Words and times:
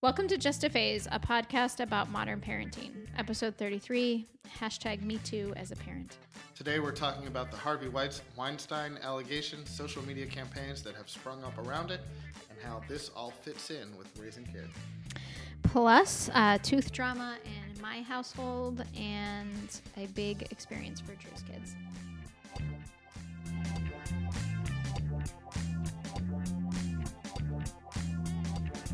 Welcome 0.00 0.28
to 0.28 0.38
Just 0.38 0.62
a 0.62 0.70
Phase, 0.70 1.08
a 1.10 1.18
podcast 1.18 1.80
about 1.80 2.08
modern 2.08 2.40
parenting. 2.40 2.92
Episode 3.18 3.56
33, 3.56 4.28
hashtag 4.60 5.02
me 5.02 5.18
too 5.24 5.52
as 5.56 5.72
a 5.72 5.76
parent. 5.76 6.18
Today 6.54 6.78
we're 6.78 6.92
talking 6.92 7.26
about 7.26 7.50
the 7.50 7.56
Harvey 7.56 7.88
Weinstein 7.88 8.96
allegations, 9.02 9.68
social 9.68 10.06
media 10.06 10.26
campaigns 10.26 10.84
that 10.84 10.94
have 10.94 11.10
sprung 11.10 11.42
up 11.42 11.58
around 11.58 11.90
it, 11.90 12.00
and 12.48 12.56
how 12.62 12.80
this 12.88 13.08
all 13.16 13.32
fits 13.32 13.70
in 13.70 13.88
with 13.98 14.06
raising 14.16 14.44
kids. 14.44 14.70
Plus, 15.64 16.30
uh, 16.32 16.58
tooth 16.62 16.92
drama 16.92 17.36
in 17.44 17.82
my 17.82 18.02
household 18.02 18.84
and 18.96 19.80
a 19.96 20.06
big 20.14 20.42
experience 20.52 21.00
for 21.00 21.16
Drew's 21.16 21.42
kids. 21.42 21.74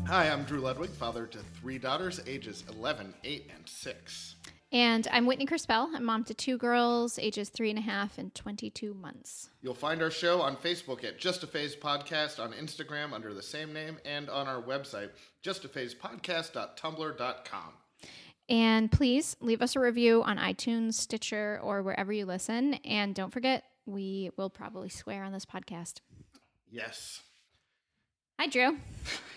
Hi, 0.07 0.29
I'm 0.29 0.43
Drew 0.43 0.59
Ludwig, 0.59 0.91
father 0.91 1.25
to 1.25 1.39
three 1.59 1.79
daughters, 1.79 2.21
ages 2.27 2.63
11, 2.69 3.11
8, 3.23 3.49
and 3.55 3.67
6. 3.67 4.35
And 4.71 5.07
I'm 5.11 5.25
Whitney 5.25 5.47
Crispell. 5.47 5.89
I'm 5.95 6.03
mom 6.03 6.23
to 6.25 6.35
two 6.35 6.59
girls, 6.59 7.17
ages 7.17 7.49
three 7.49 7.71
and 7.71 7.79
a 7.79 7.81
half 7.81 8.19
and 8.19 8.31
22 8.35 8.93
months. 8.93 9.49
You'll 9.63 9.73
find 9.73 10.03
our 10.03 10.11
show 10.11 10.41
on 10.41 10.57
Facebook 10.57 11.03
at 11.03 11.17
Just 11.17 11.41
a 11.43 11.47
Phase 11.47 11.75
Podcast, 11.75 12.39
on 12.39 12.53
Instagram 12.53 13.13
under 13.13 13.33
the 13.33 13.41
same 13.41 13.73
name, 13.73 13.97
and 14.05 14.29
on 14.29 14.47
our 14.47 14.61
website, 14.61 15.09
justaphasepodcast.tumblr.com. 15.43 17.73
And 18.47 18.91
please 18.91 19.35
leave 19.41 19.63
us 19.63 19.75
a 19.75 19.79
review 19.79 20.21
on 20.21 20.37
iTunes, 20.37 20.93
Stitcher, 20.93 21.59
or 21.63 21.81
wherever 21.81 22.13
you 22.13 22.27
listen. 22.27 22.75
And 22.85 23.15
don't 23.15 23.33
forget, 23.33 23.63
we 23.87 24.29
will 24.37 24.51
probably 24.51 24.89
swear 24.89 25.23
on 25.23 25.33
this 25.33 25.45
podcast. 25.45 26.01
Yes. 26.69 27.21
Hi, 28.39 28.47
Drew. 28.47 28.77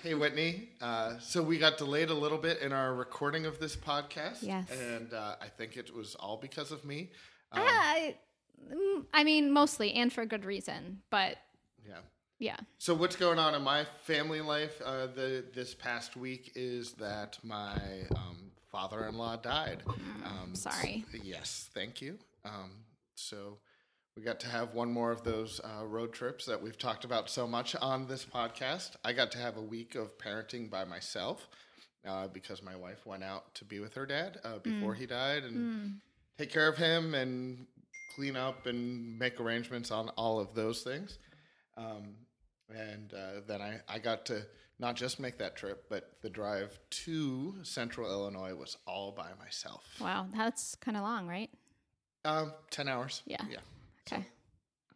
Hey, 0.02 0.14
Whitney. 0.14 0.70
Uh, 0.80 1.18
so 1.18 1.42
we 1.42 1.58
got 1.58 1.78
delayed 1.78 2.10
a 2.10 2.14
little 2.14 2.38
bit 2.38 2.60
in 2.60 2.72
our 2.72 2.94
recording 2.94 3.46
of 3.46 3.58
this 3.58 3.76
podcast. 3.76 4.38
Yes. 4.42 4.68
And 4.70 5.12
uh, 5.12 5.36
I 5.40 5.46
think 5.48 5.76
it 5.76 5.94
was 5.94 6.14
all 6.16 6.36
because 6.36 6.72
of 6.72 6.84
me. 6.84 7.10
Um, 7.52 7.62
I, 7.64 8.16
mm, 8.72 9.04
I 9.14 9.24
mean, 9.24 9.52
mostly, 9.52 9.92
and 9.94 10.12
for 10.12 10.22
a 10.22 10.26
good 10.26 10.44
reason. 10.44 11.00
But 11.10 11.36
yeah. 11.86 11.94
yeah. 12.38 12.56
So 12.78 12.94
what's 12.94 13.16
going 13.16 13.38
on 13.38 13.54
in 13.54 13.62
my 13.62 13.84
family 14.04 14.40
life 14.40 14.80
uh, 14.84 15.06
the 15.06 15.44
this 15.54 15.74
past 15.74 16.16
week 16.16 16.52
is 16.54 16.92
that 16.94 17.38
my 17.42 17.76
um, 18.16 18.50
father-in-law 18.72 19.36
died. 19.36 19.82
Um, 20.24 20.54
sorry. 20.54 21.04
s- 21.14 21.20
Yes, 21.22 21.70
thank 21.74 22.02
you. 22.02 22.18
Um, 22.44 22.70
so 23.14 23.58
we 24.18 24.24
got 24.24 24.40
to 24.40 24.48
have 24.48 24.74
one 24.74 24.92
more 24.92 25.12
of 25.12 25.22
those 25.22 25.60
uh, 25.62 25.86
road 25.86 26.12
trips 26.12 26.44
that 26.46 26.60
we've 26.60 26.76
talked 26.76 27.04
about 27.04 27.30
so 27.30 27.46
much 27.46 27.76
on 27.76 28.08
this 28.08 28.24
podcast. 28.24 28.96
I 29.04 29.12
got 29.12 29.30
to 29.32 29.38
have 29.38 29.56
a 29.56 29.62
week 29.62 29.94
of 29.94 30.18
parenting 30.18 30.68
by 30.68 30.84
myself 30.84 31.48
uh, 32.04 32.26
because 32.26 32.60
my 32.60 32.74
wife 32.74 33.06
went 33.06 33.22
out 33.22 33.54
to 33.54 33.64
be 33.64 33.78
with 33.78 33.94
her 33.94 34.06
dad 34.06 34.40
uh, 34.42 34.58
before 34.58 34.94
he 34.94 35.06
died 35.06 35.44
and 35.44 36.00
take 36.36 36.50
care 36.50 36.66
of 36.66 36.76
him 36.76 37.14
and 37.14 37.64
clean 38.16 38.34
up 38.34 38.66
and 38.66 39.16
make 39.20 39.38
arrangements 39.38 39.92
on 39.92 40.08
all 40.10 40.40
of 40.40 40.52
those 40.52 40.82
things. 40.82 41.20
Um, 41.76 42.16
and 42.68 43.14
uh, 43.14 43.42
then 43.46 43.62
I, 43.62 43.80
I 43.88 44.00
got 44.00 44.26
to 44.26 44.42
not 44.80 44.96
just 44.96 45.20
make 45.20 45.38
that 45.38 45.54
trip, 45.54 45.84
but 45.88 46.14
the 46.22 46.28
drive 46.28 46.76
to 46.90 47.54
Central 47.62 48.10
Illinois 48.10 48.56
was 48.56 48.78
all 48.84 49.12
by 49.12 49.28
myself. 49.38 49.84
Wow, 50.00 50.26
that's 50.34 50.74
kind 50.74 50.96
of 50.96 51.04
long, 51.04 51.28
right? 51.28 51.50
Um, 52.24 52.52
10 52.72 52.88
hours. 52.88 53.22
Yeah. 53.24 53.44
Yeah. 53.48 53.58
Okay. 54.12 54.24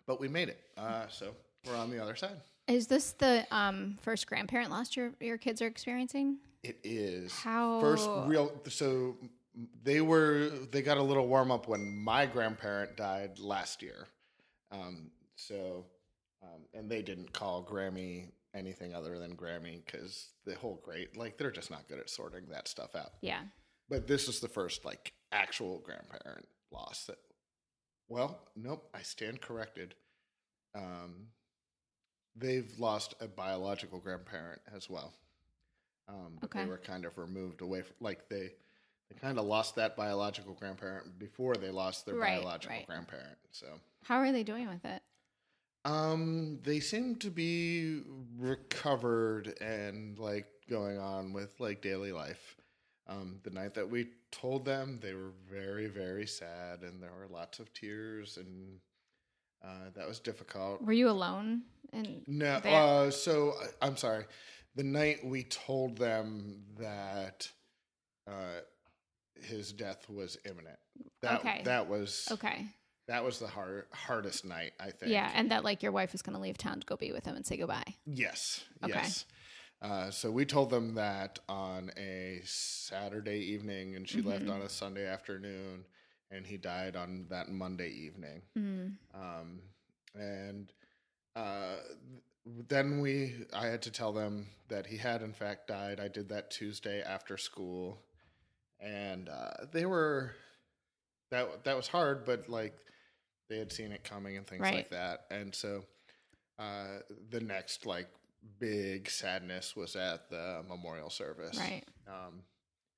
But 0.06 0.20
we 0.20 0.28
made 0.28 0.48
it. 0.48 0.60
Uh, 0.76 1.06
so 1.08 1.34
we're 1.66 1.76
on 1.76 1.90
the 1.90 2.02
other 2.02 2.16
side. 2.16 2.36
Is 2.68 2.86
this 2.86 3.12
the 3.12 3.46
um, 3.50 3.98
first 4.02 4.26
grandparent 4.26 4.70
loss 4.70 4.96
your 4.96 5.12
your 5.20 5.38
kids 5.38 5.60
are 5.62 5.66
experiencing? 5.66 6.38
It 6.62 6.78
is. 6.84 7.32
How- 7.32 7.80
First 7.80 8.08
real. 8.26 8.52
So 8.68 9.16
they 9.82 10.00
were, 10.00 10.50
they 10.70 10.80
got 10.82 10.96
a 10.96 11.02
little 11.02 11.26
warm 11.26 11.50
up 11.50 11.68
when 11.68 11.96
my 11.98 12.24
grandparent 12.26 12.96
died 12.96 13.38
last 13.38 13.82
year. 13.82 14.06
Um, 14.70 15.10
so, 15.36 15.84
um, 16.42 16.62
and 16.72 16.88
they 16.90 17.02
didn't 17.02 17.32
call 17.32 17.62
Grammy 17.62 18.28
anything 18.54 18.94
other 18.94 19.18
than 19.18 19.36
Grammy 19.36 19.84
because 19.84 20.28
the 20.46 20.54
whole 20.54 20.80
great, 20.84 21.16
like, 21.16 21.36
they're 21.36 21.50
just 21.50 21.70
not 21.70 21.86
good 21.88 21.98
at 21.98 22.08
sorting 22.08 22.46
that 22.50 22.68
stuff 22.68 22.94
out. 22.94 23.12
Yeah. 23.20 23.40
But 23.88 24.06
this 24.06 24.28
is 24.28 24.40
the 24.40 24.48
first 24.48 24.84
like 24.84 25.12
actual 25.32 25.78
grandparent 25.84 26.46
loss 26.70 27.04
that. 27.06 27.18
Well, 28.08 28.40
nope. 28.56 28.88
I 28.94 29.02
stand 29.02 29.40
corrected. 29.40 29.94
Um, 30.74 31.28
they've 32.36 32.70
lost 32.78 33.14
a 33.20 33.28
biological 33.28 33.98
grandparent 33.98 34.60
as 34.74 34.88
well. 34.88 35.12
Um, 36.08 36.38
but 36.40 36.50
Okay. 36.50 36.60
they 36.62 36.66
were 36.68 36.78
kind 36.78 37.04
of 37.04 37.16
removed 37.16 37.60
away 37.62 37.82
from 37.82 37.94
like 38.00 38.28
they 38.28 38.52
they 39.08 39.18
kind 39.20 39.38
of 39.38 39.44
lost 39.44 39.76
that 39.76 39.96
biological 39.96 40.54
grandparent 40.54 41.18
before 41.18 41.54
they 41.56 41.70
lost 41.70 42.06
their 42.06 42.14
Right, 42.16 42.38
biological 42.38 42.76
right. 42.76 42.86
grandparent. 42.86 43.38
So 43.50 43.66
How 44.04 44.16
are 44.18 44.32
they 44.32 44.42
doing 44.42 44.68
with 44.68 44.84
it? 44.84 45.02
um, 45.84 46.60
they 46.62 46.80
seem 46.80 47.16
to 47.16 47.30
be 47.30 48.02
recovered 48.38 49.58
and 49.60 50.18
like 50.18 50.46
going 50.70 50.98
on 50.98 51.32
with 51.32 51.58
like 51.60 51.82
daily 51.82 52.12
life. 52.12 52.56
Um, 53.08 53.40
the 53.42 53.50
night 53.50 53.74
that 53.74 53.90
we 53.90 54.08
told 54.30 54.64
them, 54.64 54.98
they 55.02 55.14
were 55.14 55.32
very, 55.50 55.86
very 55.86 56.26
sad, 56.26 56.82
and 56.82 57.02
there 57.02 57.10
were 57.10 57.26
lots 57.28 57.58
of 57.58 57.72
tears, 57.74 58.36
and 58.36 58.78
uh, 59.64 59.90
that 59.94 60.06
was 60.06 60.20
difficult. 60.20 60.82
Were 60.82 60.92
you 60.92 61.08
alone? 61.08 61.62
And 61.92 62.22
No, 62.26 62.54
uh, 62.54 63.10
so 63.10 63.54
uh, 63.60 63.66
I'm 63.80 63.96
sorry. 63.96 64.24
The 64.76 64.84
night 64.84 65.24
we 65.24 65.42
told 65.42 65.98
them 65.98 66.62
that 66.78 67.48
uh, 68.26 68.60
his 69.34 69.72
death 69.72 70.08
was 70.08 70.38
imminent. 70.44 70.78
That, 71.20 71.40
Okay. 71.40 71.62
That 71.64 71.88
was 71.88 72.28
okay. 72.30 72.66
that 73.08 73.24
was 73.24 73.38
the 73.38 73.46
hard, 73.46 73.86
hardest 73.92 74.44
night. 74.44 74.72
I 74.80 74.90
think. 74.90 75.12
Yeah, 75.12 75.30
and 75.34 75.50
that 75.50 75.64
like 75.64 75.82
your 75.82 75.92
wife 75.92 76.14
is 76.14 76.22
going 76.22 76.36
to 76.36 76.42
leave 76.42 76.56
town 76.56 76.80
to 76.80 76.86
go 76.86 76.96
be 76.96 77.12
with 77.12 77.24
him 77.24 77.36
and 77.36 77.44
say 77.44 77.56
goodbye. 77.56 77.94
Yes. 78.06 78.64
Okay. 78.82 78.92
Yes. 78.94 79.26
Uh, 79.82 80.10
so 80.12 80.30
we 80.30 80.44
told 80.46 80.70
them 80.70 80.94
that 80.94 81.40
on 81.48 81.90
a 81.96 82.40
Saturday 82.44 83.38
evening, 83.40 83.96
and 83.96 84.08
she 84.08 84.22
left 84.22 84.44
Mhm. 84.44 84.52
on 84.54 84.62
a 84.62 84.68
Sunday 84.68 85.04
afternoon, 85.06 85.84
and 86.30 86.46
he 86.46 86.56
died 86.56 86.94
on 86.94 87.26
that 87.28 87.48
Monday 87.48 87.90
evening. 87.90 88.42
Mm. 88.56 88.96
Um, 89.12 89.62
and 90.14 90.72
uh, 91.34 91.78
then 92.44 93.00
we, 93.00 93.44
I 93.52 93.66
had 93.66 93.82
to 93.82 93.90
tell 93.90 94.12
them 94.12 94.46
that 94.68 94.86
he 94.86 94.96
had 94.98 95.20
in 95.22 95.32
fact 95.32 95.66
died. 95.66 95.98
I 95.98 96.08
did 96.08 96.28
that 96.28 96.50
Tuesday 96.50 97.02
after 97.02 97.36
school, 97.36 97.98
and 98.78 99.28
uh, 99.28 99.66
they 99.72 99.84
were 99.86 100.34
that 101.30 101.64
that 101.64 101.76
was 101.76 101.88
hard, 101.88 102.24
but 102.24 102.48
like 102.48 102.76
they 103.48 103.58
had 103.58 103.72
seen 103.72 103.90
it 103.92 104.04
coming 104.04 104.36
and 104.36 104.46
things 104.46 104.60
Right. 104.62 104.74
like 104.76 104.90
that. 104.90 105.26
And 105.30 105.54
so 105.54 105.84
uh, 106.58 106.98
the 107.30 107.40
next 107.40 107.84
like 107.86 108.08
big 108.58 109.08
sadness 109.10 109.74
was 109.76 109.96
at 109.96 110.28
the 110.30 110.62
memorial 110.68 111.10
service, 111.10 111.56
Right. 111.58 111.84
um, 112.06 112.42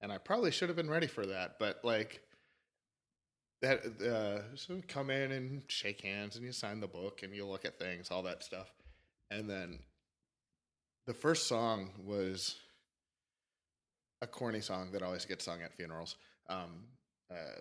and 0.00 0.10
I 0.12 0.18
probably 0.18 0.50
should 0.50 0.68
have 0.68 0.76
been 0.76 0.90
ready 0.90 1.06
for 1.06 1.26
that, 1.26 1.58
but 1.58 1.80
like 1.84 2.20
that, 3.62 3.80
uh, 4.02 4.56
so 4.56 4.80
come 4.88 5.10
in 5.10 5.32
and 5.32 5.62
shake 5.68 6.02
hands, 6.02 6.36
and 6.36 6.44
you 6.44 6.52
sign 6.52 6.80
the 6.80 6.86
book, 6.88 7.22
and 7.22 7.34
you 7.34 7.46
look 7.46 7.64
at 7.64 7.78
things, 7.78 8.10
all 8.10 8.22
that 8.24 8.42
stuff, 8.44 8.70
and 9.30 9.48
then 9.48 9.78
the 11.06 11.14
first 11.14 11.46
song 11.46 11.90
was 12.04 12.56
a 14.22 14.26
corny 14.26 14.60
song 14.60 14.90
that 14.92 15.02
always 15.02 15.24
gets 15.24 15.44
sung 15.44 15.62
at 15.62 15.74
funerals. 15.74 16.16
Um, 16.48 16.84
uh, 17.30 17.60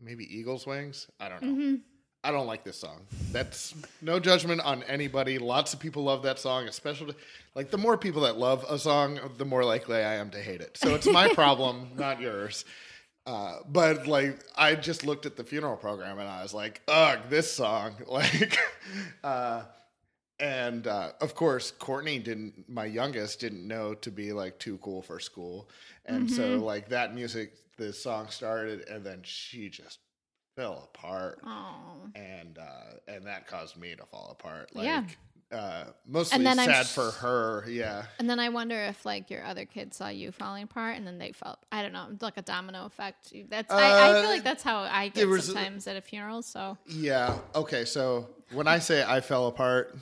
maybe 0.00 0.24
Eagles 0.24 0.66
Wings. 0.66 1.08
I 1.20 1.28
don't 1.28 1.42
know. 1.42 1.48
hmm 1.54 1.74
I 2.24 2.30
don't 2.30 2.46
like 2.46 2.64
this 2.64 2.78
song. 2.78 3.02
That's 3.32 3.74
no 4.00 4.18
judgment 4.18 4.62
on 4.62 4.82
anybody. 4.84 5.38
Lots 5.38 5.74
of 5.74 5.80
people 5.80 6.04
love 6.04 6.22
that 6.22 6.38
song, 6.38 6.66
especially 6.66 7.14
like 7.54 7.70
the 7.70 7.76
more 7.76 7.98
people 7.98 8.22
that 8.22 8.38
love 8.38 8.64
a 8.68 8.78
song, 8.78 9.20
the 9.36 9.44
more 9.44 9.62
likely 9.62 9.98
I 9.98 10.14
am 10.14 10.30
to 10.30 10.40
hate 10.40 10.62
it. 10.62 10.78
So 10.78 10.94
it's 10.94 11.06
my 11.06 11.28
problem, 11.34 11.90
not 11.96 12.20
yours. 12.20 12.64
Uh, 13.26 13.58
but 13.68 14.06
like, 14.06 14.40
I 14.56 14.74
just 14.74 15.04
looked 15.04 15.26
at 15.26 15.36
the 15.36 15.44
funeral 15.44 15.76
program 15.76 16.18
and 16.18 16.28
I 16.28 16.42
was 16.42 16.54
like, 16.54 16.80
"Ugh, 16.88 17.18
this 17.28 17.52
song!" 17.52 17.94
Like, 18.08 18.58
uh, 19.22 19.64
and 20.40 20.86
uh, 20.86 21.12
of 21.20 21.34
course, 21.34 21.70
Courtney 21.70 22.18
didn't. 22.18 22.68
My 22.68 22.86
youngest 22.86 23.40
didn't 23.40 23.66
know 23.66 23.94
to 23.94 24.10
be 24.10 24.32
like 24.32 24.58
too 24.58 24.78
cool 24.78 25.00
for 25.00 25.20
school, 25.20 25.68
and 26.06 26.30
so 26.30 26.56
like 26.56 26.88
that 26.88 27.14
music, 27.14 27.54
the 27.76 27.92
song 27.92 28.28
started, 28.28 28.88
and 28.88 29.04
then 29.04 29.20
she 29.22 29.68
just 29.70 30.00
fell 30.56 30.88
apart 30.94 31.40
Oh. 31.44 32.08
and 32.14 32.58
uh, 32.58 32.94
and 33.08 33.26
that 33.26 33.46
caused 33.46 33.76
me 33.76 33.94
to 33.96 34.04
fall 34.06 34.28
apart. 34.38 34.74
Like, 34.74 34.84
Yeah. 34.84 35.04
uh, 35.52 35.84
mostly 36.06 36.36
And 36.36 36.46
then 36.46 36.58
I'm 36.58 36.66
sad 36.66 36.86
sh- 36.86 36.90
for 36.90 37.10
her. 37.10 37.64
Yeah, 37.68 38.04
And 38.18 38.28
then 38.30 38.38
I 38.40 38.48
wonder 38.48 38.76
if 38.84 39.04
like 39.04 39.30
your 39.30 39.44
other 39.44 39.64
kids 39.64 39.96
saw 39.96 40.08
you 40.08 40.32
falling 40.32 40.64
apart, 40.64 40.96
and 40.96 41.06
then 41.06 41.18
they 41.18 41.32
felt 41.32 41.58
I 41.72 41.82
don't 41.82 41.92
know, 41.92 42.08
like 42.20 42.36
a 42.36 42.42
domino 42.42 42.86
effect. 42.86 43.32
That's 43.50 43.72
I, 43.72 44.08
I 44.10 44.12
feel 44.20 44.22
Uh, 44.30 44.32
like 44.32 44.44
that's 44.44 44.62
how 44.62 44.78
I 44.78 45.08
get 45.08 45.26
was- 45.28 45.46
sometimes 45.46 45.86
at 45.86 45.96
a 45.96 46.00
funeral. 46.00 46.42
So 46.42 46.78
yeah. 46.86 47.38
Okay, 47.54 47.84
so 47.84 48.28
when 48.52 48.68
I 48.68 48.78
say 48.78 49.04
I 49.06 49.20
fell 49.20 49.46
apart, 49.48 49.96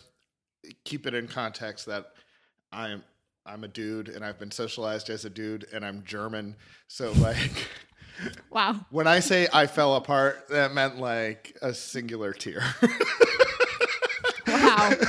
keep 0.85 1.07
it 1.07 1.15
in 1.15 1.29
context 1.29 1.87
that 1.87 2.13
I'm 2.73 3.03
I'm 3.45 3.65
a 3.65 3.69
dude 3.69 4.09
and 4.09 4.25
I've 4.25 4.39
been 4.39 4.53
socialized 4.53 5.11
as 5.11 5.25
a 5.25 5.31
dude 5.31 5.67
and 5.73 5.85
I'm 5.85 6.05
German. 6.05 6.55
So 6.89 7.11
like 7.17 7.69
Wow. 8.51 8.85
when 8.91 9.07
I 9.07 9.21
say 9.21 9.49
I 9.53 9.67
fell 9.67 9.95
apart, 9.97 10.49
that 10.51 10.73
meant 10.75 10.99
like 10.99 11.57
a 11.63 11.73
singular 11.75 12.33
tear. 12.33 12.63
Wow. 14.47 14.93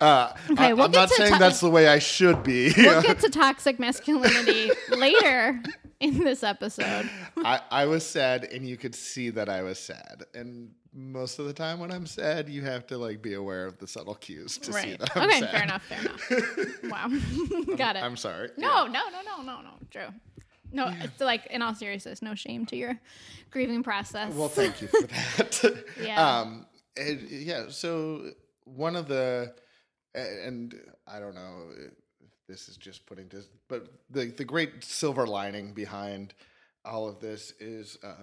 Uh, 0.00 0.32
Okay, 0.52 0.64
I, 0.68 0.72
we'll 0.72 0.86
am 0.86 0.92
not 0.92 1.10
saying 1.10 1.34
to- 1.34 1.38
that's 1.38 1.60
the 1.60 1.68
way 1.68 1.86
I 1.86 1.98
should 1.98 2.42
be. 2.42 2.72
We'll 2.74 3.02
get 3.10 3.20
to 3.20 3.28
toxic 3.28 3.78
masculinity 3.78 4.70
later 4.88 5.60
in 6.00 6.24
this 6.24 6.42
episode. 6.42 7.08
I, 7.36 7.60
I 7.70 7.84
was 7.84 8.04
sad 8.06 8.44
and 8.44 8.66
you 8.66 8.78
could 8.78 8.94
see 8.94 9.28
that 9.28 9.50
I 9.50 9.60
was 9.60 9.78
sad. 9.78 10.22
And 10.34 10.70
most 10.94 11.38
of 11.38 11.44
the 11.44 11.52
time 11.52 11.80
when 11.80 11.92
I'm 11.92 12.06
sad, 12.06 12.48
you 12.48 12.62
have 12.62 12.86
to 12.86 12.96
like 12.96 13.20
be 13.20 13.34
aware 13.34 13.66
of 13.66 13.76
the 13.76 13.86
subtle 13.86 14.14
cues 14.14 14.56
to 14.58 14.72
see 14.72 14.96
that 14.96 15.14
I'm 15.14 15.28
Okay, 15.28 15.40
sad. 15.40 15.50
fair 15.50 15.62
enough, 15.64 15.82
fair 15.84 15.98
enough. 16.00 16.82
Wow. 16.84 17.76
Got 17.76 17.96
it. 17.96 18.02
I'm 18.02 18.16
sorry. 18.16 18.48
No, 18.56 18.86
no, 18.86 19.02
no, 19.10 19.20
no, 19.22 19.42
no, 19.42 19.60
no. 19.60 19.70
True. 19.90 20.08
No, 20.72 20.92
it's 21.00 21.20
like 21.20 21.46
in 21.46 21.62
all 21.62 21.74
seriousness, 21.74 22.22
no 22.22 22.34
shame 22.34 22.66
to 22.66 22.76
your 22.76 22.98
grieving 23.50 23.82
process. 23.82 24.32
Well, 24.34 24.48
thank 24.48 24.80
you 24.82 24.88
for 24.88 25.02
that. 25.06 25.84
Yeah. 26.02 26.40
Um, 26.40 26.66
and, 26.96 27.20
yeah. 27.30 27.64
So 27.68 28.30
one 28.64 28.96
of 28.96 29.08
the, 29.08 29.54
and 30.14 30.74
I 31.06 31.20
don't 31.20 31.34
know 31.34 31.70
this 32.48 32.68
is 32.68 32.76
just 32.76 33.06
putting 33.06 33.28
this, 33.28 33.46
but 33.68 33.86
the 34.10 34.26
the 34.26 34.44
great 34.44 34.82
silver 34.82 35.26
lining 35.26 35.72
behind 35.72 36.34
all 36.84 37.08
of 37.08 37.20
this 37.20 37.52
is 37.60 37.96
uh, 38.02 38.14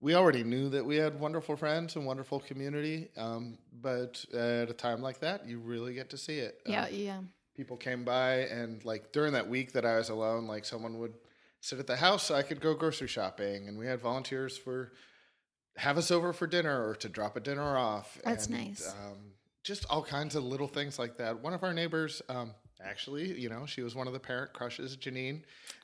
we 0.00 0.14
already 0.14 0.42
knew 0.42 0.70
that 0.70 0.84
we 0.84 0.96
had 0.96 1.20
wonderful 1.20 1.56
friends 1.56 1.94
and 1.96 2.06
wonderful 2.06 2.40
community. 2.40 3.08
Um, 3.18 3.58
but 3.82 4.24
at 4.32 4.70
a 4.70 4.72
time 4.72 5.02
like 5.02 5.20
that, 5.20 5.46
you 5.46 5.58
really 5.58 5.92
get 5.94 6.08
to 6.10 6.16
see 6.16 6.38
it. 6.38 6.60
yeah, 6.66 6.84
Um, 6.84 6.88
yeah. 6.92 7.20
people 7.54 7.76
came 7.76 8.04
by 8.04 8.46
and 8.46 8.82
like 8.84 9.12
during 9.12 9.34
that 9.34 9.48
week 9.48 9.72
that 9.72 9.84
I 9.84 9.96
was 9.96 10.08
alone, 10.08 10.46
like 10.46 10.64
someone 10.64 10.98
would 10.98 11.12
sit 11.60 11.78
at 11.78 11.86
the 11.86 11.96
house 11.96 12.30
I 12.30 12.42
could 12.42 12.60
go 12.60 12.74
grocery 12.74 13.08
shopping 13.08 13.68
and 13.68 13.78
we 13.78 13.86
had 13.86 14.00
volunteers 14.00 14.56
for 14.56 14.92
have 15.76 15.96
us 15.96 16.10
over 16.10 16.32
for 16.32 16.46
dinner 16.46 16.88
or 16.88 16.94
to 16.96 17.08
drop 17.08 17.36
a 17.36 17.40
dinner 17.40 17.76
off. 17.76 18.18
That's 18.24 18.46
and, 18.46 18.56
nice. 18.56 18.92
Um, 18.92 19.32
just 19.62 19.86
all 19.88 20.02
kinds 20.02 20.34
of 20.34 20.44
little 20.44 20.66
things 20.66 20.98
like 20.98 21.18
that. 21.18 21.40
One 21.40 21.54
of 21.54 21.62
our 21.62 21.72
neighbors, 21.72 22.22
um, 22.28 22.54
actually, 22.84 23.38
you 23.38 23.48
know, 23.48 23.66
she 23.66 23.82
was 23.82 23.94
one 23.94 24.06
of 24.06 24.12
the 24.12 24.20
parent 24.20 24.52
crushes, 24.52 24.96
Janine. 24.96 25.42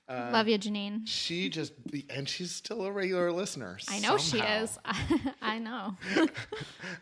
Uh, 0.08 0.30
Love 0.32 0.46
you, 0.46 0.56
Janine. 0.56 1.02
She 1.04 1.48
just, 1.48 1.72
and 2.10 2.28
she's 2.28 2.52
still 2.52 2.84
a 2.84 2.92
regular 2.92 3.32
listener. 3.32 3.76
I 3.88 3.98
know 3.98 4.16
somehow. 4.18 4.46
she 4.46 4.62
is. 4.62 4.78
I 5.42 5.58
know. 5.58 5.96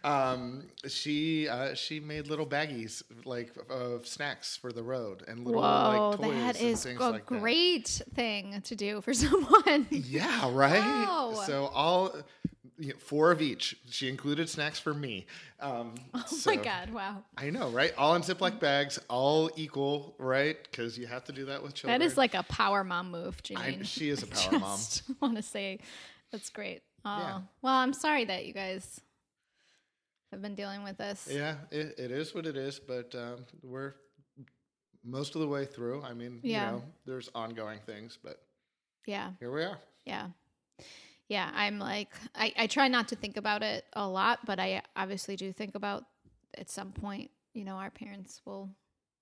Um, 0.02 0.64
she 0.86 1.48
uh, 1.48 1.74
she 1.74 1.98
made 2.00 2.26
little 2.26 2.46
baggies 2.46 3.02
like 3.24 3.52
of 3.70 4.06
snacks 4.06 4.56
for 4.56 4.70
the 4.72 4.82
road 4.82 5.22
and 5.26 5.44
little 5.46 5.62
Whoa, 5.62 6.10
like 6.10 6.20
toys 6.20 6.34
that 6.34 6.60
and 6.60 6.78
things 6.78 7.00
a 7.00 7.10
like 7.10 7.26
that. 7.26 7.40
great 7.40 7.88
thing 8.14 8.60
to 8.62 8.76
do 8.76 9.00
for 9.00 9.14
someone. 9.24 9.86
Yeah, 9.90 10.50
right. 10.52 10.78
Wow. 10.80 11.42
So 11.46 11.66
all 11.72 12.14
four 12.98 13.30
of 13.30 13.40
each. 13.40 13.76
She 13.90 14.08
included 14.08 14.48
snacks 14.48 14.78
for 14.78 14.92
me. 14.94 15.26
Um, 15.60 15.94
oh 16.14 16.24
so- 16.26 16.50
my 16.54 16.56
god! 16.62 16.90
Wow, 16.90 17.24
I 17.36 17.50
know, 17.50 17.68
right? 17.70 17.92
All 17.96 18.14
in 18.14 18.22
Ziploc 18.22 18.58
bags, 18.60 18.98
all 19.08 19.50
equal, 19.56 20.14
right? 20.18 20.56
Because 20.70 20.98
you 20.98 21.06
have 21.06 21.24
to 21.24 21.32
do 21.32 21.46
that 21.46 21.62
with 21.62 21.74
children. 21.74 21.98
that 22.00 22.04
is 22.04 22.16
like 22.16 22.34
a 22.34 22.42
power 22.44 22.84
mom 22.84 23.10
move, 23.10 23.40
I, 23.56 23.78
she 23.82 24.08
is 24.10 24.22
a 24.22 24.26
power 24.28 24.58
mom. 24.58 24.76
Just 24.78 25.02
want 25.20 25.36
to 25.36 25.42
say 25.42 25.78
that's 26.32 26.50
great. 26.50 26.82
Oh, 27.04 27.18
Yeah. 27.18 27.40
well, 27.62 27.74
I'm 27.74 27.92
sorry 27.92 28.24
that 28.24 28.46
you 28.46 28.52
guys 28.52 29.00
have 30.32 30.42
been 30.42 30.54
dealing 30.54 30.82
with 30.82 30.96
this. 30.96 31.28
Yeah, 31.30 31.56
it, 31.70 31.94
it 31.98 32.10
is 32.10 32.34
what 32.34 32.46
it 32.46 32.56
is, 32.56 32.80
but 32.80 33.14
um, 33.14 33.44
we're 33.62 33.94
most 35.04 35.34
of 35.34 35.42
the 35.42 35.46
way 35.46 35.64
through. 35.66 36.02
I 36.02 36.14
mean, 36.14 36.40
Yeah. 36.42 36.64
you 36.64 36.76
know, 36.78 36.82
there's 37.06 37.28
ongoing 37.34 37.78
things, 37.86 38.18
but 38.22 38.40
Yeah, 39.06 39.30
here 39.38 39.52
we 39.52 39.62
are. 39.64 39.78
yeah, 40.06 40.28
yeah. 41.28 41.50
I'm 41.54 41.78
like, 41.78 42.10
I, 42.34 42.52
I 42.56 42.66
try 42.66 42.88
not 42.88 43.08
to 43.08 43.16
think 43.16 43.36
about 43.36 43.62
it 43.62 43.84
a 43.94 44.06
lot, 44.06 44.40
but 44.46 44.58
I 44.60 44.82
obviously 44.96 45.36
do 45.36 45.52
think 45.52 45.74
about 45.74 46.04
at 46.56 46.70
some 46.70 46.92
point, 46.92 47.30
you 47.52 47.64
know, 47.64 47.76
our 47.76 47.90
parents 47.90 48.40
will 48.44 48.70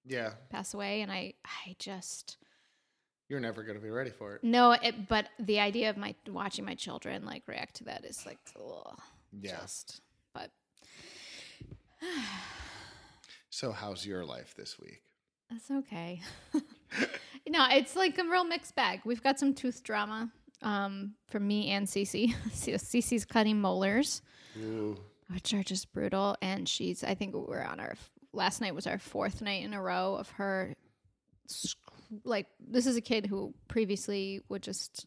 Yeah, 0.04 0.32
pass 0.50 0.74
away, 0.74 1.00
and 1.02 1.10
I, 1.12 1.34
I 1.44 1.76
just 1.78 2.36
you're 3.28 3.40
never 3.40 3.62
going 3.62 3.76
to 3.78 3.82
be 3.82 3.88
ready 3.90 4.10
for 4.10 4.34
it. 4.34 4.44
no. 4.44 4.72
It, 4.72 5.08
but 5.08 5.26
the 5.38 5.58
idea 5.60 5.88
of 5.88 5.96
my 5.96 6.14
watching 6.28 6.64
my 6.66 6.74
children 6.74 7.24
like 7.24 7.44
react 7.46 7.76
to 7.76 7.84
that 7.84 8.04
is 8.04 8.26
like, 8.26 8.38
ugh, 8.56 8.98
Yeah. 9.40 9.56
just. 9.60 10.00
But 10.34 10.50
So, 13.50 13.70
how's 13.72 14.04
your 14.06 14.24
life 14.24 14.54
this 14.56 14.78
week? 14.78 15.02
That's 15.50 15.70
okay. 15.70 16.20
no 17.48 17.66
it's 17.70 17.94
like 17.96 18.18
a 18.18 18.24
real 18.24 18.44
mixed 18.44 18.74
bag. 18.74 19.00
We've 19.04 19.22
got 19.22 19.38
some 19.38 19.54
tooth 19.54 19.82
drama 19.82 20.30
um, 20.62 21.14
from 21.28 21.46
me 21.46 21.68
and 21.70 21.86
Cece. 21.86 22.34
Cece's 22.52 23.24
cutting 23.24 23.60
molars, 23.60 24.22
which 25.32 25.52
are 25.54 25.62
just 25.62 25.92
brutal. 25.92 26.36
And 26.40 26.68
she's, 26.68 27.02
I 27.04 27.14
think 27.14 27.34
we're 27.34 27.62
on 27.62 27.80
our, 27.80 27.94
last 28.32 28.60
night 28.60 28.74
was 28.74 28.86
our 28.86 28.98
fourth 28.98 29.42
night 29.42 29.64
in 29.64 29.74
a 29.74 29.82
row 29.82 30.14
of 30.16 30.30
her, 30.30 30.74
like, 32.24 32.46
this 32.60 32.86
is 32.86 32.96
a 32.96 33.00
kid 33.00 33.26
who 33.26 33.54
previously 33.68 34.40
would 34.48 34.62
just 34.62 35.06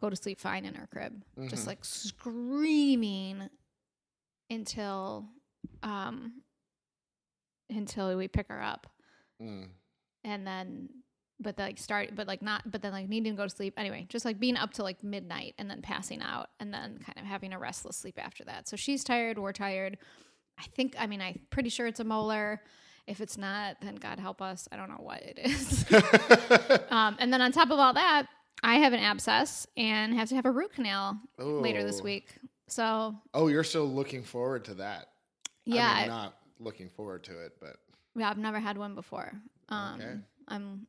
go 0.00 0.08
to 0.10 0.16
sleep 0.16 0.38
fine 0.40 0.64
in 0.64 0.74
her 0.74 0.86
crib, 0.92 1.22
just 1.48 1.66
like 1.66 1.84
screaming 1.84 3.48
until, 4.50 5.26
um, 5.82 6.42
until 7.70 8.16
we 8.16 8.28
pick 8.28 8.48
her 8.48 8.62
up. 8.62 8.86
Mm, 9.42 9.68
and 10.24 10.46
then 10.46 10.88
but 11.40 11.56
like 11.58 11.78
start 11.78 12.10
but 12.16 12.26
like 12.26 12.42
not 12.42 12.68
but 12.70 12.82
then 12.82 12.92
like 12.92 13.08
needing 13.08 13.32
to 13.32 13.36
go 13.36 13.44
to 13.44 13.50
sleep. 13.54 13.74
Anyway 13.76 14.06
just 14.08 14.24
like 14.24 14.38
being 14.40 14.56
up 14.56 14.72
to 14.74 14.82
like 14.82 15.02
midnight 15.04 15.54
and 15.58 15.70
then 15.70 15.80
passing 15.82 16.20
out 16.22 16.48
and 16.60 16.72
then 16.74 16.98
kind 17.04 17.18
of 17.18 17.24
having 17.24 17.52
a 17.52 17.58
restless 17.58 17.96
sleep 17.96 18.18
after 18.18 18.44
that. 18.44 18.68
So 18.68 18.76
she's 18.76 19.04
tired 19.04 19.38
we're 19.38 19.52
tired. 19.52 19.98
I 20.58 20.64
think 20.74 20.94
i 20.98 21.06
mean 21.06 21.20
i'm 21.20 21.38
pretty 21.50 21.68
sure 21.68 21.86
it's 21.86 22.00
a 22.00 22.04
molar. 22.04 22.60
If 23.06 23.20
it's 23.20 23.38
not 23.38 23.76
then 23.80 23.94
god 23.96 24.18
help 24.18 24.42
us. 24.42 24.68
I 24.72 24.76
don't 24.76 24.88
know 24.88 24.96
what 25.02 25.22
it 25.22 25.38
is. 25.38 25.84
Um, 26.90 27.16
and 27.18 27.32
then 27.32 27.40
on 27.40 27.52
top 27.52 27.70
of 27.70 27.78
all 27.78 27.92
that 27.94 28.26
i 28.62 28.76
have 28.76 28.92
an 28.92 29.00
abscess 29.00 29.66
and 29.76 30.14
have 30.14 30.28
to 30.30 30.34
have 30.34 30.46
a 30.46 30.50
root 30.50 30.72
canal 30.72 31.16
later 31.38 31.84
this 31.84 32.02
week. 32.02 32.26
So 32.66 33.14
Oh, 33.32 33.46
you're 33.48 33.64
still 33.64 33.86
looking 33.86 34.22
forward 34.24 34.64
to 34.66 34.74
that. 34.74 35.06
yeah 35.64 35.88
I 35.88 35.96
I- 35.96 36.00
mean, 36.00 36.08
not 36.08 36.34
looking 36.58 36.88
forward 36.90 37.22
to 37.24 37.38
it, 37.44 37.52
but 37.60 37.76
Yeah, 38.16 38.28
I've 38.30 38.38
never 38.38 38.58
had 38.58 38.76
one 38.76 38.94
before. 38.96 39.32
Um, 39.68 40.00
Okay. 40.00 40.14
I'm, 40.48 40.86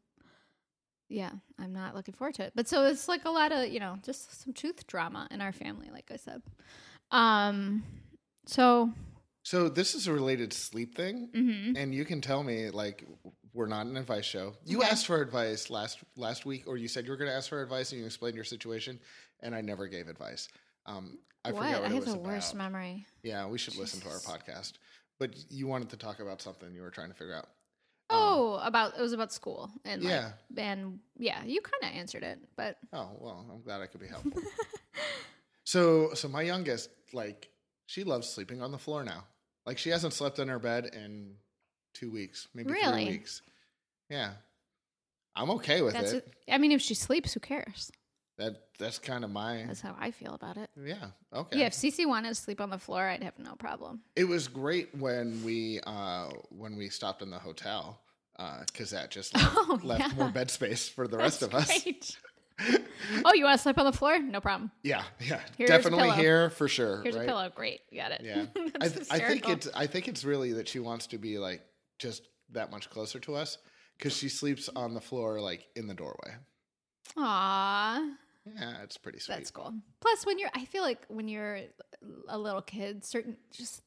yeah, 1.09 1.31
I'm 1.59 1.73
not 1.73 1.95
looking 1.95 2.13
forward 2.13 2.35
to 2.35 2.43
it. 2.43 2.53
But 2.55 2.67
so 2.67 2.85
it's 2.85 3.07
like 3.07 3.25
a 3.25 3.29
lot 3.29 3.51
of 3.51 3.67
you 3.67 3.79
know 3.79 3.97
just 4.03 4.41
some 4.41 4.53
tooth 4.53 4.87
drama 4.87 5.27
in 5.31 5.41
our 5.41 5.51
family, 5.51 5.89
like 5.91 6.09
I 6.11 6.15
said. 6.15 6.41
Um, 7.11 7.83
so 8.45 8.91
so 9.43 9.69
this 9.69 9.95
is 9.95 10.07
a 10.07 10.13
related 10.13 10.53
sleep 10.53 10.95
thing, 10.95 11.29
mhm. 11.33 11.77
and 11.77 11.93
you 11.93 12.05
can 12.05 12.21
tell 12.21 12.43
me 12.43 12.69
like 12.69 13.05
we're 13.53 13.65
not 13.67 13.87
an 13.87 13.97
advice 13.97 14.25
show. 14.25 14.53
You 14.63 14.79
Okay. 14.79 14.89
asked 14.89 15.07
for 15.07 15.21
advice 15.21 15.69
last 15.69 15.99
last 16.15 16.45
week, 16.45 16.67
or 16.67 16.77
you 16.77 16.87
said 16.87 17.05
you 17.05 17.11
were 17.11 17.17
going 17.17 17.29
to 17.31 17.35
ask 17.35 17.49
for 17.49 17.61
advice, 17.61 17.91
and 17.91 17.99
you 17.99 18.05
explained 18.05 18.35
your 18.35 18.43
situation, 18.45 18.99
and 19.41 19.55
I 19.55 19.61
never 19.61 19.87
gave 19.87 20.07
advice. 20.07 20.47
Um, 20.85 21.17
I 21.43 21.51
what? 21.51 21.61
what 21.61 21.83
I 21.83 21.87
have 21.87 21.93
was 21.93 22.05
the 22.05 22.19
worst 22.19 22.53
about. 22.53 22.63
memory. 22.63 23.05
Yeah, 23.23 23.47
we 23.47 23.57
should 23.57 23.75
listen 23.75 24.01
to 24.01 24.09
our 24.09 24.19
podcast. 24.19 24.73
But 25.19 25.31
you 25.49 25.67
wanted 25.67 25.89
to 25.89 25.97
talk 25.97 26.19
about 26.19 26.41
something 26.41 26.73
you 26.73 26.81
were 26.81 26.91
trying 26.91 27.09
to 27.09 27.15
figure 27.15 27.35
out. 27.35 27.47
Um, 28.11 28.17
oh, 28.19 28.59
about 28.63 28.97
it 28.97 29.01
was 29.01 29.13
about 29.13 29.31
school 29.31 29.69
and 29.85 30.01
like, 30.03 30.11
Yeah. 30.11 30.31
and 30.57 30.99
yeah, 31.17 31.43
you 31.43 31.61
kind 31.61 31.83
of 31.93 31.97
answered 31.99 32.23
it, 32.23 32.39
but 32.55 32.77
Oh 32.91 33.09
well, 33.19 33.45
I'm 33.51 33.61
glad 33.61 33.81
I 33.81 33.85
could 33.87 34.01
be 34.01 34.07
helpful. 34.07 34.41
so, 35.63 36.13
so 36.13 36.27
my 36.27 36.41
youngest, 36.41 36.89
like, 37.13 37.49
she 37.85 38.03
loves 38.03 38.27
sleeping 38.27 38.61
on 38.61 38.71
the 38.71 38.77
floor 38.77 39.03
now. 39.03 39.25
Like, 39.65 39.77
she 39.77 39.89
hasn't 39.89 40.13
slept 40.13 40.39
in 40.39 40.47
her 40.47 40.59
bed 40.59 40.87
in 40.93 41.35
two 41.93 42.11
weeks, 42.11 42.47
maybe 42.55 42.71
Really? 42.71 43.05
three 43.05 43.13
weeks. 43.17 43.41
Yeah, 44.09 44.31
I'm 45.35 45.51
okay 45.51 45.81
with 45.83 45.93
that's. 45.93 46.13
it. 46.13 46.33
I 46.49 46.57
mean, 46.57 46.71
if 46.71 46.81
she 46.81 46.95
sleeps, 46.95 47.33
who 47.33 47.39
cares? 47.39 47.91
That 48.39 48.55
that's 48.79 48.97
kind 48.97 49.23
of 49.25 49.29
my 49.31 49.65
That's 49.67 49.81
how 49.81 49.95
I 49.99 50.11
feel 50.11 50.33
about 50.33 50.55
it. 50.57 50.69
yeah. 50.81 51.07
Okay. 51.33 51.59
Yeah, 51.59 51.65
if 51.65 51.73
CC 51.73 52.07
wanted 52.07 52.29
to 52.29 52.35
sleep 52.35 52.61
on 52.61 52.69
the 52.69 52.77
floor, 52.77 53.03
I'd 53.07 53.21
have 53.21 53.37
no 53.37 53.53
problem. 53.55 53.99
It 54.15 54.23
was 54.23 54.47
great 54.47 54.95
when 54.95 55.43
we 55.43 55.81
uh 55.85 56.29
when 56.49 56.77
we 56.77 56.89
stopped 56.89 57.21
in 57.21 57.29
the 57.29 57.37
hotel 57.39 57.99
because 58.65 58.91
that 58.91 59.11
just 59.11 59.35
left, 59.35 59.53
Oh, 59.57 59.79
left 59.83 60.01
yeah. 60.01 60.13
more 60.15 60.29
bed 60.29 60.49
space 60.49 60.87
for 60.87 61.05
the 61.07 61.17
rest 61.17 61.41
of 61.41 61.53
us. 61.53 61.83
Great. 61.83 62.17
oh, 63.25 63.33
you 63.33 63.43
want 63.43 63.57
to 63.57 63.61
sleep 63.61 63.77
on 63.77 63.85
the 63.85 63.91
floor? 63.91 64.19
No 64.19 64.39
problem. 64.41 64.71
Yeah, 64.83 65.03
yeah, 65.19 65.41
Here's 65.57 65.69
definitely 65.69 66.11
here 66.11 66.49
for 66.49 66.67
sure. 66.67 67.01
Here's 67.01 67.15
right? 67.15 67.23
a 67.23 67.27
pillow. 67.27 67.51
Great, 67.53 67.81
you 67.89 67.99
got 68.01 68.11
it. 68.11 68.21
Yeah, 68.23 68.45
I, 68.81 68.87
th- 68.87 69.07
I 69.11 69.19
think 69.19 69.49
it's 69.49 69.67
I 69.75 69.85
think 69.87 70.07
it's 70.07 70.23
really 70.23 70.53
that 70.53 70.67
she 70.67 70.79
wants 70.79 71.07
to 71.07 71.17
be 71.17 71.37
like 71.37 71.61
just 71.99 72.23
that 72.51 72.71
much 72.71 72.89
closer 72.89 73.19
to 73.19 73.35
us 73.35 73.57
because 73.97 74.15
she 74.15 74.29
sleeps 74.29 74.69
on 74.75 74.93
the 74.93 75.01
floor 75.01 75.41
like 75.41 75.67
in 75.75 75.87
the 75.87 75.93
doorway. 75.93 76.35
Aw, 77.17 78.01
Yeah, 78.57 78.81
it's 78.83 78.97
pretty 78.97 79.19
sweet. 79.19 79.35
that's 79.35 79.51
cool. 79.51 79.73
Plus, 80.01 80.25
when 80.25 80.39
you're, 80.39 80.49
I 80.53 80.65
feel 80.65 80.83
like 80.83 81.05
when 81.07 81.27
you're 81.27 81.59
a 82.27 82.37
little 82.37 82.61
kid, 82.61 83.03
certain 83.05 83.37
just 83.51 83.81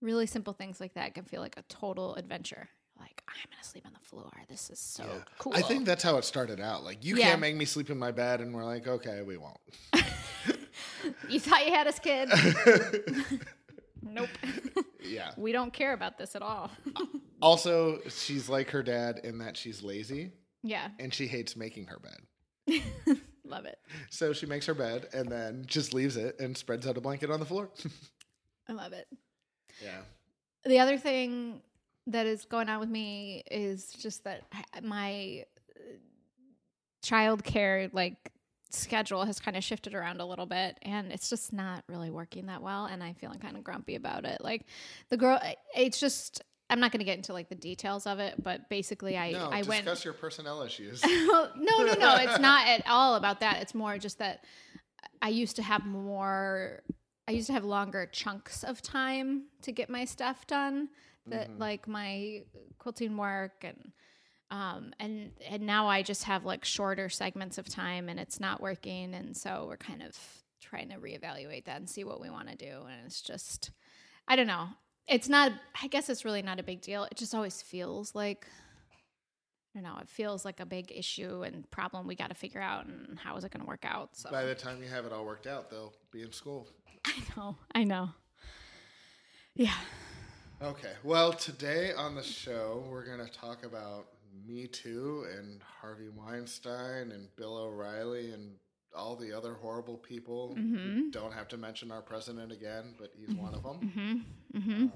really 0.00 0.26
simple 0.26 0.52
things 0.52 0.80
like 0.80 0.94
that 0.94 1.14
can 1.14 1.24
feel 1.24 1.40
like 1.40 1.56
a 1.56 1.62
total 1.68 2.14
adventure. 2.14 2.68
like 2.98 3.22
I'm 3.28 3.34
gonna 3.50 3.62
sleep 3.62 3.84
on 3.86 3.92
the 3.92 4.06
floor. 4.08 4.30
This 4.48 4.70
is 4.70 4.78
so 4.78 5.04
Yeah. 5.04 5.22
cool. 5.38 5.52
I 5.54 5.60
think 5.62 5.84
that's 5.84 6.02
how 6.02 6.16
it 6.16 6.24
started 6.24 6.60
out. 6.60 6.82
Like, 6.82 7.04
you 7.04 7.16
Yeah. 7.16 7.26
can't 7.26 7.40
make 7.40 7.54
me 7.54 7.66
sleep 7.66 7.90
in 7.90 7.98
my 7.98 8.10
bed, 8.10 8.40
and 8.40 8.54
we're 8.54 8.64
like, 8.64 8.86
okay, 8.88 9.20
we 9.22 9.36
won't. 9.36 9.58
you 11.28 11.38
thought 11.40 11.66
you 11.66 11.72
had 11.74 11.86
us, 11.86 11.98
kid. 11.98 12.30
nope. 14.02 14.28
Yeah. 15.02 15.32
we 15.36 15.52
don't 15.52 15.72
care 15.74 15.92
about 15.92 16.16
this 16.18 16.34
at 16.36 16.42
all. 16.42 16.70
Also, 17.42 18.00
she's 18.08 18.48
like 18.48 18.70
her 18.70 18.82
dad 18.82 19.20
in 19.22 19.38
that 19.38 19.58
she's 19.58 19.82
lazy 19.82 20.32
yeah, 20.62 20.88
and 20.98 21.12
she 21.12 21.26
hates 21.26 21.54
making 21.54 21.86
her 21.88 21.98
bed. 22.00 22.82
Love 23.48 23.64
it. 23.64 23.78
So 24.10 24.32
she 24.32 24.46
makes 24.46 24.66
her 24.66 24.74
bed 24.74 25.08
and 25.12 25.28
then 25.30 25.64
just 25.66 25.94
leaves 25.94 26.16
it 26.16 26.38
and 26.40 26.56
spreads 26.56 26.86
out 26.86 26.96
a 26.96 27.00
blanket 27.00 27.30
on 27.30 27.40
the 27.40 27.46
floor. 27.46 27.70
I 28.68 28.72
love 28.72 28.92
it. 28.92 29.06
yeah. 29.82 30.00
The 30.64 30.78
other 30.78 30.98
thing 30.98 31.60
that 32.08 32.26
is 32.26 32.44
going 32.44 32.68
on 32.68 32.80
with 32.80 32.88
me 32.88 33.42
is 33.50 33.92
just 33.92 34.24
that 34.24 34.42
my 34.82 35.44
uh, 35.76 35.80
child 37.02 37.44
care 37.44 37.88
like 37.92 38.32
schedule 38.70 39.24
has 39.24 39.38
kind 39.38 39.56
of 39.56 39.64
shifted 39.64 39.94
around 39.94 40.20
a 40.20 40.26
little 40.26 40.46
bit 40.46 40.76
and 40.82 41.12
it's 41.12 41.30
just 41.30 41.52
not 41.52 41.84
really 41.88 42.10
working 42.10 42.46
that 42.46 42.60
well 42.60 42.86
and 42.86 43.02
i'm 43.02 43.14
feeling 43.14 43.38
kind 43.38 43.56
of 43.56 43.64
grumpy 43.64 43.94
about 43.94 44.24
it 44.24 44.38
like 44.40 44.66
the 45.08 45.16
girl 45.16 45.40
it's 45.74 45.98
just 46.00 46.42
i'm 46.70 46.80
not 46.80 46.92
going 46.92 46.98
to 46.98 47.04
get 47.04 47.16
into 47.16 47.32
like 47.32 47.48
the 47.48 47.54
details 47.54 48.06
of 48.06 48.18
it 48.18 48.34
but 48.42 48.68
basically 48.68 49.16
i 49.16 49.32
went. 49.32 49.38
No, 49.38 49.50
i 49.50 49.58
discuss 49.62 49.86
went 49.86 50.04
your 50.04 50.14
personnel 50.14 50.62
issues. 50.62 51.02
well, 51.04 51.52
no, 51.56 51.78
no, 51.84 51.94
no. 51.94 52.16
It's 52.20 52.38
not 52.40 52.66
at 52.66 52.82
all 52.88 53.14
about 53.14 53.40
that. 53.40 53.62
It's 53.62 53.74
more 53.74 53.98
just 53.98 54.18
that 54.18 54.44
I 55.22 55.28
used 55.30 55.56
to 55.56 55.62
have 55.62 55.84
more. 55.86 56.82
I 57.28 57.32
used 57.32 57.46
to 57.48 57.52
have 57.54 57.64
longer 57.64 58.06
chunks 58.06 58.62
of 58.64 58.82
time 58.82 59.44
to 59.62 59.72
get 59.72 59.88
my 59.90 60.04
stuff 60.04 60.46
done. 60.46 60.88
That 61.28 61.48
Mm-hmm. 61.50 61.60
like 61.60 61.88
my 61.88 62.42
quilting 62.78 63.16
work 63.16 63.64
and 63.64 63.92
um 64.52 64.92
and 65.00 65.32
and 65.48 65.62
now 65.66 65.88
I 65.88 66.02
just 66.02 66.22
have 66.24 66.44
like 66.44 66.64
shorter 66.64 67.08
segments 67.08 67.58
of 67.58 67.68
time 67.68 68.08
and 68.08 68.20
it's 68.20 68.38
not 68.38 68.60
working 68.60 69.12
and 69.12 69.36
so 69.36 69.64
we're 69.68 69.76
kind 69.76 70.02
of 70.04 70.16
trying 70.60 70.90
to 70.90 70.96
reevaluate 70.96 71.64
that 71.64 71.78
and 71.78 71.90
see 71.90 72.04
what 72.04 72.20
we 72.20 72.30
want 72.30 72.48
to 72.48 72.56
do 72.56 72.70
and 72.88 73.06
it's 73.06 73.22
just 73.22 73.72
I 74.28 74.36
don't 74.36 74.46
know. 74.46 74.68
It's 75.08 75.28
not 75.28 75.52
I 75.80 75.86
guess 75.86 76.08
it's 76.08 76.24
really 76.24 76.42
not 76.42 76.58
a 76.58 76.62
big 76.62 76.80
deal. 76.80 77.04
It 77.04 77.16
just 77.16 77.34
always 77.34 77.62
feels 77.62 78.14
like 78.14 78.46
I 79.74 79.80
don't 79.80 79.82
know. 79.82 79.98
It 80.00 80.08
feels 80.08 80.44
like 80.44 80.60
a 80.60 80.66
big 80.66 80.90
issue 80.94 81.42
and 81.42 81.70
problem 81.70 82.06
we 82.06 82.14
got 82.14 82.30
to 82.30 82.34
figure 82.34 82.62
out, 82.62 82.86
and 82.86 83.18
how 83.18 83.36
is 83.36 83.44
it 83.44 83.50
going 83.52 83.60
to 83.60 83.66
work 83.66 83.84
out? 83.84 84.16
So 84.16 84.30
By 84.30 84.44
the 84.44 84.54
time 84.54 84.82
you 84.82 84.88
have 84.88 85.04
it 85.04 85.12
all 85.12 85.26
worked 85.26 85.46
out, 85.46 85.70
they'll 85.70 85.92
be 86.10 86.22
in 86.22 86.32
school. 86.32 86.66
I 87.04 87.12
know, 87.36 87.56
I 87.74 87.84
know. 87.84 88.10
Yeah, 89.54 89.74
Okay. 90.62 90.92
Well, 91.04 91.34
today 91.34 91.92
on 91.92 92.14
the 92.14 92.22
show, 92.22 92.82
we're 92.88 93.04
going 93.04 93.18
to 93.18 93.30
talk 93.30 93.66
about 93.66 94.06
Me 94.46 94.66
Too 94.66 95.26
and 95.36 95.60
Harvey 95.62 96.08
Weinstein 96.08 97.12
and 97.12 97.28
Bill 97.36 97.58
O'Reilly 97.58 98.32
and 98.32 98.52
all 98.96 99.14
the 99.16 99.32
other 99.36 99.54
horrible 99.54 99.96
people. 99.98 100.56
Mm-hmm. 100.58 101.10
Don't 101.10 101.32
have 101.32 101.48
to 101.48 101.56
mention 101.56 101.92
our 101.92 102.02
president 102.02 102.50
again, 102.52 102.94
but 102.98 103.12
he's 103.16 103.34
one 103.34 103.54
of 103.54 103.62
them. 103.62 104.24
hmm 104.54 104.58
hmm 104.60 104.82
Um, 104.84 104.90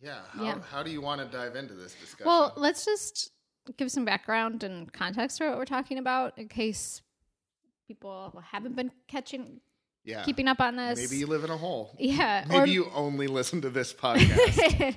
yeah. 0.00 0.22
How, 0.30 0.44
Yeah. 0.44 0.58
how 0.70 0.82
do 0.82 0.90
you 0.90 1.00
want 1.00 1.20
to 1.20 1.26
dive 1.28 1.54
into 1.56 1.74
this 1.74 1.94
discussion? 1.94 2.26
Well, 2.26 2.52
let's 2.56 2.84
just 2.84 3.30
give 3.76 3.90
some 3.92 4.04
background 4.04 4.64
and 4.64 4.92
context 4.92 5.38
for 5.38 5.48
what 5.48 5.58
we're 5.58 5.64
talking 5.64 5.98
about, 5.98 6.36
in 6.38 6.48
case 6.48 7.02
people 7.86 8.42
haven't 8.50 8.74
been 8.74 8.90
catching, 9.06 9.60
yeah. 10.04 10.22
keeping 10.24 10.48
up 10.48 10.60
on 10.60 10.76
this. 10.76 10.98
Maybe 10.98 11.18
you 11.18 11.26
live 11.26 11.44
in 11.44 11.50
a 11.50 11.56
hole. 11.56 11.94
yeah, 11.98 12.44
Maybe 12.48 12.60
or 12.60 12.66
you 12.66 12.90
only 12.94 13.26
listen 13.26 13.60
to 13.62 13.70
this 13.70 13.92
podcast. 13.92 14.96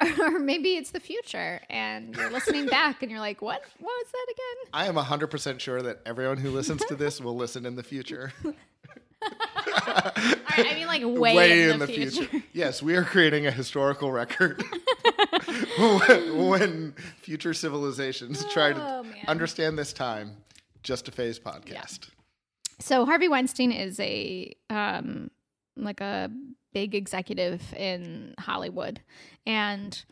or 0.20 0.38
maybe 0.38 0.76
it's 0.76 0.90
the 0.90 1.00
future, 1.00 1.60
and 1.68 2.14
you're 2.14 2.30
listening 2.30 2.66
back, 2.66 3.02
and 3.02 3.10
you're 3.10 3.20
like, 3.20 3.42
"What? 3.42 3.62
What 3.78 3.92
was 3.92 4.06
that 4.12 4.26
again?" 4.30 4.70
I 4.72 4.86
am 4.86 4.94
100% 4.96 5.60
sure 5.60 5.82
that 5.82 6.00
everyone 6.06 6.38
who 6.38 6.50
listens 6.50 6.84
to 6.86 6.94
this 6.96 7.20
will 7.20 7.36
listen 7.36 7.66
in 7.66 7.76
the 7.76 7.82
future. 7.82 8.32
I 9.22 10.72
mean, 10.74 10.86
like 10.86 11.02
way, 11.04 11.68
in, 11.70 11.78
the, 11.78 11.86
future. 11.86 12.28
Yes, 12.52 12.82
we 12.82 12.94
are 12.96 13.02
creating 13.04 13.46
a 13.46 13.50
historical 13.50 14.12
record 14.12 14.62
when, 15.78 16.48
when 16.48 16.94
future 17.20 17.54
civilizations 17.54 18.44
try 18.52 18.72
to 18.72 18.80
Oh, 18.80 19.02
man. 19.02 19.14
understand 19.26 19.78
this 19.78 19.92
time. 19.92 20.36
Just 20.82 21.08
a 21.08 21.12
phase 21.12 21.38
podcast. 21.38 22.08
So 22.78 23.04
Harvey 23.06 23.28
Weinstein 23.28 23.72
is 23.72 23.98
a 24.00 24.54
um 24.70 25.30
like 25.76 26.00
a 26.00 26.30
big 26.72 26.94
executive 26.94 27.62
in 27.74 28.34
Hollywood. 28.38 29.00
And 29.46 30.02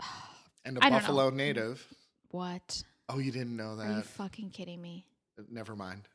And 0.64 0.78
a 0.78 0.84
I. 0.84 0.90
Buffalo 0.90 1.30
native. 1.30 1.86
what? 2.30 2.82
Oh, 3.08 3.18
you 3.18 3.32
didn't 3.32 3.56
know 3.56 3.76
that? 3.76 3.86
Are 3.90 3.96
you 3.96 4.02
fucking 4.02 4.50
kidding 4.50 4.80
me? 4.80 5.06
Never 5.50 5.74
mind. 5.74 6.08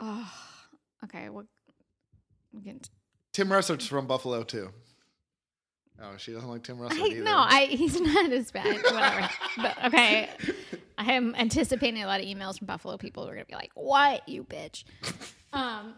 Oh, 0.00 0.32
okay. 1.04 1.28
Well, 1.28 1.46
we 2.52 2.62
can 2.62 2.80
Tim 3.32 3.48
Russert's 3.48 3.86
from 3.86 4.06
Buffalo 4.06 4.42
too. 4.44 4.70
Oh, 6.02 6.12
she 6.18 6.32
doesn't 6.32 6.48
like 6.48 6.62
Tim 6.62 6.76
Russert 6.78 7.00
I, 7.00 7.06
either. 7.06 7.22
no, 7.22 7.36
I 7.38 7.66
he's 7.66 8.00
not 8.14 8.30
as 8.32 8.50
bad. 8.50 8.82
Whatever. 8.82 9.28
but, 9.56 9.84
okay, 9.86 10.30
I 10.98 11.12
am 11.12 11.34
anticipating 11.36 12.02
a 12.02 12.06
lot 12.06 12.20
of 12.20 12.26
emails 12.26 12.58
from 12.58 12.66
Buffalo 12.66 12.96
people 12.96 13.24
who 13.24 13.30
are 13.30 13.34
gonna 13.34 13.44
be 13.46 13.54
like, 13.54 13.72
"What, 13.74 14.28
you 14.28 14.44
bitch?" 14.44 14.84
um. 15.52 15.94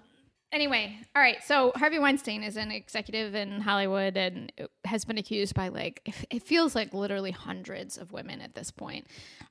Anyway, 0.51 0.97
all 1.15 1.21
right. 1.21 1.45
So 1.45 1.73
Harvey 1.77 1.99
Weinstein 1.99 2.43
is 2.43 2.57
an 2.57 2.71
executive 2.71 3.35
in 3.35 3.61
Hollywood 3.61 4.17
and 4.17 4.51
has 4.87 5.05
been 5.05 5.19
accused 5.19 5.55
by 5.55 5.69
like 5.69 6.01
it- 6.07 6.27
it 6.31 6.43
feels 6.43 6.75
like 6.75 6.95
literally 6.95 7.33
hundreds 7.33 7.99
of 7.99 8.13
women 8.13 8.41
at 8.41 8.55
this 8.55 8.71
point 8.71 9.07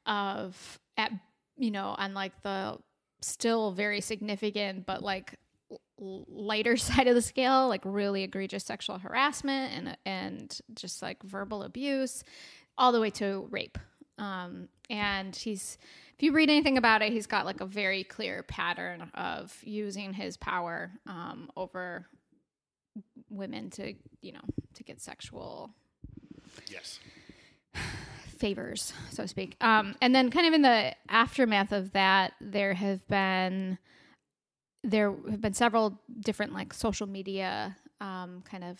of 0.08 0.80
at 0.98 1.12
you 1.56 1.70
know 1.70 1.94
on 2.00 2.16
like 2.16 2.32
the 2.42 2.77
still 3.22 3.72
very 3.72 4.01
significant 4.01 4.86
but 4.88 5.04
like 5.04 5.36
lighter 6.00 6.77
side 6.77 7.08
of 7.08 7.13
the 7.16 7.22
scale, 7.22 7.68
like 7.68 7.82
really 7.84 8.24
egregious 8.24 8.63
sexual 8.66 8.98
harassment 8.98 9.74
and 9.74 9.98
and 10.06 10.60
just 10.74 11.04
like 11.04 11.22
verbal 11.22 11.62
abuse, 11.62 12.24
all 12.75 12.92
the 12.92 13.00
way 13.00 13.12
to 13.12 13.48
rape. 13.51 13.77
Um, 14.18 14.68
and 14.89 15.36
he's, 15.36 15.77
if 16.15 16.24
you 16.24 16.32
read 16.32 16.50
anything 16.50 16.77
about 16.77 17.01
it, 17.01 17.12
he's 17.12 17.27
got 17.27 17.46
like 17.46 17.62
a 17.62 17.65
very 17.65 18.03
clear 18.03 18.44
pattern 18.44 19.10
of 19.13 19.56
using 19.63 20.13
his 20.13 20.38
power 20.38 20.91
um, 21.06 21.50
over 21.56 22.06
women 23.29 23.70
to, 23.72 23.94
you 24.22 24.32
know, 24.34 24.41
to 24.74 24.84
get 24.84 25.01
sexual 25.01 25.72
Yes. 26.70 27.00
favors, 28.38 28.94
so 29.12 29.24
to 29.24 29.27
speak. 29.27 29.56
Um, 29.62 29.96
and 30.01 30.13
then, 30.13 30.29
kind 30.32 30.48
of 30.48 30.53
in 30.53 30.62
the 30.62 30.94
aftermath 31.10 31.72
of 31.72 31.91
that, 31.94 32.34
there 32.41 32.74
have 32.74 33.08
been 33.08 33.77
there 34.84 35.13
have 35.29 35.41
been 35.41 35.53
several 35.53 36.00
different 36.22 36.53
like 36.53 36.74
social 36.74 37.08
media 37.08 37.75
um, 38.00 38.44
kind 38.50 38.63
of 38.63 38.79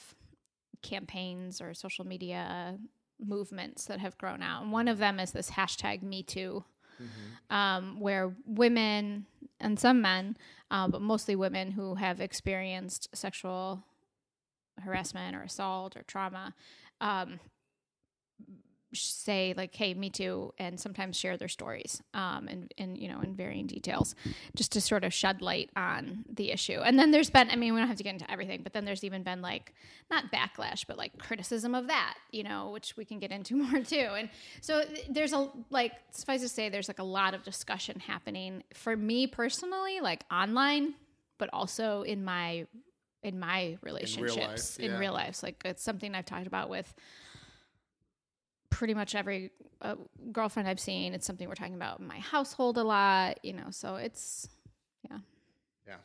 campaigns 0.82 1.60
or 1.60 1.74
social 1.74 2.06
media 2.06 2.78
movements 3.20 3.86
that 3.86 4.00
have 4.00 4.18
grown 4.18 4.42
out. 4.42 4.64
And 4.64 4.72
one 4.72 4.88
of 4.88 4.98
them 4.98 5.20
is 5.20 5.32
this 5.32 5.52
hashtag 5.52 6.02
Me 6.04 6.24
Too, 6.24 6.64
um, 7.50 8.00
where 8.00 8.36
women 8.46 9.26
and 9.60 9.80
some 9.80 10.02
men, 10.02 10.38
uh, 10.72 10.88
but 10.88 11.02
mostly 11.02 11.36
women 11.36 11.72
who 11.72 11.96
have 11.96 12.20
experienced 12.22 13.10
sexual 13.16 13.84
harassment 14.84 15.36
or 15.36 15.42
assault 15.44 15.96
or 15.96 16.04
trauma, 16.04 16.54
um, 17.02 17.40
say 19.06 19.54
like 19.58 19.76
hey 19.76 19.94
me 19.94 20.10
too 20.10 20.54
and 20.58 20.80
sometimes 20.80 21.18
share 21.18 21.38
their 21.38 21.48
stories 21.48 22.02
um 22.14 22.48
and 22.48 22.74
and 22.78 22.98
you 22.98 23.08
know 23.08 23.20
in 23.22 23.36
varying 23.36 23.68
details 23.68 24.16
just 24.56 24.72
to 24.72 24.82
sort 24.82 25.04
of 25.04 25.14
shed 25.14 25.42
light 25.42 25.70
on 25.76 26.26
the 26.30 26.52
issue. 26.52 26.80
And 26.80 26.98
then 26.98 27.12
there's 27.12 27.30
been 27.30 27.50
i 27.50 27.56
mean 27.56 27.74
we 27.74 27.80
don't 27.80 27.88
have 27.88 27.98
to 27.98 28.04
get 28.04 28.14
into 28.14 28.30
everything 28.32 28.62
but 28.64 28.74
then 28.74 28.86
there's 28.86 29.04
even 29.04 29.24
been 29.24 29.42
like 29.42 29.74
not 30.10 30.32
backlash 30.32 30.86
but 30.88 30.98
like 30.98 31.18
criticism 31.18 31.76
of 31.76 31.88
that 31.88 32.16
you 32.32 32.44
know 32.44 32.70
which 32.72 32.96
we 32.98 33.06
can 33.06 33.20
get 33.20 33.32
into 33.32 33.56
more 33.64 33.82
too. 33.82 34.08
And 34.18 34.30
so 34.62 34.84
there's 35.10 35.34
a 35.34 35.50
like 35.70 35.94
suffice 36.12 36.42
to 36.42 36.50
say 36.50 36.70
there's 36.70 36.88
like 36.88 37.00
a 37.00 37.04
lot 37.04 37.34
of 37.34 37.44
discussion 37.44 38.00
happening 38.00 38.64
for 38.74 38.96
me 38.96 39.28
personally 39.28 40.00
like 40.02 40.24
online 40.32 40.94
but 41.38 41.50
also 41.54 42.02
in 42.02 42.24
my 42.24 42.66
in 43.24 43.40
my 43.40 43.78
relationships 43.82 44.78
in 44.78 44.92
yeah. 44.92 45.00
real 45.00 45.14
life 45.14 45.36
So 45.36 45.48
like 45.48 45.62
it's 45.66 45.84
something 45.84 46.14
i've 46.16 46.26
talked 46.26 46.48
about 46.48 46.70
with 46.70 46.94
pretty 48.78 48.94
much 48.94 49.16
every 49.16 49.50
uh, 49.82 49.96
girlfriend 50.32 50.70
I've 50.70 50.80
seen. 50.80 51.14
It's 51.16 51.26
something 51.26 51.48
we're 51.48 51.56
talking 51.56 51.74
about 51.74 52.00
in 52.00 52.08
my 52.08 52.20
household 52.20 52.78
a 52.78 52.84
lot, 52.84 53.44
you 53.44 53.54
know. 53.54 53.70
So 53.72 53.96
it's 53.96 54.48
yeah, 55.10 55.18
Yeah, 55.88 55.96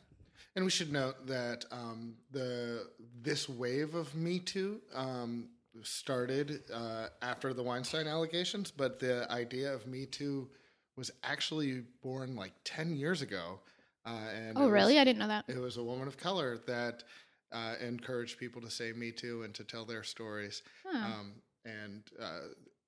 and 0.55 0.65
we 0.65 0.71
should 0.71 0.91
note 0.91 1.27
that 1.27 1.65
um, 1.71 2.15
the 2.31 2.87
this 3.21 3.47
wave 3.47 3.93
of 3.93 4.13
Me 4.15 4.39
Too 4.39 4.81
um, 4.95 5.49
started 5.83 6.61
uh, 6.73 7.07
after 7.21 7.53
the 7.53 7.61
Weinstein 7.63 8.07
allegations, 8.07 8.71
but 8.71 8.99
the 8.99 9.31
idea 9.31 9.71
of 9.71 9.85
Me 9.85 10.05
Too 10.07 10.49
was 10.95 11.11
actually 11.23 11.83
born 12.01 12.35
like 12.35 12.53
ten 12.63 12.95
years 12.95 13.21
ago. 13.21 13.59
Uh, 14.05 14.09
and 14.35 14.57
Oh, 14.57 14.61
it 14.61 14.63
was- 14.65 14.71
really? 14.73 14.99
I 14.99 15.03
didn't 15.03 15.19
know 15.19 15.27
that. 15.27 15.45
it 15.47 15.57
was 15.59 15.77
a 15.77 15.83
woman 15.83 16.07
of 16.07 16.17
color 16.17 16.59
that 16.67 17.03
uh, 17.51 17.75
encouraged 17.81 18.39
people 18.39 18.61
to 18.63 18.69
say 18.69 18.91
Me 18.93 19.11
Too 19.11 19.43
and 19.43 19.53
to 19.53 19.63
tell 19.63 19.85
their 19.85 20.03
stories. 20.03 20.63
Huh. 20.85 21.05
Um, 21.05 21.31
and 21.65 22.03
uh, 22.21 22.39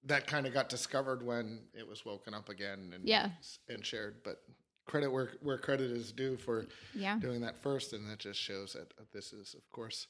that 0.04 0.28
kind 0.28 0.46
of 0.46 0.54
got 0.54 0.70
discovered 0.70 1.24
when 1.24 1.62
it 1.74 1.88
was 1.88 2.06
woken 2.06 2.34
up 2.34 2.50
again 2.50 2.92
and 2.94 3.08
Yeah. 3.08 3.30
and 3.70 3.86
shared. 3.86 4.24
But 4.24 4.44
credit 4.86 5.12
where 5.12 5.32
where 5.42 5.58
credit 5.58 5.92
is 5.92 6.12
due 6.12 6.38
for 6.38 6.68
Yeah. 6.94 7.18
doing 7.20 7.42
that 7.42 7.58
first, 7.58 7.94
and 7.94 8.08
that 8.10 8.20
just 8.20 8.40
shows 8.40 8.74
that 8.74 8.94
this 9.12 9.34
is, 9.34 9.56
of 9.56 9.68
course, 9.72 10.08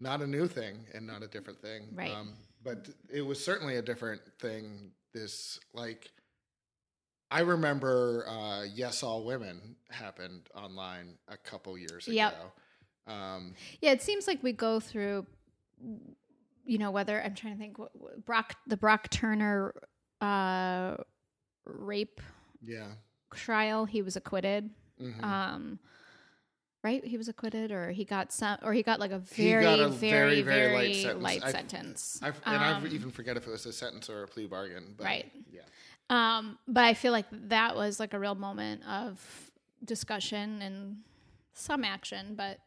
not 0.00 0.20
a 0.22 0.26
new 0.26 0.46
thing 0.48 0.86
and 0.92 1.06
not 1.06 1.22
a 1.22 1.28
different 1.28 1.60
thing. 1.62 1.88
Right. 1.94 2.10
Um, 2.10 2.34
but 2.62 2.88
it 3.12 3.22
was 3.22 3.42
certainly 3.42 3.76
a 3.76 3.82
different 3.82 4.20
thing. 4.38 4.92
This 5.12 5.58
like. 5.72 6.10
I 7.30 7.40
remember 7.40 8.24
uh, 8.28 8.64
"Yes, 8.64 9.02
All 9.02 9.24
Women" 9.24 9.76
happened 9.90 10.48
online 10.54 11.18
a 11.28 11.36
couple 11.36 11.76
years 11.76 12.06
ago. 12.06 12.14
Yep. 12.14 12.56
Um, 13.06 13.54
Yeah, 13.80 13.90
it 13.92 14.02
seems 14.02 14.26
like 14.28 14.42
we 14.42 14.52
go 14.52 14.78
through, 14.78 15.26
you 16.64 16.78
know, 16.78 16.90
whether 16.90 17.22
I'm 17.22 17.34
trying 17.34 17.54
to 17.54 17.58
think, 17.58 17.78
what, 17.78 18.24
Brock, 18.24 18.56
the 18.66 18.76
Brock 18.76 19.08
Turner 19.10 19.74
uh, 20.20 20.96
rape 21.66 22.20
yeah. 22.62 22.86
trial, 23.34 23.84
he 23.84 24.02
was 24.02 24.16
acquitted. 24.16 24.70
Mhm. 25.00 25.22
Um, 25.22 25.78
right? 26.82 27.04
He 27.04 27.16
was 27.16 27.28
acquitted, 27.28 27.72
or 27.72 27.90
he 27.90 28.04
got 28.04 28.32
some, 28.32 28.58
or 28.62 28.72
he 28.72 28.82
got 28.82 29.00
like 29.00 29.10
a 29.10 29.18
very, 29.18 29.64
a 29.64 29.88
very, 29.88 30.42
very, 30.42 30.42
very, 30.42 30.74
light 30.74 30.94
sentence. 30.96 31.22
light 31.22 31.44
I- 31.44 31.50
sentence. 31.52 32.20
I, 32.22 32.28
and 32.28 32.62
I 32.64 32.72
Um, 32.72 32.86
even 32.86 33.10
forget 33.10 33.36
if 33.36 33.46
it 33.46 33.50
was 33.50 33.66
a 33.66 33.72
sentence 33.72 34.08
or 34.10 34.22
a 34.22 34.28
plea 34.28 34.46
bargain. 34.46 34.94
But 34.96 35.04
Right. 35.04 35.32
Yeah. 35.50 35.62
Um, 36.10 36.58
but 36.68 36.84
I 36.84 36.94
feel 36.94 37.12
like 37.12 37.26
that 37.48 37.74
was 37.76 37.98
like 37.98 38.12
a 38.14 38.18
real 38.18 38.34
moment 38.34 38.84
of 38.86 39.50
discussion 39.84 40.60
and 40.62 40.98
some 41.54 41.84
action, 41.84 42.34
but 42.34 42.60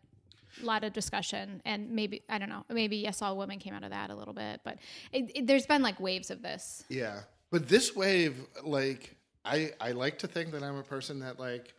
a 0.62 0.66
lot 0.66 0.84
of 0.84 0.94
discussion 0.94 1.62
and 1.66 1.90
maybe 1.92 2.24
I 2.30 2.38
don't 2.38 2.50
know, 2.50 2.64
maybe 2.70 2.98
yes, 2.98 3.22
all 3.22 3.38
women 3.38 3.60
came 3.60 3.74
out 3.74 3.84
of 3.84 3.92
that 3.92 4.10
a 4.10 4.16
little 4.16 4.34
bit, 4.34 4.62
but 4.64 4.78
it, 5.12 5.32
it, 5.36 5.48
there's 5.48 5.66
been 5.66 5.82
like 5.82 6.00
waves 6.00 6.32
of 6.32 6.42
this. 6.42 6.84
Yeah. 6.90 7.22
But 7.52 7.70
this 7.70 7.96
wave, 7.96 8.46
like, 8.64 9.16
I 9.46 9.72
I 9.80 9.92
like 9.92 10.20
to 10.20 10.28
think 10.28 10.52
that 10.52 10.64
I'm 10.64 10.76
a 10.76 10.84
person 10.84 11.20
that 11.20 11.40
like 11.40 11.74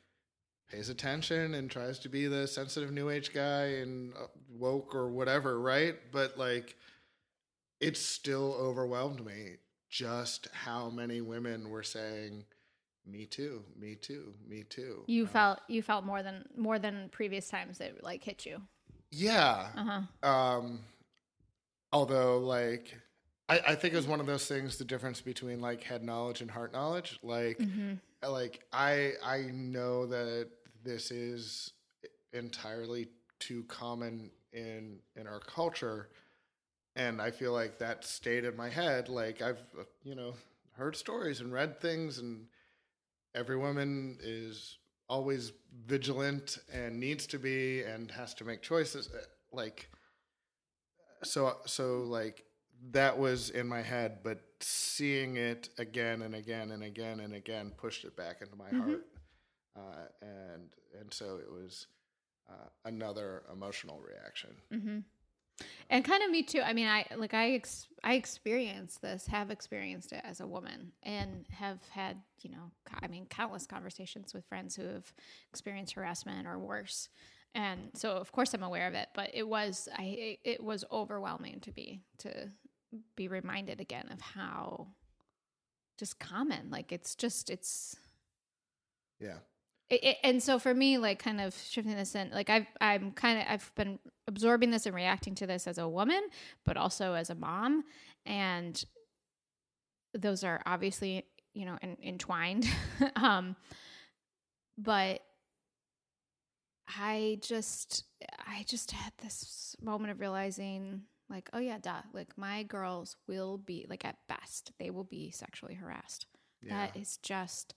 pays 0.71 0.89
attention 0.89 1.55
and 1.55 1.71
tries 1.71 1.99
to 2.01 2.09
be 2.09 2.27
the 2.27 2.47
sensitive 2.47 2.91
new 2.91 3.11
age 3.11 3.33
guy 3.33 3.65
and 3.83 4.13
uh, 4.15 4.27
woke 4.51 4.95
or 4.95 5.09
whatever, 5.09 5.61
right? 5.61 5.97
But 6.13 6.39
like, 6.39 6.77
it 7.81 7.97
still 7.97 8.55
overwhelmed 8.59 9.25
me 9.25 9.57
just 9.89 10.49
how 10.53 10.91
many 10.91 11.21
women 11.21 11.71
were 11.71 11.83
saying, 11.83 12.45
"Me 13.11 13.27
too, 13.27 13.65
me 13.77 13.95
too, 13.95 14.35
me 14.47 14.63
too." 14.65 15.05
You 15.07 15.25
Uh, 15.25 15.29
felt 15.29 15.61
you 15.69 15.83
felt 15.83 16.05
more 16.05 16.23
than 16.23 16.45
more 16.57 16.79
than 16.79 17.09
previous 17.11 17.49
times 17.49 17.79
that 17.79 18.03
like 18.05 18.23
hit 18.25 18.47
you. 18.47 18.61
yeah. 19.11 19.69
Uh 19.77 19.85
huh. 20.23 20.29
Um, 20.29 20.81
although, 21.93 22.39
like, 22.39 22.95
I, 23.49 23.61
I 23.69 23.75
think 23.75 23.95
it 23.95 23.97
was 23.97 24.07
one 24.07 24.21
of 24.21 24.27
those 24.27 24.47
things. 24.47 24.77
The 24.77 24.85
difference 24.85 25.21
between 25.21 25.61
like 25.61 25.83
head 25.83 26.03
knowledge 26.05 26.41
and 26.41 26.51
heart 26.51 26.73
knowledge. 26.73 27.19
Like, 27.23 27.59
hmm 27.59 27.95
like 28.27 28.65
I 28.73 29.13
I 29.25 29.43
know 29.53 30.07
that 30.07 30.49
this 30.83 31.11
is 31.11 31.73
entirely 32.33 33.09
too 33.39 33.65
common 33.65 34.31
in 34.53 34.99
in 35.17 35.27
our 35.27 35.41
culture, 35.41 36.09
and 36.97 37.21
I 37.23 37.31
feel 37.31 37.53
like 37.53 37.79
that 37.79 38.05
stayed 38.05 38.45
in 38.45 38.57
my 38.57 38.69
head. 38.69 39.09
Like 39.09 39.41
I've 39.43 39.63
you 40.05 40.15
know 40.15 40.35
heard 40.73 40.97
stories 40.97 41.41
and 41.41 41.53
read 41.53 41.81
things, 41.81 42.19
and 42.19 42.47
every 43.39 43.57
woman 43.57 44.19
is 44.23 44.79
always 45.09 45.53
vigilant 45.87 46.59
and 46.73 46.99
needs 47.01 47.27
to 47.29 47.39
be 47.39 47.83
and 47.83 48.11
has 48.11 48.35
to 48.35 48.45
make 48.45 48.63
choices. 48.63 49.09
Uh, 49.15 49.19
Like 49.53 49.89
so 51.25 51.57
so 51.67 52.03
like 52.05 52.45
that 52.93 53.19
was 53.19 53.51
in 53.51 53.67
my 53.69 53.83
head, 53.83 54.19
but 54.23 54.41
seeing 54.61 55.37
it 55.37 55.69
again 55.79 56.23
and 56.23 56.35
again 56.35 56.71
and 56.71 56.83
again 56.85 57.21
and 57.21 57.35
again 57.35 57.73
pushed 57.77 58.05
it 58.05 58.17
back 58.17 58.41
into 58.41 58.55
my 58.57 58.71
Mhm. 58.71 58.79
heart, 58.79 59.07
uh, 59.77 60.07
and 60.23 60.71
and 61.01 61.13
so 61.13 61.39
it 61.39 61.51
was 61.51 61.87
uh, 62.49 62.69
another 62.85 63.45
emotional 63.53 64.01
reaction. 64.01 64.57
hmm 64.71 64.99
And 65.91 66.05
kind 66.05 66.23
of 66.23 66.31
me 66.31 66.43
too. 66.43 66.61
I 66.61 66.73
mean, 66.73 66.87
I 66.87 67.07
like 67.17 67.35
I 67.35 67.53
ex- 67.53 67.89
I 68.05 68.15
experienced 68.15 69.03
this, 69.03 69.27
have 69.27 69.51
experienced 69.51 70.13
it 70.13 70.21
as 70.25 70.41
a 70.41 70.47
woman, 70.47 70.93
and 71.03 71.47
have 71.51 71.79
had 71.91 72.19
you 72.43 72.51
know, 72.51 72.71
co- 72.85 72.99
I 73.03 73.09
mean, 73.09 73.27
countless 73.27 73.67
conversations 73.67 74.35
with 74.35 74.45
friends 74.47 74.77
who 74.77 74.85
have 74.87 75.13
experienced 75.51 75.95
harassment 75.95 76.47
or 76.47 76.59
worse. 76.59 77.09
And 77.55 77.91
so, 77.95 78.13
of 78.13 78.31
course, 78.31 78.55
I'm 78.55 78.63
aware 78.63 78.87
of 78.87 78.95
it. 78.95 79.09
But 79.15 79.31
it 79.35 79.49
was 79.49 79.89
I 79.97 80.03
it, 80.05 80.39
it 80.45 80.63
was 80.63 80.85
overwhelming 80.93 81.61
to 81.61 81.73
be 81.73 82.03
to 82.19 82.51
be 83.17 83.29
reminded 83.29 83.81
again 83.81 84.09
of 84.13 84.21
how 84.21 84.89
just 85.99 86.19
common. 86.19 86.71
Like 86.71 86.93
it's 86.93 87.15
just 87.15 87.51
it's 87.51 87.97
Yeah, 89.19 89.39
it, 89.91 90.05
it, 90.05 90.17
and 90.23 90.43
so 90.43 90.59
for 90.59 90.75
me 90.75 90.99
like 90.99 91.19
kind 91.19 91.41
of 91.41 91.55
shifting 91.55 91.97
this 91.97 92.15
in 92.15 92.31
like 92.31 92.51
i've 92.51 92.67
i'm 92.81 93.13
kind 93.13 93.39
of 93.39 93.47
i've 93.49 93.75
been 93.75 93.99
absorbing 94.27 94.71
this 94.71 94.87
and 94.87 94.95
reacting 94.95 95.35
to 95.35 95.47
this 95.47 95.67
as 95.67 95.79
a 95.79 95.89
woman 95.89 96.21
but 96.65 96.77
also 96.77 97.15
as 97.15 97.31
a 97.31 97.35
mom 97.35 97.85
and 98.27 98.85
those 100.15 100.45
are 100.45 100.61
obviously 100.67 101.25
you 101.55 101.65
know 101.65 101.79
in, 101.83 101.97
entwined. 102.03 102.69
Um 103.17 103.57
but 104.77 105.21
i 106.99 107.39
just 107.43 108.05
i 108.47 108.65
just 108.67 108.93
had 108.93 109.13
this 109.23 109.75
moment 109.83 110.11
of 110.13 110.21
realizing 110.21 111.03
like 111.29 111.51
oh 111.53 111.59
yeah 111.59 111.79
duh 111.79 112.01
like 112.13 112.29
my 112.39 112.63
girls 112.63 113.17
will 113.27 113.59
be 113.59 113.87
like 113.91 114.05
at 114.05 114.17
best 114.29 114.73
they 114.79 114.91
will 114.91 115.05
be 115.05 115.31
sexually 115.31 115.75
harassed. 115.75 116.27
Yeah, 116.63 116.87
that 116.87 116.97
is 116.97 117.19
just 117.19 117.75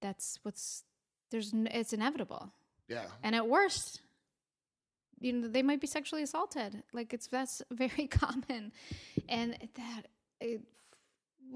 that's 0.00 0.38
what's 0.42 0.84
there's 1.30 1.52
it's 1.54 1.92
inevitable. 1.92 2.52
Yeah, 2.88 3.06
and 3.22 3.34
at 3.34 3.48
worst 3.48 4.00
you 5.18 5.32
know 5.32 5.48
they 5.48 5.62
might 5.62 5.80
be 5.80 5.86
sexually 5.86 6.22
assaulted. 6.22 6.82
Like 6.92 7.12
it's 7.14 7.26
that's 7.26 7.62
very 7.70 8.06
common. 8.06 8.72
And 9.28 9.56
that 9.74 10.06
it 10.40 10.60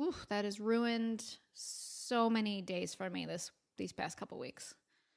oof, 0.01 0.27
that 0.29 0.45
has 0.45 0.59
ruined 0.61 1.25
so 1.55 2.31
many 2.31 2.63
days 2.63 2.95
for 2.95 3.09
me 3.11 3.27
this 3.27 3.51
these 3.77 3.93
past 3.93 4.17
couple 4.17 4.39
weeks. 4.39 4.75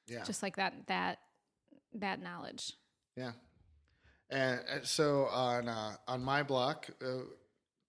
Yeah. 0.07 0.23
just 0.23 0.43
like 0.43 0.57
that 0.57 0.73
that 0.87 1.19
that 1.93 2.21
knowledge. 2.21 2.73
Yeah. 3.15 3.31
And 4.29 4.59
so 4.83 5.27
on 5.27 5.67
uh, 5.69 5.95
on 6.07 6.23
my 6.23 6.43
block, 6.43 6.89
uh, 7.01 7.23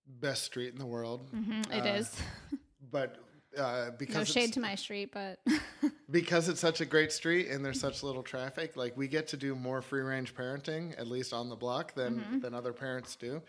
best 0.06 0.44
street 0.44 0.72
in 0.72 0.78
the 0.78 0.86
world, 0.86 1.28
hmm 1.30 1.62
It 1.72 1.84
Uh, 1.84 1.94
is. 1.98 2.14
but 2.92 3.16
uh, 3.58 3.90
because 3.98 4.14
no 4.14 4.20
it's, 4.22 4.30
shade 4.32 4.52
to 4.52 4.60
my 4.60 4.74
street 4.74 5.10
but 5.12 5.38
because 6.10 6.48
it's 6.48 6.60
such 6.60 6.80
a 6.80 6.84
great 6.84 7.12
street 7.12 7.48
and 7.48 7.64
there's 7.64 7.80
such 7.80 8.02
little 8.02 8.22
traffic, 8.22 8.76
like 8.76 8.96
we 8.96 9.08
get 9.08 9.26
to 9.28 9.36
do 9.36 9.54
more 9.54 9.82
free 9.82 10.00
range 10.02 10.34
parenting, 10.34 10.98
at 10.98 11.06
least 11.06 11.32
on 11.32 11.48
the 11.48 11.56
block, 11.56 11.94
than 11.94 12.20
Mhm. 12.20 12.42
than 12.42 12.54
other 12.54 12.72
parents 12.72 13.16
do. 13.16 13.42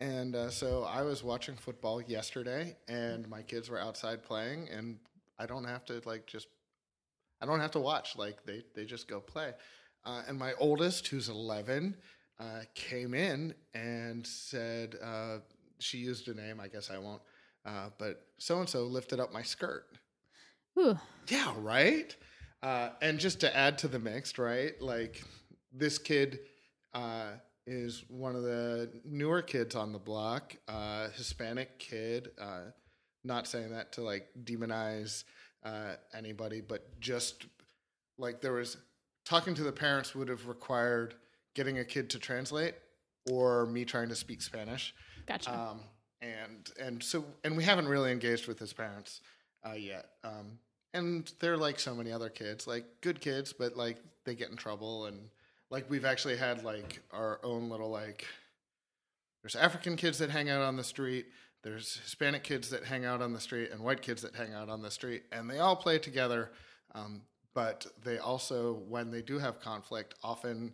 And 0.00 0.36
uh, 0.36 0.50
so 0.50 0.84
I 0.84 1.02
was 1.02 1.22
watching 1.24 1.56
football 1.56 2.02
yesterday, 2.02 2.76
and 2.86 3.28
my 3.28 3.42
kids 3.42 3.70
were 3.70 3.80
outside 3.80 4.22
playing, 4.22 4.68
and 4.68 4.98
I 5.38 5.46
don't 5.46 5.64
have 5.64 5.84
to 5.86 6.00
like 6.04 6.26
just 6.26 6.48
I 7.40 7.46
don't 7.46 7.60
have 7.60 7.72
to 7.72 7.80
watch. 7.80 8.16
Like 8.16 8.44
they 8.44 8.62
they 8.74 8.84
just 8.84 9.08
go 9.08 9.20
play. 9.20 9.52
Uh, 10.04 10.22
and 10.28 10.38
my 10.38 10.52
oldest, 10.58 11.08
who's 11.08 11.28
11, 11.28 11.96
uh, 12.38 12.60
came 12.74 13.12
in 13.12 13.52
and 13.74 14.24
said 14.24 14.94
uh, 15.02 15.38
she 15.80 15.98
used 15.98 16.28
a 16.28 16.34
name. 16.34 16.60
I 16.60 16.68
guess 16.68 16.90
I 16.90 16.98
won't. 16.98 17.22
Uh, 17.66 17.90
but 17.98 18.26
so 18.38 18.60
and 18.60 18.68
so 18.68 18.84
lifted 18.84 19.18
up 19.18 19.32
my 19.32 19.42
skirt. 19.42 19.86
Ooh. 20.78 20.98
Yeah, 21.28 21.52
right. 21.58 22.14
Uh, 22.62 22.90
and 23.02 23.18
just 23.18 23.40
to 23.40 23.56
add 23.56 23.78
to 23.78 23.88
the 23.88 23.98
mix, 23.98 24.38
right? 24.38 24.80
Like 24.80 25.22
this 25.72 25.98
kid 25.98 26.38
uh, 26.94 27.32
is 27.66 28.04
one 28.08 28.36
of 28.36 28.42
the 28.42 28.90
newer 29.04 29.42
kids 29.42 29.74
on 29.74 29.92
the 29.92 29.98
block, 29.98 30.56
uh, 30.68 31.08
Hispanic 31.16 31.78
kid. 31.78 32.30
Uh, 32.40 32.70
not 33.24 33.46
saying 33.46 33.70
that 33.70 33.92
to 33.92 34.02
like 34.02 34.28
demonize 34.44 35.24
uh, 35.64 35.94
anybody, 36.14 36.60
but 36.60 37.00
just 37.00 37.46
like 38.18 38.40
there 38.40 38.52
was 38.52 38.76
talking 39.24 39.54
to 39.54 39.62
the 39.64 39.72
parents 39.72 40.14
would 40.14 40.28
have 40.28 40.46
required 40.46 41.14
getting 41.54 41.78
a 41.78 41.84
kid 41.84 42.10
to 42.10 42.18
translate 42.18 42.74
or 43.30 43.66
me 43.66 43.84
trying 43.84 44.08
to 44.08 44.14
speak 44.14 44.40
Spanish. 44.40 44.94
gotcha 45.26 45.52
Um, 45.52 45.80
and 46.20 46.70
and 46.80 47.02
so 47.02 47.24
and 47.44 47.56
we 47.56 47.64
haven't 47.64 47.88
really 47.88 48.10
engaged 48.10 48.46
with 48.46 48.58
his 48.58 48.72
parents 48.72 49.20
uh, 49.68 49.74
yet. 49.74 50.06
Um, 50.24 50.58
and 50.94 51.30
they're 51.40 51.56
like 51.56 51.78
so 51.78 51.94
many 51.94 52.10
other 52.12 52.28
kids, 52.30 52.66
like 52.66 52.84
good 53.00 53.20
kids, 53.20 53.52
but 53.52 53.76
like 53.76 53.98
they 54.24 54.34
get 54.34 54.50
in 54.50 54.56
trouble 54.56 55.06
and 55.06 55.28
like 55.70 55.90
we've 55.90 56.04
actually 56.04 56.36
had 56.36 56.62
like 56.64 57.00
our 57.12 57.40
own 57.42 57.68
little 57.68 57.90
like 57.90 58.26
there's 59.42 59.56
African 59.56 59.96
kids 59.96 60.18
that 60.18 60.30
hang 60.30 60.48
out 60.48 60.62
on 60.62 60.76
the 60.76 60.84
street, 60.84 61.26
there's 61.62 62.00
Hispanic 62.02 62.42
kids 62.42 62.70
that 62.70 62.84
hang 62.84 63.04
out 63.04 63.22
on 63.22 63.32
the 63.32 63.40
street, 63.40 63.70
and 63.70 63.80
white 63.80 64.02
kids 64.02 64.22
that 64.22 64.34
hang 64.34 64.54
out 64.54 64.68
on 64.68 64.82
the 64.82 64.90
street, 64.90 65.22
and 65.30 65.48
they 65.48 65.58
all 65.58 65.76
play 65.76 65.98
together. 65.98 66.50
Um, 66.94 67.22
but 67.54 67.86
they 68.04 68.18
also, 68.18 68.82
when 68.88 69.10
they 69.10 69.22
do 69.22 69.38
have 69.38 69.60
conflict, 69.60 70.14
often 70.22 70.72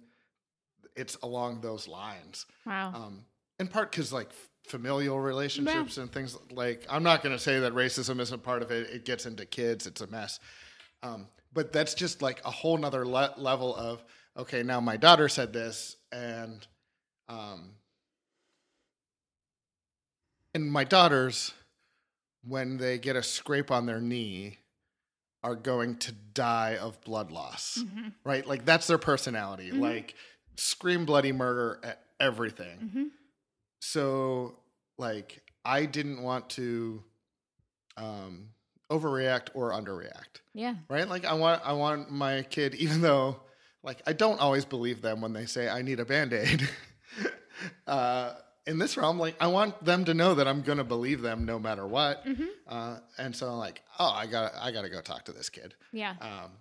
it's 0.96 1.16
along 1.22 1.60
those 1.60 1.88
lines 1.88 2.46
wow 2.66 2.92
um, 2.94 3.24
in 3.58 3.66
part 3.66 3.90
because 3.90 4.12
like 4.12 4.30
familial 4.66 5.18
relationships 5.18 5.98
and 5.98 6.10
things 6.12 6.38
like 6.52 6.86
i'm 6.88 7.02
not 7.02 7.22
going 7.22 7.34
to 7.34 7.42
say 7.42 7.58
that 7.58 7.72
racism 7.74 8.20
isn't 8.20 8.42
part 8.42 8.62
of 8.62 8.70
it 8.70 8.88
it 8.90 9.04
gets 9.04 9.26
into 9.26 9.44
kids 9.44 9.86
it's 9.86 10.00
a 10.00 10.06
mess. 10.06 10.38
Um, 11.02 11.26
but 11.52 11.72
that's 11.72 11.94
just 11.94 12.22
like 12.22 12.40
a 12.44 12.50
whole 12.50 12.78
nother 12.78 13.04
le- 13.04 13.34
level 13.36 13.74
of 13.74 14.04
okay 14.36 14.62
now 14.62 14.80
my 14.80 14.96
daughter 14.96 15.28
said 15.28 15.52
this 15.52 15.96
and 16.12 16.66
um, 17.28 17.70
and 20.54 20.70
my 20.70 20.84
daughters 20.84 21.52
when 22.46 22.76
they 22.76 22.98
get 22.98 23.16
a 23.16 23.22
scrape 23.22 23.70
on 23.70 23.86
their 23.86 24.00
knee 24.00 24.58
are 25.42 25.54
going 25.56 25.96
to 25.96 26.12
die 26.34 26.76
of 26.76 27.00
blood 27.02 27.32
loss. 27.32 27.78
Mm-hmm. 27.80 28.08
right? 28.24 28.46
Like 28.46 28.64
that's 28.64 28.86
their 28.86 28.98
personality. 28.98 29.72
Like 29.72 30.14
scream 30.56 31.04
bloody 31.04 31.32
murder 31.32 31.80
at 31.82 32.00
everything. 32.20 32.78
Mm-hmm. 32.78 33.02
So 33.84 34.54
like 34.96 35.42
i 35.64 35.84
didn't 35.84 36.22
want 36.22 36.48
to 36.48 37.02
um 37.96 38.48
overreact 38.90 39.48
or 39.54 39.72
underreact 39.72 40.40
Yeah. 40.54 40.76
right 40.88 41.08
like 41.08 41.24
i 41.24 41.34
want 41.34 41.62
i 41.64 41.72
want 41.72 42.08
my 42.12 42.42
kid 42.42 42.76
even 42.76 43.00
though 43.00 43.40
like 43.82 44.00
i 44.06 44.12
don't 44.12 44.38
always 44.40 44.64
believe 44.64 45.02
them 45.02 45.20
when 45.20 45.32
they 45.32 45.46
say 45.46 45.68
i 45.68 45.82
need 45.82 45.98
a 45.98 46.04
band-aid 46.04 46.68
uh 47.88 48.34
in 48.68 48.78
this 48.78 48.96
realm 48.96 49.18
like 49.18 49.34
i 49.40 49.48
want 49.48 49.84
them 49.84 50.04
to 50.04 50.14
know 50.14 50.34
that 50.36 50.46
i'm 50.46 50.62
gonna 50.62 50.84
believe 50.84 51.20
them 51.20 51.44
no 51.44 51.58
matter 51.58 51.84
what 51.84 52.24
uh 52.68 52.98
and 53.18 53.34
so 53.34 53.48
i'm 53.48 53.58
like 53.58 53.82
oh 53.98 54.12
i 54.14 54.26
gotta 54.26 54.52
i 54.64 54.70
gotta 54.70 54.88
go 54.90 55.00
talk 55.00 55.24
to 55.24 55.32
this 55.32 55.48
kid 55.48 55.74
Yeah. 55.92 56.14
um, 56.20 56.52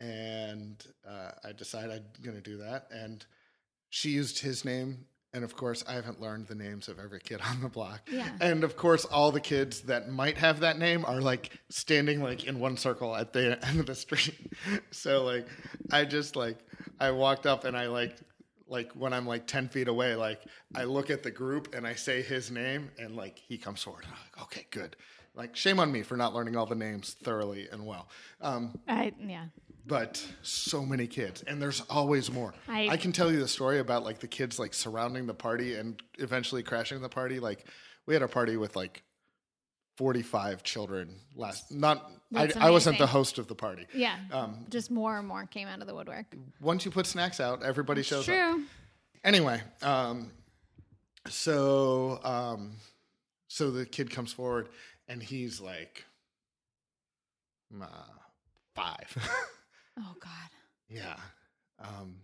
and 0.00 0.82
uh, 1.06 1.32
I 1.44 1.52
decided 1.52 1.90
I'm 1.90 2.22
going 2.24 2.36
to 2.36 2.42
do 2.42 2.56
that. 2.56 2.86
And 2.90 3.22
she 3.90 4.08
used 4.08 4.38
his 4.38 4.64
name. 4.64 5.04
And 5.32 5.44
of 5.44 5.56
course, 5.56 5.84
I 5.86 5.94
haven't 5.94 6.20
learned 6.20 6.48
the 6.48 6.54
names 6.54 6.88
of 6.88 6.98
every 6.98 7.20
kid 7.20 7.40
on 7.40 7.60
the 7.60 7.68
block. 7.68 8.00
Yeah. 8.10 8.28
And 8.40 8.64
of 8.64 8.76
course, 8.76 9.04
all 9.04 9.30
the 9.30 9.40
kids 9.40 9.82
that 9.82 10.10
might 10.10 10.38
have 10.38 10.60
that 10.60 10.78
name 10.78 11.04
are 11.04 11.20
like 11.20 11.50
standing 11.68 12.22
like 12.22 12.44
in 12.44 12.58
one 12.58 12.76
circle 12.76 13.14
at 13.14 13.32
the 13.32 13.64
end 13.66 13.80
of 13.80 13.86
the 13.86 13.94
street. 13.94 14.52
so 14.90 15.24
like, 15.24 15.46
I 15.92 16.04
just 16.04 16.34
like, 16.36 16.58
I 16.98 17.12
walked 17.12 17.46
up 17.46 17.64
and 17.64 17.76
I 17.76 17.86
like, 17.86 18.16
like 18.66 18.92
when 18.92 19.12
I'm 19.12 19.26
like 19.26 19.46
10 19.46 19.68
feet 19.68 19.88
away, 19.88 20.14
like 20.16 20.40
I 20.74 20.84
look 20.84 21.10
at 21.10 21.22
the 21.22 21.30
group 21.30 21.74
and 21.74 21.86
I 21.86 21.94
say 21.94 22.22
his 22.22 22.50
name 22.50 22.90
and 22.98 23.14
like 23.16 23.38
he 23.38 23.56
comes 23.56 23.82
forward. 23.82 24.04
And 24.04 24.12
I'm 24.12 24.20
like, 24.20 24.42
okay, 24.44 24.66
good. 24.70 24.96
Like, 25.34 25.54
shame 25.54 25.78
on 25.78 25.92
me 25.92 26.02
for 26.02 26.16
not 26.16 26.34
learning 26.34 26.56
all 26.56 26.66
the 26.66 26.74
names 26.74 27.14
thoroughly 27.22 27.68
and 27.70 27.86
well. 27.86 28.08
Um, 28.40 28.78
I 28.88 29.12
yeah. 29.18 29.46
But 29.90 30.24
so 30.42 30.86
many 30.86 31.08
kids 31.08 31.42
and 31.48 31.60
there's 31.60 31.82
always 31.90 32.30
more 32.30 32.54
I- 32.68 32.90
I, 32.90 32.96
can 32.96 33.10
tell 33.10 33.30
you 33.32 33.40
the 33.40 33.48
story 33.48 33.80
about 33.80 34.04
like 34.04 34.20
the 34.20 34.28
kids 34.28 34.56
like 34.56 34.72
surrounding 34.72 35.26
the 35.26 35.34
party 35.34 35.74
and 35.74 36.00
eventually 36.20 36.62
crashing 36.62 37.00
the 37.02 37.08
party 37.08 37.40
like 37.40 37.66
we 38.06 38.14
had 38.14 38.22
a 38.22 38.28
party 38.28 38.56
with 38.56 38.76
like 38.76 39.02
45 39.96 40.62
children 40.62 41.16
last 41.34 41.72
not 41.72 42.08
I, 42.32 42.52
I 42.56 42.70
wasn't 42.70 42.98
the 42.98 43.08
host 43.08 43.38
of 43.38 43.48
the 43.48 43.56
party 43.56 43.88
Yeah. 43.92 44.16
Um, 44.32 44.64
Just 44.70 44.92
more 44.92 45.18
and 45.18 45.26
more 45.26 45.44
came 45.46 45.66
out 45.66 45.80
of 45.80 45.88
the 45.88 45.94
woodwork. 45.94 46.26
once 46.60 46.84
you 46.84 46.92
put 46.92 47.06
snacks 47.06 47.40
out 47.40 47.64
everybody 47.64 48.02
shows 48.04 48.28
up 48.28 48.34
True. 48.36 48.62
anyway 49.24 49.60
um 49.82 50.30
so 51.28 52.20
um 52.22 52.76
so 53.48 53.72
the 53.72 53.84
kid 53.84 54.08
comes 54.12 54.32
forward 54.32 54.68
and 55.08 55.20
he's 55.20 55.60
like 55.60 56.04
uh, 57.82 57.86
five 58.76 59.16
Oh 60.00 60.14
God. 60.20 60.50
Yeah. 60.88 61.16
Um, 61.78 62.16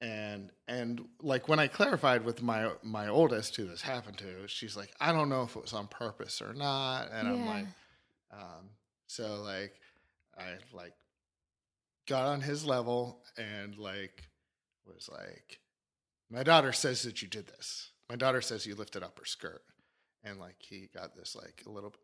and 0.00 0.50
and 0.68 1.02
like 1.20 1.48
when 1.48 1.58
I 1.58 1.66
clarified 1.66 2.24
with 2.24 2.42
my 2.42 2.70
my 2.82 3.08
oldest 3.08 3.56
who 3.56 3.66
this 3.66 3.82
happened 3.82 4.18
to, 4.18 4.46
she's 4.46 4.76
like, 4.76 4.92
I 5.00 5.12
don't 5.12 5.28
know 5.28 5.42
if 5.42 5.56
it 5.56 5.62
was 5.62 5.72
on 5.72 5.88
purpose 5.88 6.40
or 6.40 6.54
not. 6.54 7.10
And 7.12 7.28
I'm 7.28 7.46
like, 7.46 7.66
um, 8.32 8.70
so 9.06 9.42
like 9.42 9.74
I 10.38 10.54
like 10.72 10.94
got 12.06 12.26
on 12.26 12.40
his 12.40 12.64
level 12.64 13.22
and 13.36 13.76
like 13.76 14.22
was 14.86 15.08
like, 15.10 15.60
my 16.30 16.42
daughter 16.42 16.72
says 16.72 17.02
that 17.02 17.22
you 17.22 17.28
did 17.28 17.46
this. 17.46 17.90
My 18.08 18.16
daughter 18.16 18.40
says 18.40 18.66
you 18.66 18.74
lifted 18.74 19.02
up 19.02 19.18
her 19.18 19.24
skirt. 19.24 19.62
And 20.24 20.38
like 20.38 20.56
he 20.58 20.88
got 20.94 21.16
this 21.16 21.34
like 21.34 21.62
a 21.66 21.70
little 21.70 21.90
bit, 21.90 22.00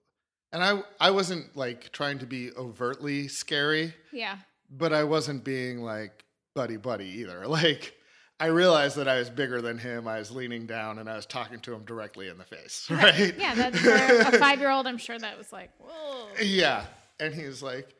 and 0.51 0.65
I 0.65 0.83
I 0.99 1.11
wasn't 1.11 1.55
like 1.55 1.93
trying 1.93 2.19
to 2.21 2.27
be 2.27 2.51
overtly 2.57 3.29
scary 3.29 3.95
Yeah. 4.11 4.39
But 4.71 4.93
I 4.93 5.05
wasn't 5.05 5.45
being 5.45 5.83
like 5.83 6.25
buddy 6.55 6.77
buddy 6.77 7.07
either. 7.21 7.47
Like 7.49 7.95
I 8.39 8.47
realized 8.47 8.97
that 8.97 9.09
I 9.09 9.19
was 9.19 9.31
bigger 9.31 9.63
than 9.63 9.79
him. 9.79 10.07
I 10.07 10.19
was 10.19 10.31
leaning 10.31 10.67
down 10.67 10.99
and 10.99 11.09
I 11.09 11.17
was 11.17 11.25
talking 11.25 11.59
to 11.61 11.73
him 11.73 11.85
directly 11.85 12.29
in 12.29 12.37
the 12.37 12.45
face, 12.45 12.87
right? 12.91 13.35
Yeah. 13.39 13.55
That's 13.55 13.79
for 13.81 13.91
a 14.37 14.39
five 14.39 14.59
year 14.61 14.71
old. 14.71 14.87
I'm 14.87 14.99
sure 14.99 15.19
that 15.19 15.39
was 15.39 15.53
like, 15.53 15.71
whoa. 15.79 16.27
yeah. 16.43 16.85
And 17.19 17.35
he 17.35 17.45
was 17.47 17.63
like, 17.63 17.95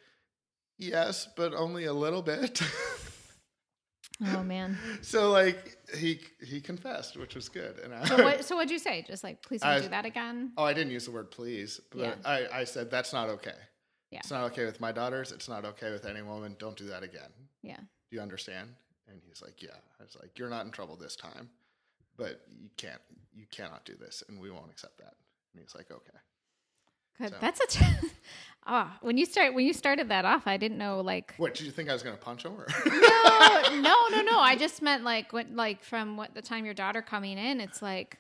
"Yes, 0.79 1.27
but 1.37 1.55
only 1.55 1.87
a 1.87 1.93
little 1.95 2.21
bit." 2.21 2.61
Oh 4.35 4.43
man. 4.43 4.79
so 5.03 5.31
like 5.31 5.77
he 5.95 6.21
he 6.43 6.61
confessed, 6.61 7.17
which 7.19 7.35
was 7.35 7.49
good. 7.51 7.79
And 7.79 7.95
I 7.95 8.05
So 8.05 8.23
what? 8.23 8.45
So 8.45 8.57
what'd 8.57 8.71
you 8.71 8.79
say? 8.79 9.05
Just 9.07 9.23
like, 9.25 9.43
please 9.43 9.61
don't 9.61 9.71
I- 9.71 9.81
do 9.81 9.89
that 9.89 10.05
again. 10.07 10.53
Oh, 10.57 10.65
I 10.65 10.73
didn't 10.73 10.93
use 10.93 11.05
the 11.05 11.11
word 11.13 11.31
please, 11.31 11.81
but 11.91 11.99
Yeah. 12.01 12.15
I, 12.25 12.47
I 12.61 12.65
said 12.65 12.91
that's 12.91 13.13
not 13.13 13.29
okay. 13.29 13.53
Yeah. 14.11 14.19
It's 14.21 14.31
not 14.31 14.45
okay 14.53 14.65
with 14.65 14.81
my 14.81 14.93
daughters. 14.93 15.33
It's 15.33 15.49
not 15.49 15.65
okay 15.65 15.91
with 15.93 16.07
any 16.07 16.23
woman. 16.23 16.57
Don't 16.59 16.77
do 16.77 16.87
that 16.87 17.03
again. 17.03 17.31
Yeah. 17.63 17.77
Do 17.79 18.17
you 18.17 18.21
understand? 18.21 18.71
And 19.09 19.21
he's 19.27 19.43
like, 19.43 19.63
Yeah. 19.63 19.71
I 20.01 20.05
was 20.05 20.17
like, 20.21 20.39
You're 20.39 20.49
not 20.51 20.65
in 20.67 20.73
trouble 20.73 20.97
this 20.97 21.17
time, 21.17 21.51
but 22.17 22.41
you 22.61 22.71
can't 22.77 23.01
you 23.35 23.47
cannot 23.51 23.85
do 23.85 23.95
this 23.99 24.23
and 24.29 24.41
we 24.41 24.51
won't 24.51 24.71
accept 24.71 24.99
that. 24.99 25.15
And 25.55 25.63
he's 25.63 25.75
like, 25.75 25.91
Okay. 25.91 26.19
Good. 27.21 27.31
So- 27.31 27.37
That's 27.41 27.61
a. 27.77 27.85
Ah, 28.69 28.99
when 29.01 29.17
you 29.17 29.25
start 29.27 29.55
when 29.55 29.65
you 29.65 29.73
started 29.73 30.09
that 30.09 30.25
off, 30.25 30.49
I 30.49 30.57
didn't 30.57 30.79
know 30.79 31.01
like. 31.01 31.35
What, 31.37 31.55
did 31.55 31.67
you 31.67 31.71
think 31.71 31.89
I 31.89 31.93
was 31.93 32.03
gonna 32.03 32.17
punch 32.17 32.45
him 32.45 32.55
or 32.61 32.67
No, 32.85 33.63
no, 33.81 33.95
no, 34.11 34.23
no. 34.23 34.41
I 34.41 34.57
just 34.59 34.83
meant 34.83 35.05
like 35.05 35.33
when 35.33 35.55
like 35.55 35.85
from 35.85 36.17
what 36.17 36.35
the 36.35 36.43
time 36.43 36.65
your 36.65 36.75
daughter 36.75 37.01
coming 37.01 37.39
in, 37.39 37.61
it's 37.61 37.81
like 37.81 38.19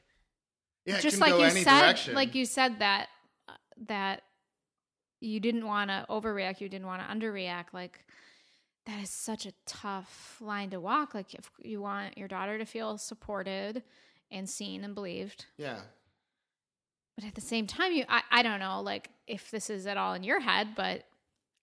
Yeah, 0.84 0.98
it 0.98 1.02
just 1.02 1.18
like 1.18 1.34
you 1.34 1.50
said, 1.64 1.80
direction. 1.80 2.14
like 2.14 2.36
you 2.36 2.44
said 2.44 2.78
that 2.78 3.08
uh, 3.48 3.54
that 3.88 4.22
you 5.20 5.40
didn't 5.40 5.66
want 5.66 5.90
to 5.90 6.04
overreact, 6.10 6.60
you 6.60 6.68
didn't 6.68 6.86
want 6.86 7.02
to 7.02 7.14
underreact. 7.14 7.66
Like 7.72 8.04
that 8.86 9.02
is 9.02 9.10
such 9.10 9.46
a 9.46 9.52
tough 9.66 10.36
line 10.40 10.70
to 10.70 10.80
walk. 10.80 11.14
Like 11.14 11.34
if 11.34 11.50
you 11.62 11.80
want 11.80 12.16
your 12.18 12.28
daughter 12.28 12.58
to 12.58 12.64
feel 12.64 12.98
supported 12.98 13.82
and 14.30 14.48
seen 14.48 14.84
and 14.84 14.94
believed, 14.94 15.46
Yeah. 15.56 15.78
but 17.16 17.24
at 17.24 17.34
the 17.34 17.40
same 17.40 17.66
time, 17.66 17.92
you 17.92 18.04
I, 18.08 18.22
I 18.30 18.42
don't 18.42 18.60
know 18.60 18.80
like 18.82 19.10
if 19.26 19.50
this 19.50 19.70
is 19.70 19.86
at 19.86 19.96
all 19.96 20.14
in 20.14 20.22
your 20.22 20.40
head, 20.40 20.68
but 20.76 21.04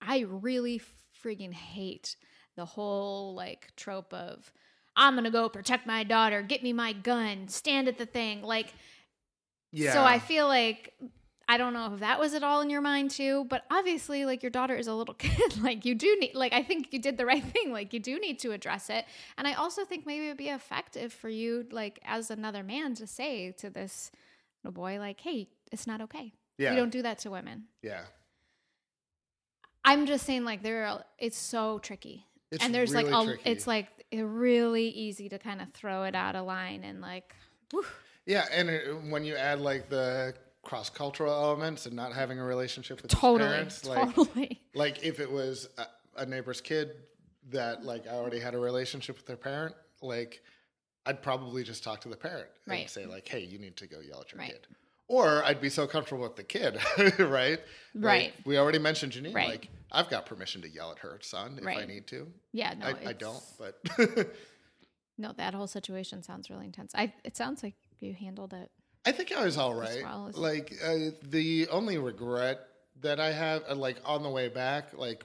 I 0.02 0.20
really 0.28 0.82
freaking 1.24 1.54
hate 1.54 2.16
the 2.56 2.66
whole 2.66 3.34
like 3.36 3.74
trope 3.76 4.14
of 4.14 4.52
I'm 4.96 5.16
gonna 5.16 5.32
go 5.32 5.50
protect 5.50 5.88
my 5.88 6.04
daughter, 6.04 6.42
get 6.42 6.62
me 6.64 6.72
my 6.74 6.94
gun, 6.94 7.48
stand 7.48 7.88
at 7.88 7.98
the 7.98 8.06
thing, 8.06 8.42
like. 8.44 8.74
Yeah. 9.76 9.94
So 9.94 10.04
I 10.04 10.20
feel 10.20 10.48
like 10.48 10.94
I 11.48 11.58
don't 11.58 11.74
know 11.74 11.94
if 11.94 12.00
that 12.00 12.20
was 12.20 12.34
at 12.34 12.44
all 12.44 12.62
in 12.62 12.70
your 12.70 12.82
mind 12.82 13.12
too, 13.12 13.46
but 13.50 13.64
obviously 13.70 14.26
like 14.26 14.42
your 14.44 14.50
daughter 14.50 14.76
is 14.76 14.88
a 14.88 14.94
little 14.94 15.14
kid. 15.20 15.62
like 15.62 15.86
you 15.86 15.96
do 15.96 16.18
need 16.20 16.36
like 16.36 16.54
I 16.54 16.64
think 16.64 16.88
you 16.92 17.00
did 17.00 17.18
the 17.18 17.26
right 17.26 17.44
thing. 17.54 17.72
Like 17.72 17.94
you 17.94 18.00
do 18.00 18.20
need 18.20 18.40
to 18.40 18.52
address 18.52 18.90
it. 18.90 19.06
And 19.38 19.48
I 19.48 19.54
also 19.54 19.84
think 19.86 20.06
maybe 20.06 20.26
it 20.26 20.30
would 20.30 20.38
be 20.38 20.50
effective 20.50 21.12
for 21.12 21.30
you 21.30 21.66
like 21.72 22.00
as 22.06 22.32
another 22.32 22.64
man 22.64 22.96
to 22.96 23.08
say 23.08 23.52
to 23.54 23.70
this 23.70 24.12
little 24.64 24.74
boy 24.74 25.00
like, 25.00 25.20
"Hey, 25.20 25.50
it's 25.72 25.86
not 25.86 26.02
okay. 26.02 26.34
yeah. 26.58 26.72
We 26.72 26.78
don't 26.78 26.92
do 26.92 27.02
that 27.02 27.20
to 27.20 27.32
women." 27.32 27.66
yeah. 27.82 28.02
I'm 29.86 30.06
just 30.06 30.26
saying 30.26 30.46
like 30.46 30.64
there 30.64 30.86
are 30.86 31.04
it's 31.20 31.38
so 31.38 31.80
tricky. 31.80 32.26
It's 32.52 32.64
and 32.64 32.74
there's 32.74 32.94
really 32.94 33.12
like 33.12 33.24
a, 33.24 33.26
tricky. 33.26 33.50
it's 33.50 33.68
like 33.68 33.88
really 34.14 34.88
easy 34.90 35.28
to 35.30 35.40
kind 35.40 35.62
of 35.62 35.72
throw 35.74 36.04
it 36.04 36.16
out 36.16 36.36
of 36.36 36.46
line 36.46 36.84
and 36.84 37.02
like 37.02 37.36
whew, 37.72 37.84
Yeah, 38.26 38.46
and 38.52 38.70
it, 38.70 39.04
when 39.10 39.26
you 39.26 39.36
add 39.36 39.60
like 39.60 39.90
the 39.90 40.36
cross 40.64 40.90
cultural 40.90 41.34
elements 41.34 41.86
and 41.86 41.96
not 41.96 42.14
having 42.14 42.40
a 42.40 42.44
relationship 42.44 43.02
with 43.02 43.12
his 43.12 43.20
totally 43.20 43.50
parents, 43.50 43.86
like 43.86 44.16
totally. 44.16 44.62
like 44.74 45.04
if 45.04 45.20
it 45.20 45.32
was 45.32 45.70
a, 45.78 46.22
a 46.22 46.26
neighbor's 46.26 46.62
kid 46.62 46.92
that 47.52 47.84
like 47.84 48.08
I 48.08 48.12
already 48.16 48.40
had 48.40 48.56
a 48.56 48.60
relationship 48.60 49.18
with 49.18 49.26
their 49.26 49.38
parent, 49.38 49.76
like 50.02 50.42
I'd 51.06 51.22
probably 51.22 51.64
just 51.64 51.84
talk 51.84 52.02
to 52.02 52.10
the 52.10 52.16
parent 52.16 52.48
and 52.68 52.90
say 52.90 53.06
like, 53.06 53.28
"Hey, 53.28 53.42
you 53.44 53.60
need 53.60 53.76
to 53.78 53.88
go 53.88 54.00
yell 54.00 54.22
at 54.22 54.32
your 54.32 54.40
Right. 54.40 54.52
kid." 54.52 54.68
Or 55.10 55.44
I'd 55.44 55.60
be 55.60 55.70
so 55.70 55.86
comfortable 55.86 56.24
with 56.24 56.38
the 56.38 56.44
kid, 56.46 56.78
right? 57.20 57.60
Like, 57.60 57.60
Right. 57.94 58.34
we 58.46 58.58
already 58.58 58.80
mentioned 58.80 59.12
Janine. 59.12 59.36
Right. 59.36 59.50
Like, 59.50 59.70
I've 59.92 60.10
got 60.10 60.26
permission 60.26 60.62
to 60.62 60.70
yell 60.70 60.92
at 60.92 61.00
her 61.00 61.20
son 61.22 61.60
if 61.62 61.68
I 61.68 61.86
need 61.86 62.08
to. 62.08 62.32
Yeah, 62.54 62.74
no, 62.80 62.88
I, 62.88 63.10
I 63.10 63.14
don't, 63.14 63.44
but 63.60 63.80
No, 65.18 65.32
that 65.34 65.54
whole 65.54 65.68
situation 65.68 66.24
sounds 66.24 66.50
really 66.50 66.66
intense. 66.66 66.94
I 66.96 67.14
it 67.24 67.36
sounds 67.38 67.62
like 67.64 67.76
you 68.00 68.14
handled 68.14 68.54
it. 68.54 68.72
I 69.06 69.12
think 69.12 69.32
I 69.32 69.44
was 69.44 69.58
all 69.58 69.74
right. 69.74 70.04
like 70.34 70.74
uh, 70.84 71.12
the 71.24 71.68
only 71.70 71.98
regret 71.98 72.62
that 73.02 73.20
I 73.20 73.32
have, 73.32 73.64
uh, 73.70 73.76
like 73.76 73.98
on 74.06 74.24
the 74.24 74.30
way 74.30 74.48
back, 74.48 74.98
like 74.98 75.24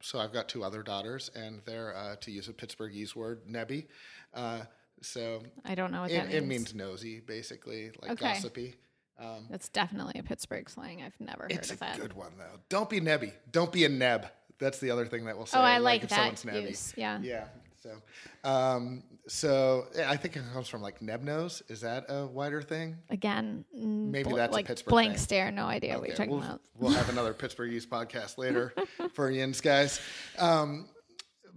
so 0.00 0.18
I've 0.18 0.32
got 0.32 0.48
two 0.48 0.64
other 0.64 0.82
daughters, 0.82 1.30
and 1.34 1.60
they're 1.66 1.94
uh, 1.96 2.16
to 2.20 2.30
use 2.30 2.48
a 2.48 2.52
Pittsburghese 2.52 3.14
word, 3.14 3.46
nebby. 3.48 3.86
Uh, 4.32 4.60
So 5.02 5.42
I 5.64 5.74
don't 5.74 5.92
know 5.92 6.02
what 6.02 6.10
it, 6.10 6.14
that 6.14 6.26
means. 6.28 6.34
it 6.34 6.46
means 6.46 6.74
nosy, 6.74 7.20
basically, 7.20 7.90
like 8.00 8.12
Okay. 8.12 8.34
gossipy. 8.34 8.74
Um, 9.18 9.46
That's 9.50 9.68
definitely 9.68 10.18
a 10.18 10.22
Pittsburgh 10.22 10.68
slang. 10.70 11.02
I've 11.02 11.18
never 11.20 11.42
heard 11.42 11.52
of 11.52 11.78
that. 11.78 11.88
it's 11.90 11.98
a 11.98 12.00
good 12.00 12.14
one 12.14 12.32
though. 12.38 12.58
Don't 12.68 12.88
be 12.88 13.00
nebby. 13.00 13.32
Don't 13.50 13.72
be 13.72 13.84
a 13.84 13.88
neb. 13.88 14.26
That's 14.58 14.78
the 14.78 14.90
other 14.90 15.06
thing 15.06 15.24
that 15.24 15.36
we'll 15.36 15.46
say. 15.46 15.58
oh, 15.58 15.62
I 15.62 15.78
like, 15.78 16.04
if 16.04 16.10
that 16.10 16.44
use. 16.44 16.94
Yeah. 16.96 17.18
Yeah. 17.22 17.44
So, 17.82 17.96
um, 18.44 19.02
so 19.26 19.86
yeah, 19.96 20.10
I 20.10 20.16
think 20.16 20.36
it 20.36 20.42
comes 20.52 20.68
from 20.68 20.82
like 20.82 21.00
neb 21.00 21.22
nose. 21.22 21.62
Is 21.68 21.80
that 21.80 22.04
a 22.10 22.26
wider 22.26 22.60
thing? 22.60 22.98
Again, 23.08 23.64
Maybe 23.72 24.28
bl- 24.28 24.36
that's 24.36 24.56
a 24.56 24.62
Pittsburgh 24.62 24.90
blank 24.90 25.12
thing. 25.12 25.18
stare. 25.18 25.50
No 25.50 25.64
idea 25.64 25.98
what 25.98 26.08
you're 26.08 26.16
talking 26.16 26.32
we'll, 26.32 26.42
about. 26.42 26.60
we'll 26.78 26.92
have 26.92 27.08
another 27.08 27.32
Pittsburghese 27.40 27.86
podcast 27.86 28.36
later 28.36 28.74
for 29.14 29.30
Yins 29.30 29.62
guys. 29.62 29.98
Um, 30.38 30.88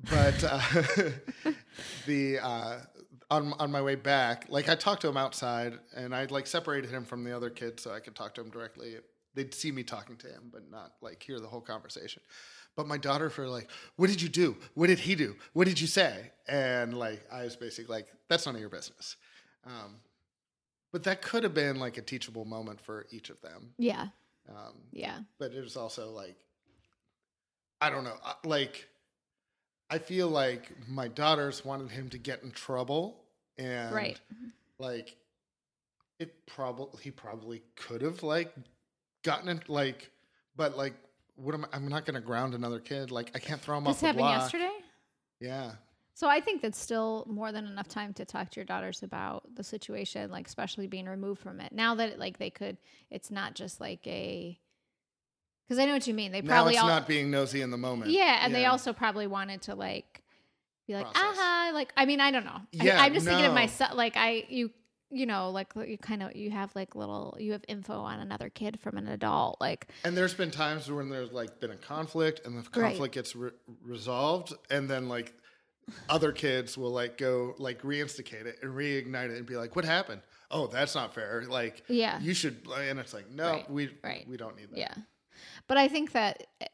but 0.09 0.43
uh, 0.43 0.61
the 2.05 2.39
uh, 2.39 2.79
on 3.29 3.53
on 3.59 3.71
my 3.71 3.81
way 3.81 3.95
back, 3.95 4.45
like 4.49 4.69
I 4.69 4.75
talked 4.75 5.01
to 5.01 5.09
him 5.09 5.17
outside, 5.17 5.77
and 5.95 6.15
I 6.15 6.25
like 6.25 6.47
separated 6.47 6.89
him 6.89 7.03
from 7.05 7.23
the 7.23 7.35
other 7.35 7.49
kids 7.49 7.83
so 7.83 7.91
I 7.93 7.99
could 7.99 8.15
talk 8.15 8.33
to 8.35 8.41
him 8.41 8.49
directly. 8.49 8.95
They'd 9.35 9.53
see 9.53 9.71
me 9.71 9.83
talking 9.83 10.15
to 10.17 10.27
him, 10.27 10.51
but 10.51 10.69
not 10.69 10.93
like 11.01 11.21
hear 11.23 11.39
the 11.39 11.47
whole 11.47 11.61
conversation. 11.61 12.21
But 12.75 12.87
my 12.87 12.97
daughter 12.97 13.29
for 13.29 13.47
like, 13.47 13.69
what 13.97 14.09
did 14.09 14.21
you 14.21 14.29
do? 14.29 14.57
What 14.73 14.87
did 14.87 14.99
he 14.99 15.15
do? 15.15 15.35
What 15.53 15.67
did 15.67 15.79
you 15.79 15.87
say? 15.87 16.31
And 16.47 16.97
like, 16.97 17.21
I 17.31 17.43
was 17.43 17.55
basically 17.55 17.93
like, 17.93 18.07
that's 18.29 18.45
none 18.45 18.55
of 18.55 18.61
your 18.61 18.69
business. 18.69 19.15
Um, 19.65 19.97
but 20.91 21.03
that 21.03 21.21
could 21.21 21.43
have 21.43 21.53
been 21.53 21.79
like 21.79 21.97
a 21.97 22.01
teachable 22.01 22.45
moment 22.45 22.81
for 22.81 23.05
each 23.11 23.29
of 23.29 23.39
them. 23.41 23.73
Yeah. 23.77 24.07
Um, 24.49 24.73
Yeah. 24.91 25.19
but 25.39 25.53
it 25.53 25.61
was 25.61 25.77
also 25.77 26.11
like 26.11 26.35
I 27.79 27.89
don't 27.89 28.03
know, 28.05 28.15
like 28.45 28.87
I 29.89 29.97
feel 29.97 30.29
like 30.29 30.69
my 30.87 31.07
daughters 31.09 31.63
wanted 31.65 31.91
him 31.91 32.09
to 32.09 32.17
get 32.17 32.41
in 32.43 32.51
trouble 32.51 33.23
and 33.57 33.93
Right. 33.93 34.19
like 34.79 35.15
it 36.19 36.45
probably 36.45 37.01
he 37.03 37.11
probably 37.11 37.61
could 37.75 38.01
have 38.01 38.23
like 38.23 38.53
gotten 39.23 39.49
in 39.49 39.61
like 39.67 40.09
but 40.55 40.77
like 40.77 40.93
what 41.35 41.55
am 41.55 41.65
I, 41.65 41.75
I'm 41.75 41.87
not 41.87 42.05
going 42.05 42.15
to 42.15 42.21
ground 42.21 42.53
another 42.53 42.79
kid 42.79 43.11
like 43.11 43.31
I 43.35 43.39
can't 43.39 43.59
throw 43.61 43.77
him 43.77 43.83
This 43.85 43.95
off 43.95 43.99
the 43.99 44.05
happened 44.07 44.19
block. 44.21 44.41
yesterday. 44.41 44.71
Yeah. 45.39 45.71
So 46.15 46.29
I 46.29 46.41
think 46.41 46.61
that's 46.61 46.79
still 46.79 47.25
more 47.27 47.51
than 47.51 47.65
enough 47.65 47.87
time 47.87 48.13
to 48.13 48.25
talk 48.25 48.51
to 48.51 48.59
your 48.59 48.65
daughters 48.65 49.01
about 49.01 49.55
the 49.55 49.63
situation, 49.63 50.29
like 50.29 50.47
especially 50.47 50.85
being 50.85 51.07
removed 51.07 51.41
from 51.41 51.59
it. 51.59 51.71
Now 51.71 51.95
that 51.95 52.19
like 52.19 52.37
they 52.37 52.51
could, 52.51 52.77
it's 53.09 53.31
not 53.31 53.55
just 53.55 53.81
like 53.81 54.05
a. 54.05 54.59
Because 55.67 55.79
I 55.79 55.85
know 55.85 55.93
what 55.93 56.05
you 56.05 56.13
mean. 56.13 56.31
They 56.31 56.41
probably 56.41 56.73
Now 56.73 56.79
it's 56.79 56.83
all, 56.83 56.89
not 56.89 57.07
being 57.07 57.31
nosy 57.31 57.61
in 57.61 57.71
the 57.71 57.77
moment. 57.77 58.11
yeah, 58.11 58.39
and 58.41 58.53
they 58.53 58.65
also 58.65 58.93
probably 58.93 59.27
wanted 59.27 59.63
to 59.63 59.75
like 59.75 60.21
be 60.87 60.93
like, 60.93 61.05
Process. 61.05 61.23
aha, 61.23 61.71
like 61.73 61.91
I 61.97 62.05
mean 62.05 62.19
I 62.19 62.31
don't 62.31 62.45
know. 62.45 62.59
Yeah, 62.71 63.01
I, 63.01 63.07
am 63.07 63.13
just 63.13 63.25
thinking 63.25 63.45
of 63.45 63.53
myself. 63.53 63.95
Like 63.95 64.15
I 64.15 64.45
you 64.49 64.69
you 65.13 65.25
know 65.25 65.49
like 65.51 65.71
you 65.87 65.97
kind 65.97 66.23
of 66.23 66.35
you 66.35 66.49
have 66.49 66.75
like 66.75 66.95
little 66.95 67.37
you 67.39 67.51
have 67.51 67.63
info 67.67 67.93
on 67.93 68.19
another 68.19 68.49
kid 68.49 68.79
from 68.79 68.97
an 68.97 69.07
adult 69.07 69.61
like 69.61 69.87
And 70.03 70.17
there's 70.17 70.33
been 70.33 70.49
times 70.51 70.89
when 70.91 71.09
there's 71.09 71.31
like 71.31 71.59
been 71.59 71.71
a 71.71 71.77
conflict 71.77 72.41
and 72.45 72.57
the 72.57 72.61
Right. 72.79 72.89
conflict 72.89 73.13
gets 73.13 73.35
re- 73.35 73.51
resolved 73.83 74.53
and 74.69 74.89
then 74.89 75.07
like 75.07 75.33
other 76.09 76.31
kids 76.31 76.77
will 76.77 76.91
like 76.91 77.17
go 77.17 77.55
like 77.57 77.81
reinstigate 77.83 78.45
it 78.45 78.57
and 78.63 78.73
reignite 78.73 79.29
it 79.31 79.37
and 79.37 79.45
be 79.45 79.55
like, 79.57 79.75
"What 79.75 79.83
happened? 79.85 80.21
Oh, 80.49 80.67
that's 80.67 80.95
not 80.95 81.13
fair. 81.13 81.43
Like, 81.47 81.83
Yeah. 81.89 82.19
you 82.21 82.33
should." 82.33 82.65
And 82.73 82.99
it's 82.99 83.13
like, 83.13 83.29
no, 83.29 83.51
Right, 83.51 83.69
we 83.69 83.89
right. 84.01 84.25
we 84.27 84.37
don't 84.37 84.55
need 84.55 84.69
that. 84.71 84.77
Yeah. 84.77 84.93
But 85.67 85.77
I 85.77 85.89
think 85.89 86.13
that 86.13 86.47
eh, 86.61 86.67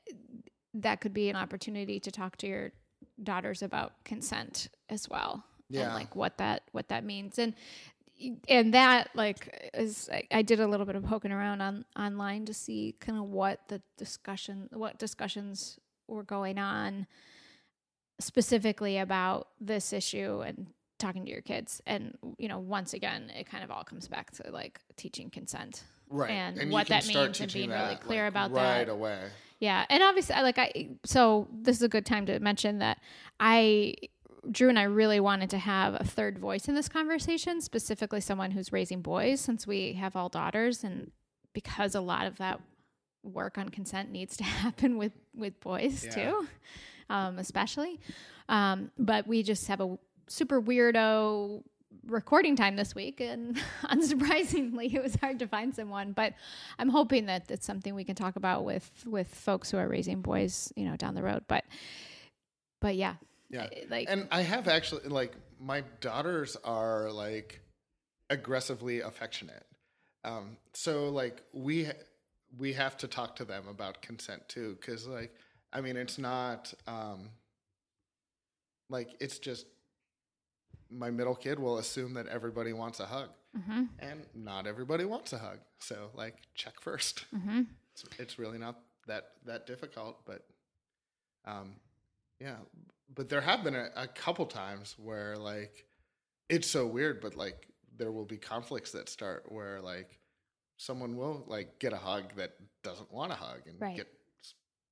that 0.76 1.02
could 1.02 1.14
be 1.14 1.28
an 1.30 1.36
opportunity 1.36 2.00
to 2.02 2.12
talk 2.12 2.38
to 2.38 2.48
your 2.48 2.72
daughters 3.22 3.64
about 3.64 4.04
consent 4.06 4.70
as 4.90 5.10
well. 5.10 5.44
Yeah. 5.70 5.86
And 5.86 5.94
like 5.96 6.16
what 6.16 6.38
that 6.38 6.64
what 6.72 6.90
that 6.90 7.04
means. 7.04 7.40
And 7.40 7.56
and 8.48 8.74
that 8.74 9.10
like 9.16 9.72
is 9.74 10.10
I, 10.12 10.24
I 10.32 10.42
did 10.42 10.60
a 10.60 10.68
little 10.68 10.86
bit 10.86 10.96
of 10.96 11.04
poking 11.04 11.32
around 11.32 11.62
on 11.62 11.86
online 11.98 12.46
to 12.46 12.54
see 12.54 12.96
kind 13.00 13.18
of 13.18 13.26
what 13.26 13.62
the 13.68 13.82
discussion 13.98 14.70
what 14.72 15.00
discussions 15.00 15.80
were 16.08 16.24
going 16.24 16.58
on 16.58 17.08
specifically 18.20 18.98
about 18.98 19.48
this 19.62 19.94
issue 19.94 20.42
and 20.46 20.68
talking 20.98 21.26
to 21.26 21.32
your 21.32 21.42
kids 21.42 21.82
and 21.88 22.18
you 22.38 22.48
know 22.50 22.60
once 22.60 22.94
again 22.94 23.32
it 23.38 23.50
kind 23.50 23.64
of 23.64 23.72
all 23.72 23.84
comes 23.84 24.08
back 24.08 24.32
to 24.32 24.52
like 24.52 24.82
teaching 24.98 25.30
consent 25.30 25.84
Right. 26.10 26.32
And 26.32 26.58
you 26.58 26.70
what 26.70 26.88
that 26.88 27.08
means 27.08 27.40
and 27.40 27.54
being 27.54 27.70
really 27.70 27.96
clear 27.96 28.24
like, 28.24 28.32
about 28.32 28.52
right 28.52 28.64
that. 28.64 28.78
Right 28.78 28.90
away. 28.90 29.20
Yeah, 29.60 29.86
and 29.90 30.02
obviously, 30.02 30.36
like 30.36 30.58
I. 30.58 30.90
So 31.06 31.48
this 31.54 31.78
is 31.78 31.84
a 31.84 31.90
good 31.90 32.06
time 32.06 32.26
to 32.28 32.40
mention 32.40 32.80
that 32.80 33.00
I, 33.40 33.96
Drew 34.52 34.70
and 34.70 34.80
I 34.80 34.84
really 34.84 35.20
wanted 35.20 35.50
to 35.52 35.58
have 35.60 35.96
a 36.00 36.04
third 36.04 36.40
voice 36.40 36.68
in 36.68 36.76
this 36.76 36.90
conversation, 36.90 37.62
specifically 37.62 38.22
someone 38.22 38.52
who's 38.52 38.72
raising 38.72 39.02
boys, 39.02 39.42
since 39.42 39.68
we 39.68 39.94
have 39.94 40.16
all 40.16 40.30
daughters, 40.30 40.84
and 40.84 41.12
because 41.54 41.94
a 41.96 42.02
lot 42.02 42.26
of 42.26 42.38
that 42.38 42.60
work 43.24 43.58
on 43.58 43.70
consent 43.70 44.12
needs 44.12 44.38
to 44.38 44.44
happen 44.64 44.98
with 44.98 45.14
with 45.36 45.60
boys 45.60 46.04
Yeah. 46.06 46.12
too, 46.32 46.48
um, 47.10 47.38
especially. 47.38 48.00
Um, 48.48 48.92
but 48.98 49.28
we 49.28 49.44
just 49.44 49.68
have 49.68 49.82
a 49.82 49.98
super 50.28 50.62
weirdo 50.62 51.64
recording 52.08 52.56
time 52.56 52.76
this 52.76 52.96
week 52.96 53.20
and 53.20 53.56
unsurprisingly 53.86 54.94
it 54.94 55.02
was 55.04 55.16
hard 55.16 55.38
to 55.40 55.48
find 55.48 55.76
someone 55.76 56.12
but 56.12 56.34
i'm 56.78 56.88
hoping 56.90 57.26
that 57.26 57.50
it's 57.50 57.66
something 57.66 57.94
we 57.96 58.04
can 58.04 58.16
talk 58.16 58.36
about 58.36 58.64
with 58.64 58.90
with 59.08 59.28
folks 59.28 59.70
who 59.72 59.78
are 59.78 59.88
raising 59.88 60.22
boys 60.22 60.72
you 60.76 60.86
know 60.86 60.96
down 60.96 61.14
the 61.16 61.22
road 61.22 61.44
but 61.48 61.66
but 62.80 62.96
yeah 62.96 63.16
Yeah. 63.50 63.64
I- 63.64 63.86
like 63.90 64.08
And 64.10 64.28
I 64.32 64.42
have 64.42 64.68
actually 64.68 65.08
like 65.10 65.34
my 65.60 65.82
daughters 66.02 66.56
are 66.64 67.12
like 67.12 67.62
aggressively 68.30 69.02
affectionate. 69.02 69.66
Um, 70.24 70.58
so 70.74 71.10
like 71.10 71.42
we 71.54 71.88
we 72.58 72.74
have 72.74 72.98
to 72.98 73.08
talk 73.08 73.36
to 73.38 73.46
them 73.46 73.68
about 73.68 74.02
consent 74.02 74.48
too, 74.50 74.78
because 74.80 75.08
like 75.08 75.34
I 75.74 75.82
mean 75.82 75.98
it's 75.98 76.18
not 76.18 76.74
um, 76.88 77.30
like 78.90 79.10
it's 79.20 79.40
just 79.40 79.66
my 80.90 81.10
middle 81.12 81.36
kid 81.36 81.60
will 81.60 81.78
assume 81.78 82.14
that 82.16 82.28
everybody 82.28 82.74
wants 82.74 83.00
a 83.00 83.06
hug, 83.06 83.30
hmm 83.66 83.84
and 84.00 84.26
not 84.34 84.66
everybody 84.68 85.06
wants 85.06 85.34
a 85.34 85.38
hug. 85.38 85.60
So 85.80 86.10
like 86.16 86.36
check 86.56 86.80
first. 86.82 87.26
hmm 87.32 87.62
It's, 87.94 88.06
it's 88.20 88.40
really 88.40 88.58
not 88.58 88.80
that 89.08 89.32
that 89.46 89.66
difficult, 89.68 90.26
but 90.26 90.46
um, 91.46 91.76
yeah. 92.40 92.56
But 93.16 93.30
there 93.30 93.42
have 93.42 93.64
been 93.64 93.76
a, 93.76 93.90
a 93.96 94.08
couple 94.08 94.46
times 94.46 94.96
where 94.98 95.36
like 95.38 95.86
it's 96.50 96.68
so 96.70 96.86
weird, 96.88 97.22
but 97.22 97.36
like 97.36 97.68
there 97.98 98.12
will 98.12 98.26
be 98.26 98.38
conflicts 98.38 98.92
that 98.92 99.10
start 99.10 99.46
where 99.52 99.82
like 99.82 100.20
someone 100.78 101.18
will 101.18 101.44
like 101.48 101.80
get 101.80 101.92
a 101.94 101.98
hug 101.98 102.36
that 102.38 102.52
doesn't 102.84 103.12
want 103.12 103.32
a 103.32 103.36
hug 103.36 103.62
and 103.68 103.80
Right. 103.82 103.96
get 103.98 104.08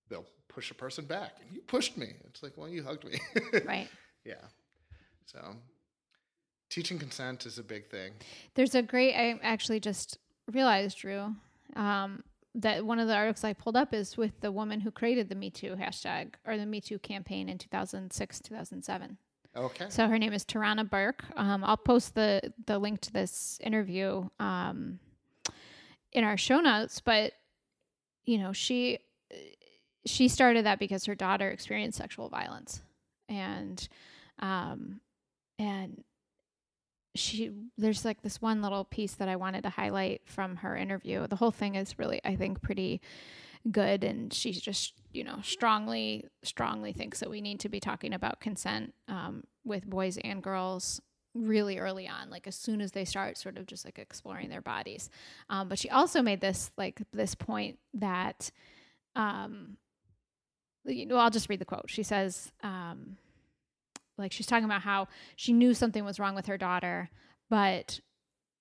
they'll 0.10 0.25
push 0.47 0.71
a 0.71 0.73
person 0.73 1.06
back 1.06 1.34
and 1.41 1.53
you 1.56 1.62
pushed 1.62 1.97
me. 1.97 2.13
It's 2.25 2.41
like, 2.43 2.58
well, 2.58 2.67
you 2.69 2.84
hugged 2.84 3.03
me. 3.06 3.19
right 3.65 3.88
yeah. 4.25 4.36
So 5.25 5.39
teaching 6.69 6.99
consent 6.99 7.45
is 7.45 7.58
a 7.60 7.63
big 7.63 7.88
thing. 7.89 8.12
there's 8.56 8.75
a 8.75 8.82
great 8.82 9.13
i 9.15 9.39
actually 9.41 9.80
just 9.80 10.17
realized 10.51 10.97
drew 10.99 11.34
um, 11.75 12.23
that 12.58 12.86
one 12.86 13.00
of 13.00 13.08
the 13.08 13.15
articles 13.15 13.43
i 13.43 13.54
pulled 13.54 13.78
up 13.78 13.93
is 13.93 14.17
with 14.17 14.39
the 14.41 14.52
woman 14.52 14.82
who 14.82 14.91
created 14.91 15.30
the 15.30 15.36
me 15.36 15.50
too 15.50 15.76
hashtag 15.76 16.34
or 16.46 16.58
the 16.58 16.65
me 16.65 16.82
too 16.82 17.00
campaign 17.00 17.48
in 17.48 17.58
2006 17.58 18.39
2007 18.39 19.17
Okay. 19.58 19.86
So 19.89 20.08
her 20.08 20.20
name 20.20 20.34
is 20.34 20.46
Tarana 20.46 20.88
Burke. 20.88 21.24
Um, 21.36 21.63
I'll 21.63 21.78
post 21.78 22.13
the 22.13 22.54
the 22.65 22.78
link 22.78 23.02
to 23.02 23.13
this 23.13 23.60
interview 23.63 24.30
um, 24.39 25.00
in 26.12 26.24
our 26.24 26.38
show 26.38 26.60
notes. 26.60 27.02
But 27.02 27.34
you 28.26 28.38
know, 28.38 28.54
she 28.54 29.00
she 30.06 30.28
started 30.28 30.65
that 30.65 30.80
because 30.80 31.06
her 31.06 31.15
daughter 31.15 31.50
experienced 31.50 31.98
sexual 31.98 32.30
violence, 32.30 32.84
and 33.28 33.88
um, 34.39 35.02
and 35.58 36.04
she 37.17 37.51
there's 37.77 38.06
like 38.06 38.21
this 38.21 38.41
one 38.41 38.62
little 38.62 38.84
piece 38.86 39.15
that 39.15 39.27
I 39.27 39.36
wanted 39.36 39.63
to 39.63 39.69
highlight 39.69 40.21
from 40.25 40.58
her 40.58 40.75
interview. 40.75 41.27
The 41.27 41.36
whole 41.36 41.51
thing 41.51 41.75
is 41.75 41.97
really, 41.99 42.21
I 42.23 42.36
think, 42.36 42.62
pretty 42.62 43.01
good 43.71 44.03
and 44.03 44.34
she's 44.34 44.62
just 44.62 44.93
you 45.12 45.23
know 45.23 45.39
strongly 45.43 46.25
strongly 46.43 46.93
thinks 46.93 47.19
that 47.19 47.30
we 47.30 47.41
need 47.41 47.60
to 47.60 47.69
be 47.69 47.80
talking 47.80 48.13
about 48.13 48.39
consent 48.39 48.93
um, 49.08 49.43
with 49.65 49.86
boys 49.89 50.17
and 50.23 50.41
girls 50.41 51.01
really 51.34 51.77
early 51.77 52.08
on 52.08 52.30
like 52.30 52.47
as 52.47 52.56
soon 52.56 52.82
as 52.82 52.91
they 52.93 53.06
start 53.06 53.38
sort 53.38 53.58
of 53.58 53.65
just 53.65 53.86
like 53.86 53.99
exploring 53.99 54.49
their 54.49 54.62
bodies 54.62 55.10
um, 55.49 55.67
but 55.67 55.77
she 55.77 55.89
also 55.89 56.21
made 56.21 56.41
this 56.41 56.71
like 56.77 57.01
this 57.13 57.36
point 57.36 57.77
that 57.93 58.51
um 59.15 59.77
you 60.86 61.06
know 61.06 61.17
i'll 61.17 61.30
just 61.30 61.49
read 61.49 61.60
the 61.60 61.65
quote 61.65 61.86
she 61.88 62.03
says 62.03 62.51
um 62.63 63.17
like 64.17 64.32
she's 64.32 64.47
talking 64.47 64.65
about 64.65 64.82
how 64.82 65.08
she 65.36 65.53
knew 65.53 65.73
something 65.73 66.03
was 66.06 66.19
wrong 66.19 66.36
with 66.36 66.45
her 66.47 66.58
daughter 66.58 67.10
but 67.49 67.99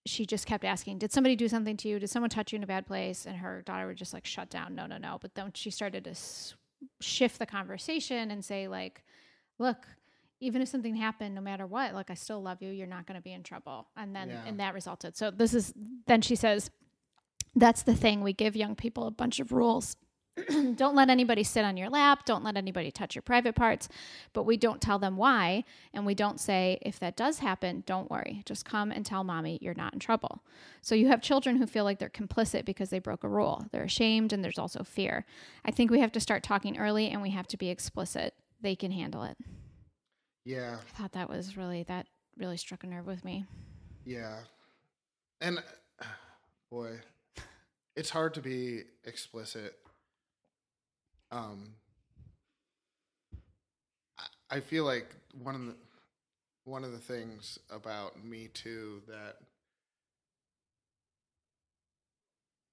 she 0.05 0.25
just 0.25 0.47
kept 0.47 0.64
asking, 0.64 0.99
Did 0.99 1.11
somebody 1.11 1.35
do 1.35 1.49
something 1.49 1.77
to 1.79 1.88
you? 1.88 1.99
Did 1.99 2.09
someone 2.09 2.31
touch 2.31 2.53
you 2.53 2.57
in 2.59 2.62
a 2.62 2.66
bad 2.69 2.87
place? 2.87 3.27
And 3.27 3.37
her 3.38 3.62
daughter 3.62 3.88
would 3.88 3.97
just 3.97 4.14
like 4.14 4.25
shut 4.25 4.49
down, 4.49 4.77
No, 4.77 4.87
no, 4.87 4.99
no. 4.99 5.19
But 5.21 5.35
then 5.35 5.51
she 5.55 5.69
started 5.73 6.05
to 6.05 6.11
s- 6.11 6.55
shift 7.01 7.40
the 7.40 7.47
conversation 7.47 8.31
and 8.31 8.45
say, 8.45 8.69
like, 8.69 9.03
Look, 9.59 9.79
even 10.38 10.62
if 10.62 10.69
something 10.69 10.95
happened, 10.95 11.35
no 11.35 11.40
matter 11.40 11.66
what, 11.66 11.92
like 11.95 12.09
I 12.09 12.14
still 12.14 12.40
love 12.40 12.62
you. 12.62 12.71
You're 12.71 12.87
not 12.87 13.07
going 13.07 13.16
to 13.19 13.21
be 13.21 13.33
in 13.33 13.42
trouble. 13.42 13.88
And 13.97 14.14
then, 14.14 14.29
Yeah. 14.29 14.42
and 14.47 14.61
that 14.61 14.75
resulted. 14.75 15.16
So 15.16 15.33
this 15.33 15.53
is 15.53 15.75
then 16.07 16.23
she 16.23 16.37
says, 16.37 16.71
that's 17.57 17.83
the 17.83 17.97
thing. 17.97 18.21
We 18.23 18.33
give 18.33 18.55
young 18.55 18.77
people 18.77 19.09
a 19.09 19.11
bunch 19.11 19.40
of 19.40 19.51
rules. 19.51 19.97
don't 20.77 20.94
let 20.94 21.09
anybody 21.09 21.42
sit 21.42 21.64
on 21.64 21.77
your 21.77 21.88
lap. 21.88 22.25
Don't 22.25 22.44
let 22.44 22.57
anybody 22.57 22.90
touch 22.90 23.14
your 23.14 23.22
private 23.22 23.55
parts. 23.55 23.88
But 24.33 24.44
we 24.44 24.57
don't 24.57 24.81
tell 24.81 24.99
them 24.99 25.16
why. 25.16 25.64
And 25.94 26.05
we 26.05 26.14
don't 26.14 26.40
say, 26.40 26.79
if 26.83 26.99
that 27.01 27.16
does 27.16 27.38
happen, 27.38 27.83
don't 27.87 28.11
worry. 28.11 28.42
Just 28.44 28.64
come 28.64 28.90
and 28.90 29.05
tell 29.05 29.25
mommy 29.25 29.59
you're 29.62 29.75
not 29.75 29.94
in 29.94 29.99
trouble. 29.99 30.42
So 30.83 30.94
you 30.94 31.09
have 31.09 31.22
children 31.22 31.57
who 31.57 31.66
feel 31.66 31.85
like 31.85 31.99
they're 31.99 32.09
complicit 32.09 32.64
because 32.64 32.90
they 32.90 32.99
broke 32.99 33.25
a 33.25 33.29
rule. 33.29 33.66
They're 33.72 33.85
ashamed 33.85 34.33
and 34.33 34.44
there's 34.44 34.59
also 34.59 34.83
fear. 34.83 35.25
I 35.64 35.70
think 35.70 35.90
we 35.90 36.01
have 36.01 36.12
to 36.12 36.20
start 36.20 36.42
talking 36.42 36.79
early 36.79 37.09
and 37.09 37.22
we 37.22 37.31
have 37.31 37.49
to 37.49 37.57
be 37.57 37.70
explicit. 37.70 38.35
They 38.61 38.77
can 38.77 38.92
handle 38.92 39.22
it. 39.22 39.37
Yeah. 40.44 40.77
I 40.81 41.01
thought 41.01 41.12
that 41.12 41.29
was 41.29 41.57
really, 41.57 41.83
that 41.85 42.07
really 42.37 42.57
struck 42.57 42.85
a 42.85 42.87
nerve 42.87 43.07
with 43.07 43.25
me. 43.25 43.46
Yeah. 44.05 44.38
And 45.40 45.59
uh, 45.59 46.05
boy, 46.70 47.01
it's 47.96 48.11
hard 48.11 48.35
to 48.35 48.40
be 48.40 48.83
explicit. 49.05 49.75
Um 51.31 51.75
I- 54.51 54.61
feel 54.61 54.85
like 54.85 55.15
one 55.33 55.55
of 55.55 55.67
the 55.67 55.77
one 56.65 56.85
of 56.85 56.93
the 56.93 56.99
things 56.99 57.59
about 57.71 58.25
me 58.25 58.49
too 58.49 59.03
that 59.09 59.39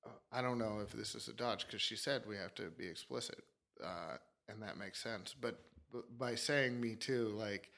uh, 0.06 0.10
I 0.32 0.42
don't 0.42 0.58
know 0.58 0.80
if 0.82 0.92
this 0.92 1.16
is 1.16 1.28
a 1.28 1.34
dodge 1.34 1.66
because 1.66 1.82
she 1.82 1.96
said 1.96 2.24
we 2.28 2.38
have 2.38 2.56
to 2.56 2.70
be 2.70 2.88
explicit, 2.88 3.44
uh, 3.84 4.18
and 4.50 4.62
that 4.62 4.78
makes 4.78 5.02
sense. 5.02 5.34
But, 5.40 5.60
but 5.92 6.18
by 6.18 6.36
saying 6.36 6.80
me 6.80 6.96
too, 6.96 7.34
like 7.38 7.70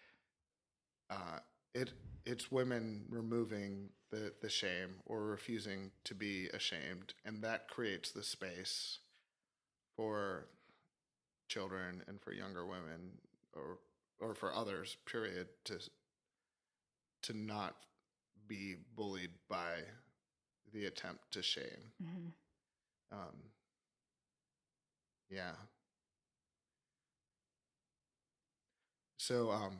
uh, 1.09 1.39
it 1.73 1.91
it's 2.25 2.51
women 2.51 3.05
removing 3.09 3.89
the 4.11 4.33
the 4.41 4.49
shame 4.49 4.95
or 5.05 5.23
refusing 5.25 5.91
to 6.03 6.15
be 6.15 6.47
ashamed, 6.53 7.13
and 7.25 7.43
that 7.43 7.67
creates 7.69 8.11
the 8.11 8.23
space 8.23 8.99
for 9.95 10.47
children 11.47 12.03
and 12.07 12.21
for 12.21 12.33
younger 12.33 12.65
women 12.65 13.19
or 13.55 13.79
or 14.19 14.33
for 14.33 14.53
others 14.53 14.97
period 15.05 15.47
to 15.65 15.79
to 17.23 17.33
not 17.33 17.75
be 18.47 18.75
bullied 18.95 19.31
by 19.49 19.79
the 20.73 20.85
attempt 20.85 21.31
to 21.31 21.41
shame. 21.41 21.91
Um 23.11 23.51
yeah. 25.29 25.53
So 29.17 29.51
um 29.51 29.79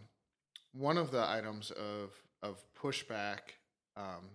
one 0.74 0.98
of 0.98 1.12
the 1.12 1.28
items 1.28 1.72
of 1.72 2.12
of 2.42 2.64
pushback 2.76 3.40
um 3.96 4.30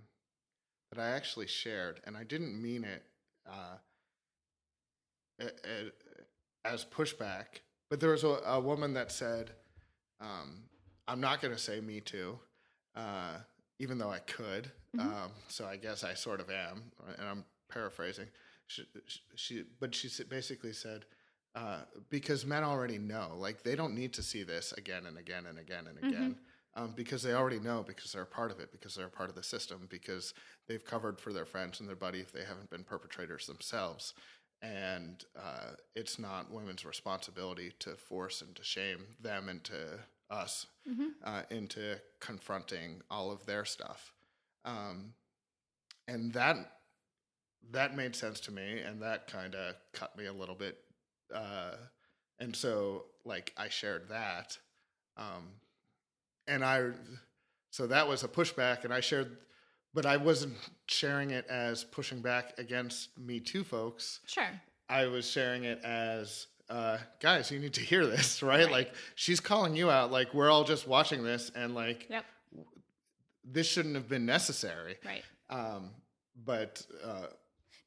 that 0.91 1.01
I 1.01 1.11
actually 1.11 1.47
shared 1.47 2.01
and 2.05 2.17
I 2.17 2.25
didn't 2.25 2.61
mean 2.61 2.85
it 2.85 3.03
uh 3.47 3.79
as 6.65 6.85
pushback 6.85 7.61
but 7.89 8.01
there 8.01 8.11
was 8.11 8.25
a, 8.25 8.29
a 8.47 8.61
woman 8.61 8.95
that 8.95 9.11
said 9.13 9.53
um 10.21 10.65
I'm 11.09 11.21
not 11.21 11.41
going 11.41 11.53
to 11.55 11.61
say 11.61 11.81
me 11.81 12.01
too 12.01 12.39
uh 12.95 13.39
even 13.79 13.99
though 13.99 14.11
I 14.11 14.19
could 14.21 14.71
Mhm. 14.97 15.01
um 15.01 15.31
so 15.49 15.65
I 15.67 15.77
guess 15.77 16.03
I 16.05 16.15
sort 16.15 16.41
of 16.41 16.51
am 16.51 16.91
and 17.19 17.29
I'm 17.29 17.45
paraphrasing. 17.69 18.27
She, 18.67 18.85
she 19.37 19.65
but 19.79 19.95
she 19.95 20.09
basically 20.25 20.73
said 20.73 21.05
uh, 21.55 21.81
because 22.11 22.45
men 22.47 22.63
already 22.63 22.99
know 22.99 23.35
like 23.37 23.63
they 23.65 23.75
don't 23.75 23.95
need 23.95 24.13
to 24.15 24.23
see 24.23 24.43
this 24.45 24.73
again 24.79 25.07
and 25.07 25.19
again 25.19 25.47
and 25.47 25.59
again 25.59 25.87
and 25.89 25.99
again 25.99 26.37
um, 26.75 26.93
because 26.97 27.23
they 27.25 27.33
already 27.35 27.59
know 27.59 27.85
because 27.85 28.13
they're 28.13 28.23
a 28.23 28.27
part 28.27 28.53
of 28.53 28.61
it 28.61 28.71
because 28.71 28.95
they're 28.95 29.07
a 29.07 29.11
part 29.11 29.29
of 29.29 29.35
the 29.35 29.43
system 29.43 29.87
because 29.91 30.33
they've 30.69 30.85
covered 30.85 31.19
for 31.21 31.33
their 31.33 31.45
friends 31.45 31.81
and 31.81 31.89
their 31.89 31.97
buddy 31.97 32.21
if 32.21 32.31
they 32.33 32.45
haven't 32.45 32.71
been 32.71 32.85
perpetrators 32.85 33.47
themselves 33.47 34.15
and 34.63 35.25
uh, 35.39 35.73
it's 35.95 36.19
not 36.19 36.51
women's 36.51 36.85
responsibility 36.85 37.73
to 37.81 37.97
force 37.97 38.43
and 38.43 38.55
to 38.57 38.63
shame 38.65 39.07
them 39.21 39.49
into 39.49 39.99
us 40.31 40.67
Mm-hmm. 40.89 41.09
uh, 41.25 41.43
into 41.51 41.97
confronting 42.21 43.03
all 43.11 43.31
of 43.31 43.45
their 43.47 43.65
stuff 43.65 44.13
um, 44.65 45.13
and 46.09 46.33
that 46.33 46.57
that 47.73 47.95
made 47.95 48.17
sense 48.17 48.41
to 48.41 48.51
me 48.53 48.81
and 48.81 49.03
that 49.03 49.27
kind 49.27 49.55
of 49.55 49.75
cut 49.93 50.17
me 50.17 50.27
a 50.27 50.33
little 50.33 50.55
bit 50.55 50.79
uh, 51.35 51.73
and 52.39 52.57
so 52.57 53.05
like 53.25 53.53
i 53.59 53.69
shared 53.69 54.09
that 54.09 54.57
um, 55.17 55.49
and 56.49 56.65
i 56.65 56.91
so 57.71 57.87
that 57.87 58.09
was 58.09 58.23
a 58.25 58.29
pushback 58.29 58.85
and 58.85 58.93
i 58.95 59.01
shared 59.01 59.37
but 59.95 60.07
i 60.07 60.17
wasn't 60.17 60.55
sharing 60.87 61.31
it 61.31 61.47
as 61.49 61.85
pushing 61.85 62.21
back 62.21 62.53
against 62.59 63.17
me 63.19 63.41
too 63.41 63.65
folks 63.65 64.21
Sure. 64.27 64.51
i 64.89 65.07
was 65.07 65.29
sharing 65.29 65.65
it 65.65 65.81
as 65.85 66.47
uh, 66.69 66.99
guys 67.21 67.51
you 67.51 67.59
need 67.59 67.75
to 67.75 67.81
hear 67.81 68.07
this 68.07 68.43
right? 68.45 68.61
Right. 68.65 68.71
like 68.71 68.95
she's 69.17 69.41
calling 69.41 69.75
you 69.75 69.91
out 69.91 70.13
like 70.13 70.33
we're 70.35 70.51
all 70.51 70.63
just 70.65 70.87
watching 70.87 71.25
this 71.25 71.51
and 71.57 71.75
like 71.75 72.07
Yep. 72.09 72.25
this 73.45 73.67
shouldn't 73.67 73.95
have 73.97 74.09
been 74.09 74.27
necessary 74.27 74.97
Right. 75.05 75.25
um, 75.49 75.91
but 76.45 76.87
uh, 77.05 77.27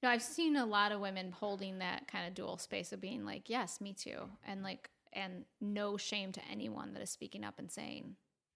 No, 0.01 0.09
I've 0.09 0.21
seen 0.21 0.57
a 0.57 0.65
lot 0.65 0.91
of 0.91 0.99
women 0.99 1.31
holding 1.31 1.79
that 1.79 2.07
kind 2.07 2.27
of 2.27 2.33
dual 2.33 2.57
space 2.57 2.91
of 2.91 2.99
being 2.99 3.23
like, 3.25 3.49
yes, 3.49 3.79
me 3.79 3.93
too. 3.93 4.19
And 4.45 4.61
like, 4.61 4.89
and 5.13 5.45
no 5.61 5.95
shame 5.97 6.31
to 6.33 6.41
anyone 6.51 6.93
that 6.93 7.01
is 7.01 7.09
speaking 7.09 7.43
up 7.45 7.57
and 7.57 7.71
saying, 7.71 8.15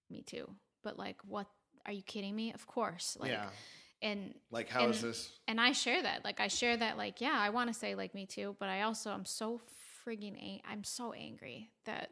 me 0.10 0.22
too. 0.24 0.50
But 0.84 1.00
like, 1.00 1.18
what 1.26 1.48
are 1.88 1.94
you 1.94 2.04
kidding 2.04 2.36
me? 2.36 2.54
Of 2.54 2.68
course. 2.68 3.18
Like, 3.20 3.32
yeah 3.32 3.50
and, 4.02 4.34
like 4.52 4.70
how 4.70 4.88
is 4.88 5.02
and- 5.02 5.12
this 5.12 5.32
and 5.48 5.60
I 5.60 5.72
share 5.72 6.02
that. 6.04 6.24
Like, 6.24 6.40
I 6.40 6.48
share 6.48 6.78
that, 6.78 6.98
like, 6.98 7.22
yeah, 7.22 7.36
I 7.36 7.50
want 7.50 7.70
to 7.70 7.74
say 7.74 7.96
like 7.96 8.14
me 8.14 8.26
too, 8.26 8.56
but 8.60 8.70
I 8.70 8.82
also, 8.84 9.12
I'm 9.12 9.26
so 9.26 9.62
frigging, 10.06 10.42
ang- 10.42 10.62
I'm 10.70 10.84
so 10.84 11.14
angry 11.14 11.70
that, 11.86 12.12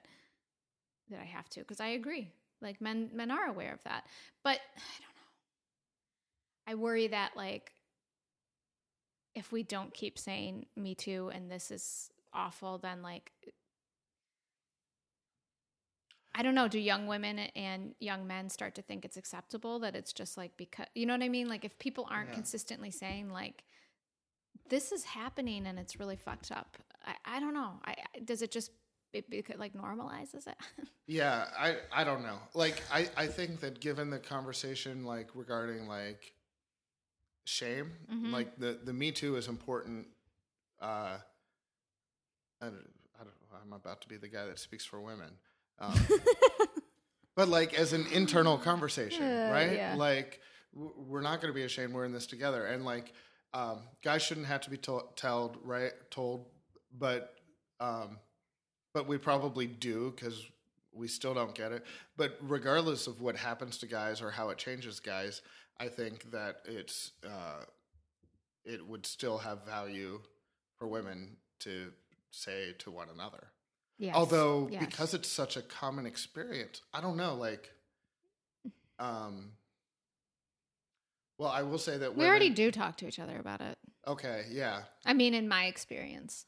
that 1.09 1.19
I 1.19 1.25
have 1.25 1.49
to, 1.49 1.59
because 1.59 1.79
I 1.79 1.89
agree. 1.89 2.31
Like 2.61 2.81
men, 2.81 3.09
men 3.13 3.31
are 3.31 3.45
aware 3.47 3.73
of 3.73 3.83
that, 3.83 4.05
but 4.43 4.59
I 4.77 4.99
don't 4.99 5.15
know. 5.15 5.21
I 6.67 6.75
worry 6.75 7.07
that 7.07 7.31
like 7.35 7.71
if 9.35 9.51
we 9.51 9.61
don't 9.61 9.93
keep 9.93 10.17
saying 10.17 10.65
me 10.75 10.95
too 10.95 11.29
and 11.31 11.51
this 11.51 11.69
is 11.69 12.09
awful 12.33 12.79
then 12.79 13.03
like 13.03 13.31
I 16.37 16.41
don't 16.43 16.53
know 16.53 16.67
do 16.67 16.77
young 16.79 17.07
women 17.07 17.39
and 17.39 17.95
young 17.99 18.27
men 18.27 18.49
start 18.49 18.75
to 18.75 18.81
think 18.81 19.05
it's 19.05 19.15
acceptable 19.17 19.79
that 19.79 19.95
it's 19.95 20.11
just 20.13 20.35
like 20.37 20.55
because 20.57 20.87
you 20.93 21.05
know 21.05 21.13
what 21.13 21.23
I 21.23 21.29
mean 21.29 21.47
like 21.47 21.63
if 21.63 21.79
people 21.79 22.05
aren't 22.11 22.29
Yeah. 22.29 22.35
consistently 22.35 22.91
saying 22.91 23.29
like 23.29 23.63
this 24.69 24.91
is 24.91 25.03
happening 25.05 25.65
and 25.67 25.79
it's 25.79 25.97
really 25.99 26.15
fucked 26.17 26.51
up 26.51 26.77
I, 27.05 27.37
I 27.37 27.39
don't 27.39 27.53
know 27.53 27.79
I 27.85 27.91
I- 28.15 28.19
does 28.19 28.41
it 28.41 28.51
just 28.51 28.71
it, 29.13 29.25
it 29.31 29.57
like 29.59 29.73
normalizes 29.73 30.45
it 30.47 30.57
Yeah, 31.07 31.45
I 31.57 31.77
I 31.91 32.03
don't 32.03 32.23
know. 32.23 32.39
Like 32.53 32.81
I 32.91 33.07
I 33.15 33.27
think 33.27 33.59
that 33.61 33.79
given 33.79 34.09
the 34.09 34.17
conversation 34.19 35.05
like 35.05 35.29
regarding 35.35 35.87
like 35.87 36.33
shame, 37.45 37.91
Mhm. 38.11 38.31
like 38.31 38.57
the 38.57 38.79
the 38.83 38.91
Me 38.91 39.11
Too 39.11 39.35
is 39.37 39.47
important. 39.47 40.07
Uh, 40.81 41.17
I 42.59 42.65
don't, 42.65 42.89
I 43.19 43.23
don't. 43.23 43.61
I'm 43.61 43.73
about 43.73 44.01
to 44.01 44.07
be 44.09 44.17
the 44.17 44.27
guy 44.27 44.45
that 44.47 44.57
speaks 44.59 44.83
for 44.83 44.99
women. 44.99 45.37
Um, 45.79 45.93
but 47.35 47.47
like 47.49 47.73
as 47.73 47.93
an 47.93 48.05
internal 48.11 48.57
conversation, 48.57 49.23
Uh, 49.23 49.49
right? 49.51 49.73
yeah. 49.73 49.95
Like 49.95 50.39
w- 50.73 50.93
we're 50.95 51.21
not 51.21 51.41
going 51.41 51.53
to 51.53 51.55
be 51.55 51.63
ashamed. 51.63 51.93
We're 51.93 52.05
in 52.05 52.11
this 52.13 52.27
together, 52.27 52.65
and 52.65 52.85
like 52.85 53.13
um, 53.53 53.79
guys 54.03 54.21
shouldn't 54.21 54.47
have 54.47 54.61
to 54.61 54.69
be 54.69 54.77
to- 54.77 55.05
told, 55.15 55.57
right? 55.63 55.91
Told, 56.11 56.45
but 56.97 57.35
um, 57.79 58.19
but 58.93 59.07
we 59.07 59.17
probably 59.17 59.67
do 59.67 60.13
because 60.15 60.41
we 60.93 61.07
still 61.09 61.33
don't 61.33 61.53
get 61.53 61.71
it. 61.73 61.83
But 62.15 62.37
regardless 62.41 63.07
of 63.07 63.19
what 63.21 63.35
happens 63.35 63.77
to 63.79 63.85
guys 63.87 64.21
or 64.21 64.31
how 64.31 64.49
it 64.49 64.57
changes 64.57 64.99
guys, 65.01 65.41
I 65.79 65.89
think 65.89 66.31
that 66.31 66.61
it's 66.65 67.11
uh, 67.25 67.65
it 68.63 68.85
would 68.87 69.05
still 69.05 69.37
have 69.39 69.65
value 69.65 70.21
for 70.77 70.87
women 70.87 71.35
to 71.59 71.91
say 72.31 72.73
to 72.79 72.91
one 72.91 73.07
another. 73.13 73.47
Yes. 73.97 74.15
Although 74.15 74.69
Yes. 74.71 74.85
because 74.85 75.13
it's 75.13 75.29
such 75.29 75.57
a 75.57 75.61
common 75.61 76.05
experience, 76.05 76.81
I 76.93 77.01
don't 77.01 77.17
know. 77.17 77.35
Like, 77.35 77.71
um, 78.99 79.51
well, 81.37 81.49
I 81.49 81.63
will 81.63 81.77
say 81.77 81.97
that 81.97 82.11
we 82.13 82.19
women, 82.19 82.29
already 82.29 82.49
do 82.49 82.71
talk 82.71 82.97
to 82.97 83.07
each 83.07 83.19
other 83.19 83.37
about 83.37 83.61
it 83.61 83.77
Okay, 84.07 84.45
yeah. 84.51 84.83
I 85.05 85.13
mean 85.13 85.33
in 85.33 85.47
my 85.47 85.65
experience 85.65 86.45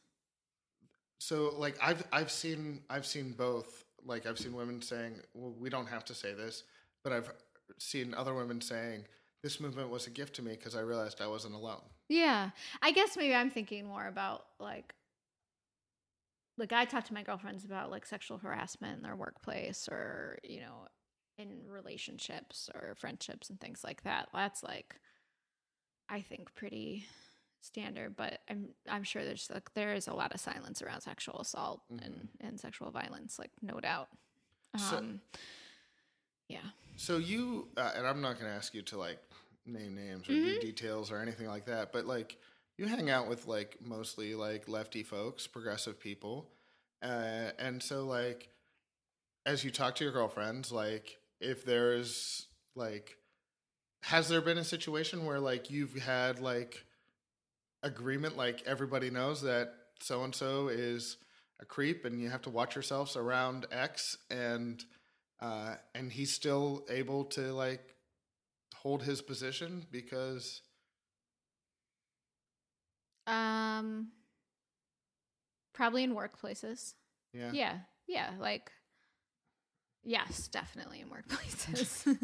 So 1.19 1.53
like 1.57 1.75
I've 1.81 2.03
I've 2.11 2.31
seen 2.31 2.81
I've 2.89 3.05
seen 3.05 3.33
both. 3.33 3.83
Like 4.05 4.25
I've 4.25 4.37
seen 4.39 4.53
women 4.53 4.81
saying, 4.81 5.19
"Well, 5.33 5.53
we 5.59 5.69
don't 5.69 5.87
have 5.87 6.05
to 6.05 6.13
say 6.13 6.33
this," 6.33 6.63
but 7.03 7.11
I've 7.11 7.33
seen 7.79 8.13
other 8.13 8.33
women 8.33 8.61
saying, 8.61 9.05
"This 9.43 9.59
movement 9.59 9.89
was 9.89 10.07
a 10.07 10.11
gift 10.11 10.35
to 10.35 10.41
me 10.41 10.51
because 10.51 10.75
I 10.75 10.81
realized 10.81 11.19
I 11.19 11.27
wasn't 11.27 11.55
alone." 11.55 11.81
Yeah. 12.07 12.51
I 12.81 12.91
guess 12.91 13.17
maybe 13.17 13.33
I'm 13.35 13.49
thinking 13.49 13.85
more 13.85 14.07
about 14.07 14.45
like 14.59 14.93
like 16.57 16.73
I 16.73 16.85
talk 16.85 17.03
to 17.05 17.13
my 17.13 17.23
girlfriends 17.23 17.65
about 17.65 17.91
like 17.91 18.05
sexual 18.05 18.37
harassment 18.39 18.97
in 18.97 19.03
their 19.03 19.15
workplace 19.15 19.87
or, 19.91 20.39
you 20.43 20.59
know, 20.61 20.87
in 21.37 21.61
relationships 21.69 22.69
or 22.73 22.95
friendships 22.95 23.49
and 23.49 23.59
things 23.59 23.83
like 23.83 24.03
that. 24.03 24.29
That's 24.33 24.63
like 24.63 24.95
I 26.09 26.21
think 26.21 26.53
pretty 26.55 27.05
standard, 27.61 28.15
but 28.15 28.39
I'm 28.49 28.69
I'm 28.89 29.03
sure 29.03 29.23
there's 29.23 29.49
like 29.53 29.73
there 29.73 29.93
is 29.93 30.07
a 30.07 30.13
lot 30.13 30.33
of 30.33 30.39
silence 30.39 30.81
around 30.81 31.01
sexual 31.01 31.39
assault 31.39 31.81
and, 32.01 32.27
and 32.39 32.59
sexual 32.59 32.89
violence, 32.91 33.37
like 33.37 33.51
no 33.61 33.79
doubt. 33.79 34.07
So- 34.77 34.97
Um 34.97 35.21
yeah. 36.49 36.59
So 36.95 37.17
you, 37.17 37.67
uh, 37.77 37.91
and 37.95 38.07
I'm 38.07 38.21
not 38.21 38.39
going 38.39 38.49
to 38.49 38.55
ask 38.55 38.73
you 38.73 38.81
to 38.83 38.97
like 38.97 39.19
name 39.65 39.95
names 39.95 40.27
or 40.29 40.31
Mm-hmm. 40.31 40.45
do 40.55 40.59
details 40.61 41.11
or 41.11 41.19
anything 41.19 41.47
like 41.47 41.65
that, 41.65 41.91
but 41.91 42.05
like 42.05 42.37
you 42.77 42.85
hang 42.87 43.09
out 43.09 43.27
with 43.27 43.47
like 43.47 43.77
mostly 43.81 44.35
like 44.35 44.67
lefty 44.67 45.03
folks, 45.03 45.47
progressive 45.47 45.99
people, 45.99 46.49
uh, 47.01 47.51
and 47.59 47.81
so 47.81 48.05
like 48.05 48.49
as 49.45 49.63
you 49.63 49.71
talk 49.71 49.95
to 49.95 50.03
your 50.03 50.13
girlfriends, 50.13 50.71
like 50.71 51.17
if 51.39 51.65
there's 51.65 52.47
like, 52.75 53.17
has 54.03 54.27
there 54.27 54.41
been 54.41 54.57
a 54.57 54.63
situation 54.63 55.25
where 55.25 55.39
like 55.39 55.71
you've 55.71 55.95
had 55.95 56.39
like 56.39 56.85
agreement, 57.81 58.37
like 58.37 58.61
everybody 58.65 59.09
knows 59.09 59.41
that 59.41 59.73
so 59.99 60.23
and 60.23 60.35
so 60.35 60.67
is 60.67 61.17
a 61.59 61.65
creep, 61.65 62.05
and 62.05 62.21
you 62.21 62.29
have 62.29 62.41
to 62.43 62.49
watch 62.49 62.75
yourselves 62.75 63.15
around 63.15 63.65
X 63.71 64.17
and 64.29 64.83
uh, 65.39 65.75
and 65.95 66.11
he's 66.11 66.33
still 66.33 66.85
able 66.89 67.23
to 67.23 67.53
like 67.53 67.95
hold 68.75 69.03
his 69.03 69.21
position 69.21 69.85
because 69.91 70.61
Um 73.27 74.09
probably 75.73 76.03
in 76.03 76.15
workplaces. 76.15 76.93
yeah 77.33 77.51
Yeah. 77.53 77.77
Yeah. 78.07 78.31
Like, 78.39 78.71
yes, 80.03 80.47
definitely 80.47 81.01
in 81.01 81.09
workplaces. 81.09 82.05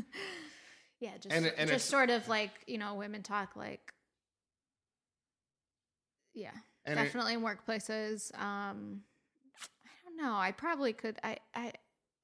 yeah. 0.99 1.11
Just, 1.19 1.35
And 1.35 1.45
and 1.45 1.69
just 1.69 1.87
sort 1.89 2.09
of 2.09 2.27
like, 2.27 2.51
you 2.67 2.77
know, 2.77 2.95
women 2.95 3.21
talk 3.21 3.55
like, 3.55 3.91
yeah, 6.33 6.51
and 6.85 6.99
it- 6.99 7.03
definitely 7.03 7.33
in 7.33 7.41
workplaces. 7.41 8.33
Um, 8.39 9.01
I 9.85 9.89
don't 10.05 10.17
know. 10.17 10.35
I 10.35 10.51
probably 10.51 10.93
could. 10.93 11.17
I, 11.23 11.37
I, 11.53 11.71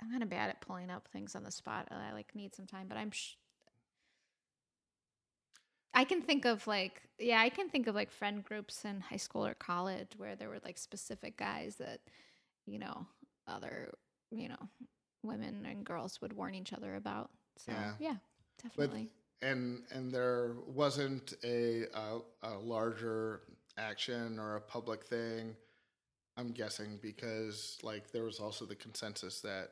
I'm 0.01 0.09
kind 0.09 0.23
of 0.23 0.29
bad 0.29 0.49
at 0.49 0.61
pulling 0.61 0.89
up 0.89 1.07
things 1.11 1.35
on 1.35 1.43
the 1.43 1.51
spot. 1.51 1.87
I 1.91 2.13
like 2.13 2.33
need 2.33 2.55
some 2.55 2.65
time, 2.65 2.87
but 2.87 2.97
I'm, 2.97 3.11
sh- 3.11 3.35
I 5.99 6.05
can 6.05 6.21
think 6.21 6.45
of 6.45 6.65
like, 6.65 7.01
yeah, 7.19 7.41
I 7.41 7.49
can 7.49 7.69
think 7.69 7.87
of 7.87 7.95
like 7.95 8.09
friend 8.11 8.43
groups 8.43 8.85
in 8.85 9.01
high 9.01 9.17
school 9.17 9.45
or 9.45 9.53
college 9.53 10.11
where 10.17 10.35
there 10.35 10.47
were 10.49 10.59
like 10.63 10.77
specific 10.77 11.35
guys 11.37 11.75
that, 11.75 11.99
you 12.65 12.79
know, 12.79 13.05
other, 13.47 13.91
you 14.31 14.47
know, 14.47 14.69
women 15.23 15.65
and 15.65 15.85
girls 15.85 16.21
would 16.21 16.31
warn 16.33 16.55
each 16.55 16.71
other 16.71 16.95
about. 16.95 17.31
So 17.57 17.73
Yeah. 17.73 17.91
yeah, 17.99 18.15
but 18.77 18.91
definitely. 18.91 19.09
and 19.41 19.83
and 19.91 20.11
there 20.11 20.53
wasn't 20.67 21.33
a, 21.43 21.83
a 21.93 22.19
a 22.43 22.53
larger 22.59 23.41
action 23.77 24.39
or 24.39 24.55
a 24.57 24.61
public 24.61 25.03
thing 25.05 25.55
i'm 26.37 26.51
guessing 26.51 26.99
because 27.01 27.77
like 27.81 28.11
there 28.11 28.23
was 28.23 28.39
also 28.39 28.65
the 28.65 28.75
consensus 28.75 29.39
that 29.41 29.69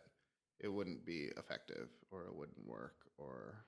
it 0.59 0.69
wouldn't 0.69 1.05
be 1.05 1.29
effective 1.37 1.89
or 2.11 2.23
it 2.23 2.33
wouldn't 2.35 2.65
work 2.65 2.95
or 3.17 3.65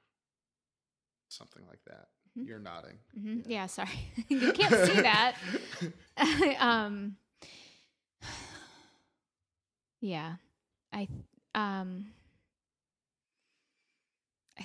something 1.29 1.63
like 1.69 1.83
that. 1.85 2.07
You're 2.45 2.59
nodding 2.59 2.97
hmm 3.13 3.39
Yeah. 3.45 3.65
sorry, 3.67 3.89
you 4.29 4.51
can't 4.53 4.87
see 4.87 5.01
that. 5.01 5.35
um, 6.59 7.15
yeah, 10.01 10.35
I 10.93 11.07
um. 11.55 12.07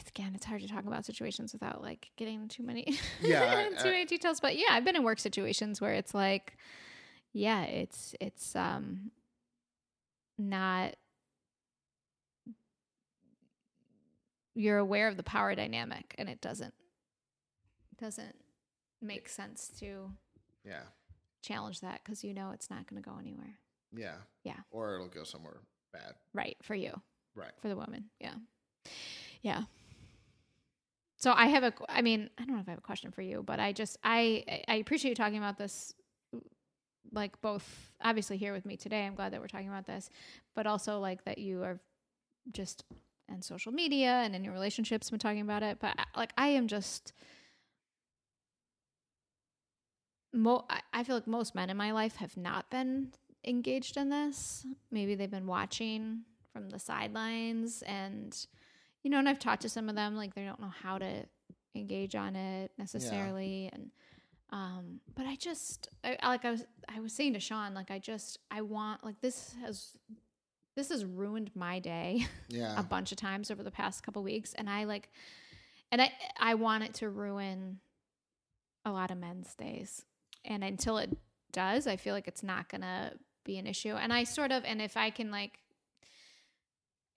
Again, 0.09 0.33
it's 0.35 0.45
hard 0.45 0.61
to 0.61 0.69
talk 0.69 0.87
about 0.87 1.05
situations 1.05 1.53
without 1.53 1.81
like 1.83 2.11
getting 2.17 2.47
too 2.49 2.63
many, 2.65 2.99
Yeah, 3.21 3.69
too 3.79 3.89
I- 3.89 3.91
many 3.93 4.05
details. 4.07 4.41
But 4.41 4.57
yeah, 4.57 4.67
I've 4.71 4.85
been 4.85 4.97
in 4.97 5.03
work 5.05 5.19
situations 5.21 5.81
where 5.81 5.93
it's 5.95 6.15
like, 6.15 6.57
yeah, 7.33 7.63
it's 7.65 8.15
it's 8.21 8.55
um 8.57 9.11
not 10.39 10.95
you're 14.55 14.79
aware 14.79 15.09
of 15.09 15.17
the 15.17 15.23
power 15.25 15.55
dynamic, 15.55 16.15
and 16.19 16.29
it 16.29 16.41
doesn't 16.41 16.75
doesn't 18.05 18.37
make 19.01 19.29
sense 19.29 19.71
to 19.81 20.11
yeah 20.65 20.83
challenge 21.43 21.81
that 21.81 22.01
because 22.05 22.23
you 22.25 22.35
know 22.35 22.51
it's 22.53 22.69
not 22.71 22.87
going 22.87 23.03
to 23.03 23.09
go 23.09 23.17
anywhere. 23.19 23.59
yeah 23.97 24.17
Yeah. 24.45 24.57
or 24.71 24.95
it'll 24.95 25.09
go 25.09 25.25
somewhere 25.25 25.61
bad 25.93 26.15
Right 26.35 26.57
for 26.63 26.75
you, 26.75 27.01
right 27.35 27.53
for 27.63 27.69
the 27.69 27.77
woman. 27.77 28.05
Yeah, 28.21 28.35
yeah. 29.43 29.63
So 31.17 31.33
I 31.33 31.47
have 31.47 31.63
a, 31.65 31.73
I 31.89 32.03
mean, 32.03 32.29
I 32.39 32.45
don't 32.45 32.55
know 32.57 32.61
if 32.61 32.69
I 32.69 32.73
have 32.73 32.79
a 32.79 32.83
question 32.83 33.11
for 33.11 33.23
you, 33.23 33.43
but 33.43 33.59
I 33.59 33.73
just, 33.73 33.97
I, 34.05 34.45
I 34.69 34.75
appreciate 34.75 35.11
you 35.11 35.15
talking 35.15 35.39
about 35.39 35.57
this, 35.57 35.95
like 37.13 37.41
both 37.41 37.65
obviously 38.03 38.37
here 38.37 38.53
with 38.53 38.67
me 38.67 38.77
today. 38.77 39.07
I'm 39.07 39.15
glad 39.15 39.33
that 39.33 39.41
we're 39.41 39.47
talking 39.47 39.69
about 39.69 39.87
this, 39.87 40.11
but 40.55 40.67
also 40.67 40.99
like 41.01 41.25
that 41.25 41.39
you 41.39 41.63
are 41.63 41.81
just 42.53 42.85
on 43.31 43.41
social 43.41 43.73
media 43.73 44.21
and 44.25 44.35
in 44.35 44.45
your 44.45 44.53
relationships 44.53 45.09
been 45.09 45.19
talking 45.19 45.41
about 45.41 45.63
it. 45.63 45.79
But 45.81 45.97
like 46.15 46.33
I 46.37 46.49
am 46.49 46.69
just, 46.69 47.15
mo- 50.35 50.67
I- 50.93 51.05
feel 51.05 51.17
like 51.17 51.27
most 51.27 51.55
men 51.55 51.71
in 51.71 51.77
my 51.77 51.93
life 51.93 52.17
have 52.17 52.37
not 52.37 52.71
been 52.71 53.13
engaged 53.45 53.97
in 53.97 54.09
this. 54.11 54.67
Maybe 54.91 55.15
they've 55.15 55.31
been 55.31 55.47
watching 55.47 56.23
from 56.53 56.71
the 56.71 56.79
sidelines 56.79 57.83
and 57.83 58.37
you 59.03 59.11
know, 59.11 59.19
and 59.19 59.29
I've 59.29 59.39
talked 59.39 59.63
to 59.63 59.69
some 59.69 59.89
of 59.91 59.95
them 59.97 60.17
like 60.17 60.35
they 60.35 60.45
don't 60.45 60.61
know 60.61 60.73
how 60.83 60.97
to 60.99 61.25
engage 61.75 62.15
on 62.15 62.37
it 62.37 62.71
necessarily 62.79 63.69
and 63.73 63.91
um 64.51 65.01
but 65.17 65.27
I 65.27 65.35
just 65.37 65.89
I, 66.05 66.17
I- 66.23 66.29
like 66.29 66.45
I 66.45 66.51
was 66.53 66.65
I 66.89 67.01
was 67.01 67.13
saying 67.13 67.33
to 67.35 67.41
Sean 67.41 67.75
like 67.75 67.91
I 67.91 67.99
just 67.99 68.39
I 68.51 68.61
want 68.63 69.05
like 69.05 69.21
this 69.21 69.55
has 69.61 69.97
this 70.77 70.89
has 70.91 71.05
ruined 71.05 71.51
my 71.55 71.81
day 71.81 72.27
yeah 72.49 72.75
a 72.79 72.83
bunch 72.83 73.11
of 73.13 73.19
times 73.19 73.51
over 73.51 73.63
the 73.63 73.71
past 73.73 74.03
couple 74.05 74.23
weeks 74.23 74.55
and 74.55 74.71
I 74.71 74.85
like 74.85 75.11
and 75.93 76.01
I 76.01 76.13
I 76.39 76.55
want 76.55 76.85
it 76.85 76.95
to 76.95 77.11
ruin 77.11 77.81
a 78.85 78.93
lot 78.93 79.11
of 79.11 79.19
men's 79.19 79.55
days. 79.55 80.05
And 80.45 80.63
until 80.63 80.99
it 80.99 81.17
does, 81.53 81.87
I 81.87 81.97
feel 81.97 82.15
like 82.15 82.29
it's 82.29 82.43
not 82.43 82.69
going 82.69 82.83
to 82.83 83.13
be 83.45 83.59
an 83.59 83.67
issue. 83.67 83.95
And 83.95 84.13
I 84.13 84.25
sort 84.25 84.53
of 84.53 84.65
and 84.65 84.81
if 84.81 84.97
I 84.97 85.11
can 85.11 85.31
like 85.31 85.59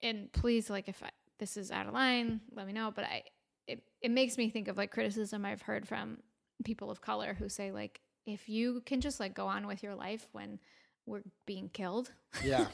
and 0.02 0.32
please 0.32 0.70
like 0.70 0.88
if 0.88 1.02
I, 1.04 1.10
this 1.40 1.58
is 1.58 1.72
out 1.72 1.88
of 1.88 1.94
line, 1.94 2.42
let 2.54 2.68
me 2.68 2.74
know, 2.74 2.92
but 2.94 3.06
I 3.06 3.24
it 3.68 3.84
it 4.02 4.12
makes 4.12 4.38
me 4.38 4.50
think 4.50 4.68
of 4.68 4.78
like 4.78 4.92
criticism 4.92 5.46
I've 5.46 5.62
heard 5.62 5.88
from 5.88 6.20
people 6.64 6.90
of 6.90 7.02
color 7.02 7.34
who 7.34 7.50
say 7.50 7.72
like 7.72 8.02
if 8.26 8.50
you 8.50 8.82
can 8.86 9.02
just 9.02 9.20
like 9.20 9.34
go 9.34 9.48
on 9.48 9.68
with 9.68 9.84
your 9.84 9.96
life 9.96 10.28
when 10.32 10.60
we're 11.06 11.24
being 11.46 11.70
killed, 11.70 12.12
yeah 12.44 12.68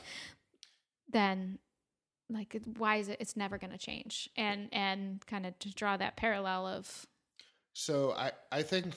then 1.12 1.60
like 2.30 2.60
why 2.78 2.98
is 2.98 3.10
it 3.10 3.18
it's 3.20 3.36
never 3.36 3.58
going 3.58 3.72
to 3.72 3.78
change 3.78 4.30
and 4.36 4.70
and 4.72 5.26
kind 5.28 5.46
of 5.46 5.58
to 5.60 5.70
draw 5.70 5.98
that 5.98 6.16
parallel 6.16 6.66
of 6.66 7.06
so 7.74 8.14
i 8.18 8.32
i 8.52 8.62
think 8.62 8.94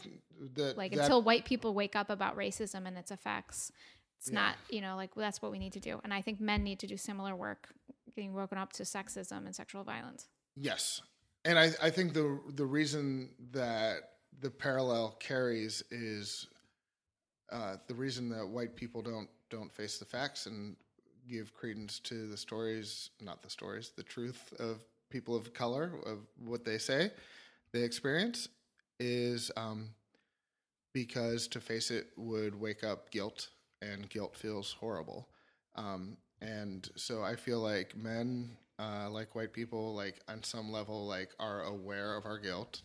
that 0.55 0.77
like 0.77 0.93
that, 0.93 1.01
until 1.01 1.22
white 1.22 1.45
people 1.45 1.74
wake 1.74 1.97
up 1.97 2.11
about 2.11 2.37
racism 2.37 2.87
and 2.87 2.97
its 2.99 3.11
effects 3.11 3.72
it's 4.18 4.29
Yeah. 4.29 4.35
not 4.35 4.55
you 4.70 4.81
know 4.81 4.97
like 4.97 5.14
that's 5.14 5.41
what 5.43 5.51
we 5.53 5.59
need 5.59 5.72
to 5.74 5.81
do. 5.81 6.01
And 6.05 6.12
i 6.12 6.20
think 6.22 6.41
men 6.41 6.62
need 6.62 6.79
to 6.81 6.87
do 6.87 6.97
similar 6.97 7.35
work 7.35 7.68
getting 8.14 8.33
woken 8.35 8.57
up 8.59 8.72
to 8.74 8.83
sexism 8.83 9.45
and 9.45 9.55
sexual 9.55 9.85
violence. 9.85 10.27
Yes, 10.57 11.03
and 11.45 11.59
I, 11.59 11.70
I 11.83 11.91
think 11.91 12.14
the 12.14 12.41
the 12.55 12.64
reason 12.64 13.31
that 13.53 14.12
the 14.41 14.51
parallel 14.51 15.16
carries 15.20 15.83
is 15.91 16.47
uh, 17.53 17.77
the 17.87 17.95
reason 17.95 18.29
that 18.31 18.47
white 18.49 18.74
people 18.74 19.03
don't 19.03 19.29
don't 19.51 19.70
face 19.70 19.99
the 19.99 20.05
facts 20.07 20.47
and 20.47 20.77
give 21.29 21.53
credence 21.53 21.99
to 22.01 22.27
the 22.27 22.37
stories, 22.37 23.11
not 23.20 23.43
the 23.43 23.51
stories, 23.51 23.93
the 23.97 24.03
truth 24.03 24.53
of 24.59 24.83
people 25.11 25.37
of 25.37 25.53
color 25.53 25.93
of 26.07 26.20
what 26.45 26.64
they 26.64 26.79
say 26.79 27.11
they 27.72 27.83
experience 27.83 28.49
is 29.01 29.51
um, 29.57 29.91
because 30.93 31.47
to 31.49 31.61
face 31.61 31.91
it 31.91 32.09
would 32.17 32.59
wake 32.59 32.83
up 32.83 33.11
guilt, 33.11 33.49
and 33.83 34.09
guilt 34.09 34.37
feels 34.37 34.73
horrible. 34.73 35.29
Um, 35.75 36.17
and 36.41 36.89
so 36.97 37.23
I 37.23 37.37
feel 37.37 37.61
like 37.61 37.97
men, 37.97 38.57
uh, 38.79 39.09
like 39.11 39.35
white 39.35 39.53
people, 39.53 39.95
like 39.95 40.21
on 40.29 40.43
some 40.43 40.73
level, 40.73 41.07
like 41.07 41.31
are 41.39 41.63
aware 41.65 42.17
of 42.17 42.25
our 42.25 42.39
guilt, 42.39 42.83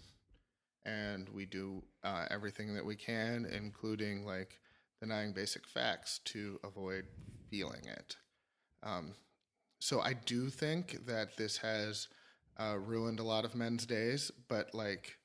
and 0.86 1.30
we 1.30 1.46
do 1.46 1.84
uh, 2.04 2.26
everything 2.32 2.74
that 2.76 2.86
we 2.86 2.96
can, 2.96 3.46
including 3.46 4.26
like 4.26 4.60
denying 5.02 5.34
basic 5.34 5.68
facts 5.68 6.20
to 6.26 6.60
avoid 6.64 7.06
feeling 7.50 7.82
it. 7.86 8.18
Um, 8.84 9.14
so 9.80 10.02
I 10.02 10.14
do 10.14 10.50
think 10.50 11.06
that 11.08 11.38
this 11.38 11.58
has 11.58 12.08
uh, 12.60 12.78
ruined 12.80 13.20
a 13.20 13.24
lot 13.24 13.46
of 13.46 13.56
men's 13.56 13.86
days, 13.86 14.32
but 14.48 14.74
like 14.74 15.18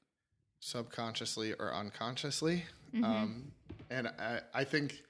subconsciously 0.67 1.53
or 1.55 1.73
unconsciously. 1.73 2.65
Um, 3.05 3.53
and 3.91 4.09
I, 4.09 4.41
I 4.53 4.65
think 4.65 5.03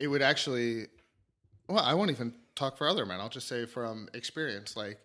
it 0.00 0.08
would 0.08 0.22
actually 0.22 0.86
well, 1.68 1.82
I 1.82 1.94
won't 1.94 2.10
even 2.10 2.34
talk 2.56 2.76
for 2.76 2.86
other 2.86 3.06
men. 3.06 3.20
I'll 3.20 3.28
just 3.28 3.48
say 3.48 3.64
from 3.64 4.08
experience, 4.12 4.76
like 4.76 4.98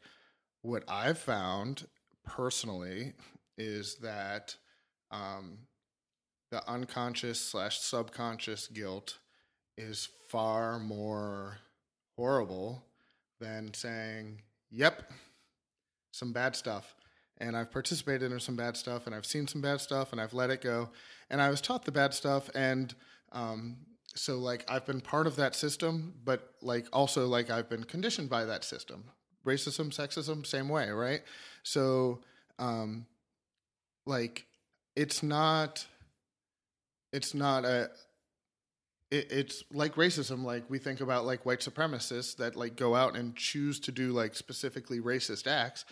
what 0.61 0.83
I've 0.87 1.17
found 1.19 1.87
personally 2.25 3.13
is 3.57 3.95
that 3.97 4.55
um, 5.11 5.59
the 6.51 6.67
unconscious 6.67 7.39
slash 7.39 7.79
subconscious 7.79 8.67
guilt 8.67 9.19
is 9.77 10.09
far 10.27 10.79
more 10.79 11.57
horrible 12.17 12.83
than 13.39 13.73
saying, 13.73 14.41
"Yep, 14.71 15.11
some 16.11 16.33
bad 16.33 16.55
stuff." 16.55 16.95
And 17.39 17.55
I've 17.55 17.71
participated 17.71 18.31
in 18.31 18.39
some 18.39 18.55
bad 18.55 18.75
stuff, 18.75 19.05
and 19.05 19.15
I've 19.15 19.25
seen 19.25 19.47
some 19.47 19.61
bad 19.61 19.79
stuff, 19.79 20.11
and 20.11 20.19
I've 20.19 20.33
let 20.33 20.49
it 20.49 20.61
go. 20.61 20.89
And 21.29 21.41
I 21.41 21.49
was 21.49 21.61
taught 21.61 21.85
the 21.85 21.91
bad 21.91 22.13
stuff, 22.13 22.49
and 22.53 22.93
um, 23.31 23.77
so 24.15 24.37
like 24.37 24.69
I've 24.69 24.85
been 24.85 25.01
part 25.01 25.27
of 25.27 25.35
that 25.37 25.55
system, 25.55 26.13
but 26.23 26.53
like 26.61 26.87
also 26.91 27.27
like 27.27 27.49
I've 27.49 27.69
been 27.69 27.83
conditioned 27.83 28.29
by 28.29 28.45
that 28.45 28.63
system. 28.63 29.05
Racism, 29.45 29.89
sexism, 29.89 30.45
same 30.45 30.69
way, 30.69 30.89
right? 30.89 31.21
So 31.63 32.19
um 32.57 33.05
like 34.05 34.45
it's 34.95 35.23
not 35.23 35.85
it's 37.13 37.33
not 37.33 37.65
a 37.65 37.89
it's 39.11 39.63
like 39.71 39.95
racism 39.95 40.43
like 40.43 40.69
we 40.69 40.77
think 40.77 41.01
about 41.01 41.25
like 41.25 41.43
white 41.43 41.61
supremacists 41.61 42.35
that 42.35 42.55
like 42.55 42.75
go 42.75 42.93
out 42.93 43.15
and 43.15 43.35
choose 43.35 43.79
to 43.79 43.91
do 43.91 44.11
like 44.11 44.35
specifically 44.35 44.99
racist 44.99 45.47
acts 45.47 45.83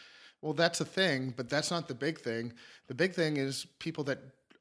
well 0.41 0.53
that's 0.53 0.81
a 0.81 0.85
thing 0.85 1.33
but 1.35 1.49
that's 1.49 1.71
not 1.71 1.87
the 1.87 1.95
big 1.95 2.19
thing. 2.19 2.53
The 2.87 2.93
big 2.95 3.13
thing 3.13 3.37
is 3.37 3.65
people 3.79 4.03
that 4.05 4.19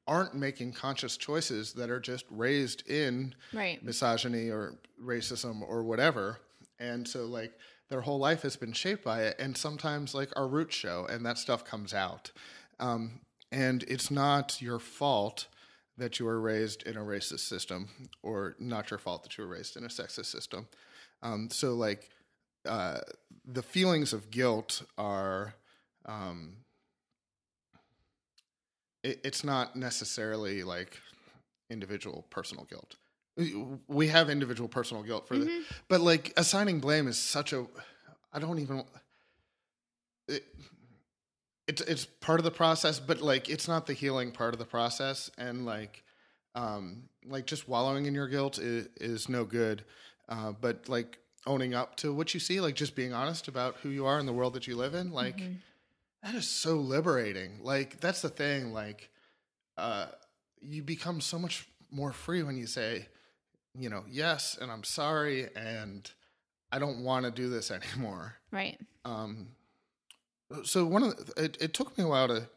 aren't 0.09 0.35
making 0.35 0.73
conscious 0.73 1.17
choices 1.17 1.73
that 1.73 1.91
are 1.91 1.99
just 2.01 2.25
raised 2.31 2.89
in 2.89 3.35
Right. 3.53 3.83
misogyny 3.83 4.51
or 4.51 4.79
racism 5.03 5.63
or 5.63 5.83
whatever. 5.83 6.39
And 6.79 7.07
so 7.09 7.27
like 7.27 7.53
their 7.89 8.01
whole 8.01 8.19
life 8.19 8.43
has 8.43 8.57
been 8.57 8.73
shaped 8.73 9.03
by 9.05 9.23
it. 9.25 9.37
And 9.41 9.57
sometimes 9.57 10.15
like 10.15 10.31
our 10.37 10.47
roots 10.47 10.75
show 10.77 11.07
and 11.11 11.25
that 11.27 11.39
stuff 11.39 11.65
comes 11.65 11.93
out. 11.93 12.31
Um, 12.79 13.21
and 13.51 13.83
it's 13.89 14.11
not 14.11 14.61
your 14.63 14.79
fault 14.79 15.47
that 15.99 16.19
you 16.21 16.27
were 16.27 16.41
raised 16.41 16.83
in 16.85 16.97
a 16.97 17.01
racist 17.01 17.41
system 17.49 17.89
or 18.23 18.55
not 18.59 18.91
your 18.91 18.99
fault 18.99 19.23
that 19.25 19.37
you 19.39 19.45
were 19.45 19.51
raised 19.51 19.77
in 19.77 19.85
a 19.85 19.89
sexist 19.89 20.27
system. 20.27 20.69
Um, 21.23 21.49
so 21.51 21.75
like 21.75 22.11
uh, 22.65 22.99
the 23.45 23.63
feelings 23.63 24.13
of 24.13 24.31
guilt 24.31 24.83
are 24.99 25.55
um, 26.07 26.57
it, 29.03 29.21
it's 29.25 29.45
not 29.45 29.77
necessarily 29.77 30.63
like 30.63 30.99
individual 31.71 32.25
personal 32.31 32.65
guilt. 32.65 32.97
We 33.87 34.09
have 34.09 34.31
individual 34.31 34.69
personal 34.69 35.03
guilt 35.03 35.29
for 35.29 35.37
the, 35.37 35.45
but 35.89 36.01
like 36.01 36.33
assigning 36.37 36.81
blame 36.81 37.07
is 37.07 37.19
such 37.19 37.53
a, 37.53 37.67
I 38.33 38.39
don't 38.39 38.59
even, 38.61 38.83
it, 40.29 40.45
it's 41.69 41.83
it's 41.83 42.05
part 42.07 42.39
of 42.41 42.45
the 42.45 42.51
process, 42.51 42.99
but 42.99 43.21
like 43.21 43.51
it's 43.51 43.69
not 43.69 43.87
the 43.87 43.93
healing 43.93 44.31
part 44.31 44.55
of 44.55 44.59
the 44.59 44.65
process, 44.65 45.31
and 45.37 45.67
like, 45.67 46.03
um, 46.55 47.03
like 47.27 47.45
just 47.45 47.69
wallowing 47.69 48.07
in 48.07 48.15
your 48.15 48.29
guilt 48.29 48.59
is, 48.59 48.89
is 49.01 49.29
no 49.29 49.45
good, 49.45 49.85
uh, 50.29 50.53
but 50.61 50.89
like 50.89 51.19
owning 51.47 51.75
up 51.75 51.97
to 51.97 52.15
what 52.15 52.33
you 52.33 52.41
see, 52.41 52.61
like 52.61 52.75
just 52.75 52.95
being 52.95 53.13
honest 53.13 53.49
about 53.49 53.77
who 53.83 53.91
you 53.91 54.07
are 54.07 54.19
and 54.19 54.27
the 54.27 54.33
world 54.33 54.55
that 54.55 54.67
you 54.67 54.77
live 54.77 54.95
in, 54.95 55.11
like 55.13 55.39
that 56.27 56.35
is 56.35 56.49
so 56.49 56.75
liberating. 56.77 57.61
Like 57.63 58.01
that's 58.01 58.21
the 58.21 58.29
thing. 58.29 58.73
Like 58.73 59.11
uh, 59.79 60.07
you 60.61 60.83
become 60.83 61.21
so 61.21 61.39
much 61.39 61.69
more 61.91 62.13
free 62.13 62.43
when 62.43 62.57
you 62.57 62.67
say, 62.67 63.07
you 63.79 63.89
know, 63.89 64.03
yes, 64.11 64.59
and 64.61 64.71
I'm 64.71 64.83
sorry, 64.85 65.49
and 65.55 66.11
I 66.73 66.79
don't 66.81 67.05
want 67.05 67.25
to 67.27 67.31
do 67.31 67.49
this 67.49 67.71
anymore. 67.95 68.35
Right. 68.51 68.79
Um, 69.05 69.49
so 70.65 70.85
one 70.85 71.03
of 71.05 71.27
the, 71.27 71.45
it, 71.45 71.57
it 71.61 71.75
took 71.75 71.97
me 71.97 72.05
a 72.05 72.09
while 72.09 72.29
to 72.29 72.49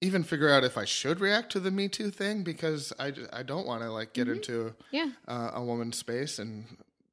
even 0.00 0.22
figure 0.22 0.48
out 0.50 0.64
if 0.64 0.76
I 0.78 0.84
should 0.84 1.20
react 1.20 1.50
to 1.52 1.60
the 1.60 1.70
Me 1.70 1.88
Too 1.88 2.10
thing 2.10 2.42
because 2.44 2.92
I, 2.98 3.12
I 3.32 3.42
don't 3.42 3.66
want 3.66 3.82
to 3.82 3.90
like 3.90 4.12
get 4.12 4.28
into 4.28 4.74
Yeah. 4.90 5.10
uh, 5.28 5.50
a 5.54 5.62
woman's 5.64 5.96
space 5.96 6.38
and 6.38 6.64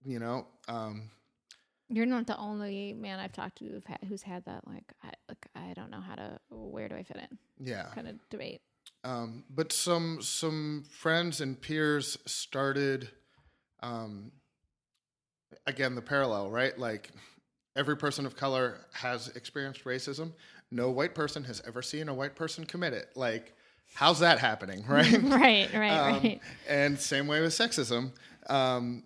you 0.05 0.19
know 0.19 0.45
um, 0.67 1.09
You're 1.89 2.05
not 2.05 2.27
the 2.27 2.37
only 2.37 2.93
man 2.93 3.19
I've 3.19 3.33
talked 3.33 3.57
to 3.59 3.65
who've 3.65 3.85
had, 3.85 3.99
who's 4.07 4.21
had 4.21 4.45
that 4.45 4.67
like 4.67 4.93
I 5.03 5.11
like 5.27 5.45
I 5.55 5.73
don't 5.73 5.89
know 5.89 6.01
how 6.01 6.15
to 6.15 6.39
where 6.49 6.87
do 6.87 6.95
I 6.95 7.03
fit 7.03 7.17
in? 7.17 7.37
Yeah. 7.65 7.87
Kind 7.95 8.07
of 8.07 8.15
debate. 8.29 8.61
um, 9.03 9.43
but 9.49 9.71
some 9.71 10.19
some 10.21 10.83
friends 10.89 11.41
and 11.41 11.59
peers 11.59 12.17
started 12.27 13.09
um, 13.81 14.31
again 15.67 15.95
the 15.95 16.01
parallel 16.01 16.51
right? 16.51 16.77
Like 16.77 17.09
every 17.75 17.97
person 17.97 18.25
of 18.25 18.35
color 18.35 18.85
has 18.93 19.29
experienced 19.29 19.83
racism. 19.85 20.33
No 20.71 20.91
white 20.91 21.15
person 21.15 21.43
has 21.45 21.61
ever 21.65 21.81
seen 21.81 22.09
a 22.09 22.13
white 22.13 22.35
person 22.35 22.65
commit 22.65 22.93
it. 22.93 23.09
Like 23.15 23.53
how's 23.95 24.19
that 24.19 24.37
happening 24.39 24.85
right? 24.87 25.11
Right, 25.23 25.73
right, 25.73 25.91
Um, 25.91 26.13
right. 26.23 26.41
and 26.67 26.99
same 26.99 27.25
way 27.27 27.41
with 27.41 27.51
sexism. 27.53 28.11
Um, 28.47 29.03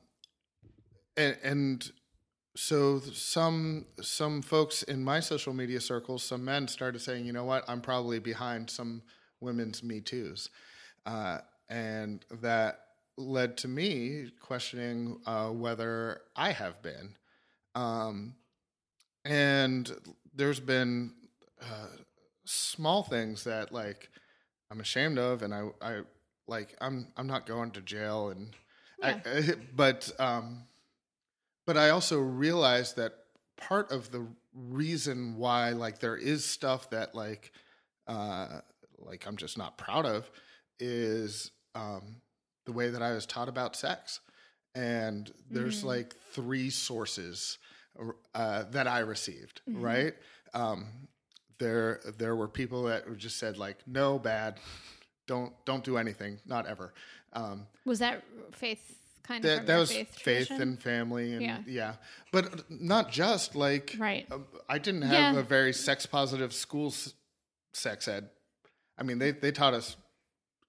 and, 1.15 1.37
and 1.43 1.91
so 2.55 2.99
some 2.99 3.85
some 4.01 4.41
folks 4.41 4.83
in 4.83 5.03
my 5.03 5.19
social 5.19 5.53
media 5.53 5.81
circles 5.81 6.23
some 6.23 6.45
men 6.45 6.67
started 6.67 6.99
saying 6.99 7.25
you 7.25 7.33
know 7.33 7.45
what? 7.45 7.63
I'm 7.67 7.81
probably 7.81 8.19
behind 8.19 8.69
some 8.69 9.01
women's 9.39 9.83
me 9.83 10.01
toos. 10.01 10.49
Uh, 11.05 11.39
and 11.69 12.25
that 12.41 12.79
led 13.17 13.57
to 13.57 13.67
me 13.67 14.31
questioning 14.41 15.19
uh, 15.25 15.47
whether 15.49 16.21
i 16.35 16.51
have 16.51 16.81
been. 16.81 17.15
Um, 17.75 18.35
and 19.25 19.91
there's 20.35 20.59
been 20.59 21.13
uh, 21.61 21.87
small 22.45 23.03
things 23.03 23.43
that 23.45 23.71
like 23.71 24.09
i'm 24.69 24.81
ashamed 24.81 25.17
of 25.17 25.41
and 25.43 25.53
i 25.53 25.63
i 25.81 26.01
like 26.47 26.75
i'm 26.81 27.07
i'm 27.15 27.27
not 27.27 27.45
going 27.45 27.71
to 27.71 27.81
jail 27.81 28.29
and 28.29 28.55
I, 29.01 29.21
but 29.75 30.11
um 30.19 30.63
but 31.65 31.77
i 31.77 31.89
also 31.89 32.19
realized 32.19 32.95
that 32.95 33.13
part 33.57 33.91
of 33.91 34.11
the 34.11 34.25
reason 34.53 35.35
why 35.37 35.71
like 35.71 35.99
there 35.99 36.15
is 36.17 36.45
stuff 36.45 36.89
that 36.89 37.15
like 37.15 37.51
uh 38.07 38.59
like 38.99 39.25
i'm 39.27 39.37
just 39.37 39.57
not 39.57 39.77
proud 39.77 40.05
of 40.05 40.29
is 40.79 41.51
um 41.75 42.17
the 42.65 42.71
way 42.71 42.89
that 42.89 43.01
i 43.01 43.13
was 43.13 43.25
taught 43.25 43.49
about 43.49 43.75
sex. 43.75 44.19
And 44.75 45.31
there's 45.51 45.83
like 45.83 46.15
three 46.31 46.71
sources 46.71 47.59
uh, 48.33 48.63
that 48.71 48.87
i 48.87 48.99
received 48.99 49.61
right? 49.67 50.13
Um 50.55 50.87
there 51.59 51.99
there 52.17 52.35
were 52.35 52.47
people 52.47 52.83
that 52.83 53.17
just 53.17 53.37
said 53.37 53.57
like 53.57 53.77
no 53.85 54.17
bad. 54.17 54.59
Don't 55.27 55.53
don't 55.65 55.83
do 55.83 55.97
anything. 55.97 56.39
Not 56.45 56.65
ever. 56.67 56.93
Um 57.33 57.67
Was 57.85 57.99
that 57.99 58.23
faith 58.51 58.97
kind 59.23 59.43
that, 59.43 59.57
from 59.57 59.65
that 59.67 59.77
was 59.77 59.91
faith, 59.91 60.15
faith 60.19 60.51
and 60.51 60.81
family 60.81 61.33
and 61.33 61.41
yeah. 61.41 61.57
Yeah. 61.65 61.93
but 62.31 62.69
not 62.69 63.11
just 63.11 63.55
like 63.55 63.95
Right. 63.97 64.27
um, 64.31 64.45
i 64.69 64.77
didn't 64.77 65.03
have 65.03 65.33
Yeah. 65.35 65.39
a 65.39 65.43
very 65.43 65.73
sex 65.73 66.05
positive 66.05 66.53
school 66.53 66.87
s- 66.87 67.13
sex 67.73 68.07
ed 68.07 68.29
i 68.97 69.03
mean 69.03 69.19
they 69.19 69.31
they 69.31 69.51
taught 69.51 69.73
us 69.73 69.95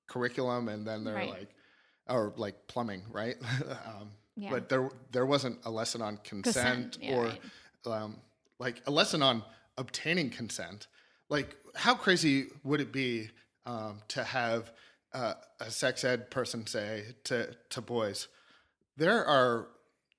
curriculum 0.07 0.68
and 0.68 0.86
then 0.86 1.05
they're 1.05 1.14
Right. 1.14 1.30
like 1.30 1.48
or 2.09 2.32
like 2.36 2.66
plumbing 2.66 3.02
right 3.11 3.36
um 3.86 4.11
Yeah. 4.36 4.50
but 4.50 4.68
there 4.68 4.90
there 5.11 5.26
wasn't 5.26 5.59
a 5.64 5.70
lesson 5.70 6.02
on 6.02 6.18
consent, 6.18 6.92
Consent, 7.00 7.14
or 7.14 7.24
right. 7.24 7.40
um 7.86 8.20
like 8.59 8.82
a 8.86 8.90
lesson 8.90 9.22
on 9.22 9.42
obtaining 9.78 10.30
consent 10.30 10.86
like 11.28 11.57
how 11.74 11.94
crazy 11.94 12.46
would 12.62 12.80
it 12.80 12.92
be 12.92 13.30
um 13.66 14.00
to 14.09 14.22
have 14.22 14.72
uh, 15.12 15.34
a 15.61 15.70
sex 15.70 16.05
ed 16.05 16.30
person 16.30 16.66
say 16.66 17.05
to 17.24 17.55
to 17.70 17.80
boys 17.80 18.28
there 18.97 19.24
are 19.24 19.68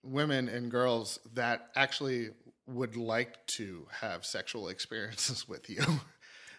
women 0.03 0.47
and 0.49 0.69
girls 0.69 1.19
that 1.33 1.69
actually 1.75 2.29
would 2.67 2.95
like 2.95 3.45
to 3.47 3.87
have 4.01 4.25
sexual 4.25 4.67
experiences 4.69 5.47
with 5.47 5.69
you. 5.69 5.83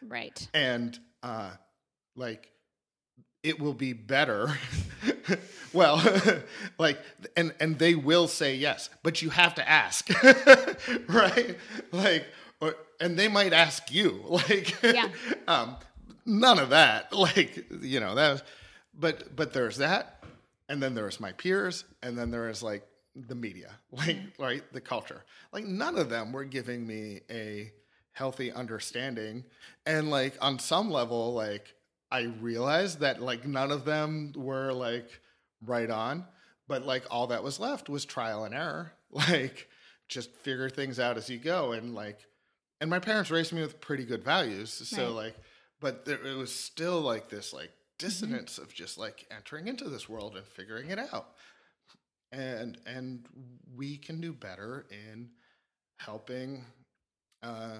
Right. 0.06 0.46
and 0.54 0.98
uh 1.22 1.50
like 2.16 2.50
it 3.42 3.60
will 3.60 3.74
be 3.74 3.92
better. 3.92 4.56
Well 5.72 6.00
like 6.78 6.98
and 7.36 7.52
and 7.60 7.78
they 7.78 7.94
will 7.96 8.28
say 8.28 8.54
yes 8.56 8.88
but 9.02 9.20
you 9.22 9.30
have 9.30 9.54
to 9.56 9.68
ask. 9.68 10.08
Right? 11.08 11.58
Like 11.92 12.26
or, 12.60 12.74
and 13.00 13.18
they 13.18 13.28
might 13.28 13.52
ask 13.52 13.92
you. 13.92 14.22
Like 14.28 14.80
Yeah. 14.82 15.08
um 15.48 15.76
none 16.24 16.58
of 16.60 16.70
that. 16.70 17.12
Like 17.12 17.66
you 17.82 17.98
know 18.00 18.14
that 18.14 18.42
but 18.94 19.34
but 19.34 19.52
there's 19.52 19.78
that 19.78 20.15
and 20.68 20.82
then 20.82 20.94
there's 20.94 21.20
my 21.20 21.32
peers 21.32 21.84
and 22.02 22.16
then 22.16 22.30
there 22.30 22.48
is 22.48 22.62
like 22.62 22.86
the 23.14 23.34
media 23.34 23.72
like 23.92 24.16
mm-hmm. 24.16 24.42
right 24.42 24.62
the 24.72 24.80
culture 24.80 25.24
like 25.52 25.64
none 25.64 25.96
of 25.96 26.10
them 26.10 26.32
were 26.32 26.44
giving 26.44 26.86
me 26.86 27.20
a 27.30 27.72
healthy 28.12 28.50
understanding 28.52 29.44
and 29.84 30.10
like 30.10 30.34
on 30.40 30.58
some 30.58 30.90
level 30.90 31.34
like 31.34 31.74
i 32.10 32.22
realized 32.40 33.00
that 33.00 33.20
like 33.20 33.46
none 33.46 33.70
of 33.70 33.84
them 33.84 34.32
were 34.36 34.72
like 34.72 35.20
right 35.62 35.90
on 35.90 36.24
but 36.68 36.84
like 36.84 37.04
all 37.10 37.28
that 37.28 37.42
was 37.42 37.60
left 37.60 37.88
was 37.88 38.04
trial 38.04 38.44
and 38.44 38.54
error. 38.54 38.92
Like 39.12 39.68
just 40.08 40.34
figure 40.34 40.68
things 40.68 40.98
out 41.00 41.16
as 41.16 41.30
you 41.30 41.38
go. 41.38 41.72
And 41.72 41.94
like, 41.94 42.18
and 42.80 42.90
my 42.90 42.98
parents 42.98 43.30
raised 43.30 43.52
me 43.52 43.62
with 43.62 43.80
pretty 43.80 44.04
good 44.04 44.22
values. 44.22 44.70
So 44.72 45.04
Right. 45.06 45.14
like, 45.14 45.36
but 45.80 46.04
there, 46.04 46.22
it 46.22 46.36
was 46.36 46.52
still 46.52 47.00
like 47.00 47.30
this 47.30 47.54
like 47.54 47.70
dissonance 47.98 48.58
of 48.58 48.72
just 48.72 48.98
like 48.98 49.26
entering 49.30 49.68
into 49.68 49.88
this 49.88 50.08
world 50.08 50.36
and 50.36 50.46
figuring 50.46 50.90
it 50.90 50.98
out. 50.98 51.34
And 52.32 52.78
and 52.86 53.26
we 53.76 53.96
can 53.96 54.20
do 54.20 54.32
better 54.32 54.86
in 54.90 55.30
helping 56.00 56.64
uh, 57.42 57.78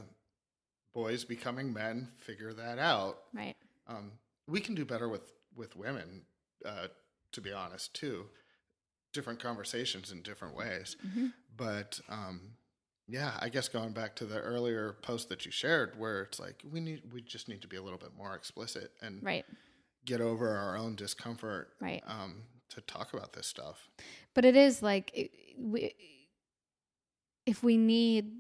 boys 0.95 1.25
becoming 1.25 1.73
men 1.73 2.09
figure 2.19 2.53
that 2.55 2.79
out. 2.79 3.19
Right. 3.35 3.57
Um, 3.87 4.13
we 4.49 4.61
can 4.61 4.75
do 4.75 4.85
better 4.85 5.09
with 5.09 5.33
with 5.55 5.77
women, 5.77 6.23
uh, 6.65 6.89
to 7.33 7.41
be 7.41 7.53
honest, 7.53 7.95
too. 7.95 8.27
Different 9.13 9.41
conversations 9.41 10.13
in 10.13 10.23
different 10.23 10.55
ways, 10.55 10.97
Mhm. 11.07 11.33
but 11.57 12.01
um, 12.09 12.57
yeah, 13.09 13.37
I 13.41 13.49
guess 13.49 13.69
going 13.69 13.93
back 13.93 14.15
to 14.17 14.27
the 14.27 14.41
earlier 14.41 14.93
post 15.03 15.29
that 15.31 15.45
you 15.47 15.51
shared, 15.51 15.99
where 15.99 16.23
it's 16.23 16.39
like 16.39 16.63
we 16.71 16.81
need 16.81 17.13
we 17.13 17.23
just 17.23 17.49
need 17.49 17.63
to 17.63 17.69
be 17.69 17.77
a 17.77 17.83
little 17.83 17.99
bit 17.99 18.15
more 18.15 18.35
explicit 18.35 18.93
and 19.01 19.23
Right. 19.23 19.45
Get 20.07 20.21
over 20.23 20.57
our 20.57 20.77
own 20.79 20.95
discomfort 20.95 21.69
Right. 21.81 22.03
um, 22.07 22.43
to 22.71 22.81
talk 22.81 23.13
about 23.13 23.35
this 23.35 23.47
stuff. 23.47 23.91
But 24.33 24.45
it 24.47 24.57
is 24.57 24.83
like 24.83 25.11
it, 25.15 25.31
we, 25.59 25.95
if 27.45 27.63
we 27.63 27.77
need 27.77 28.33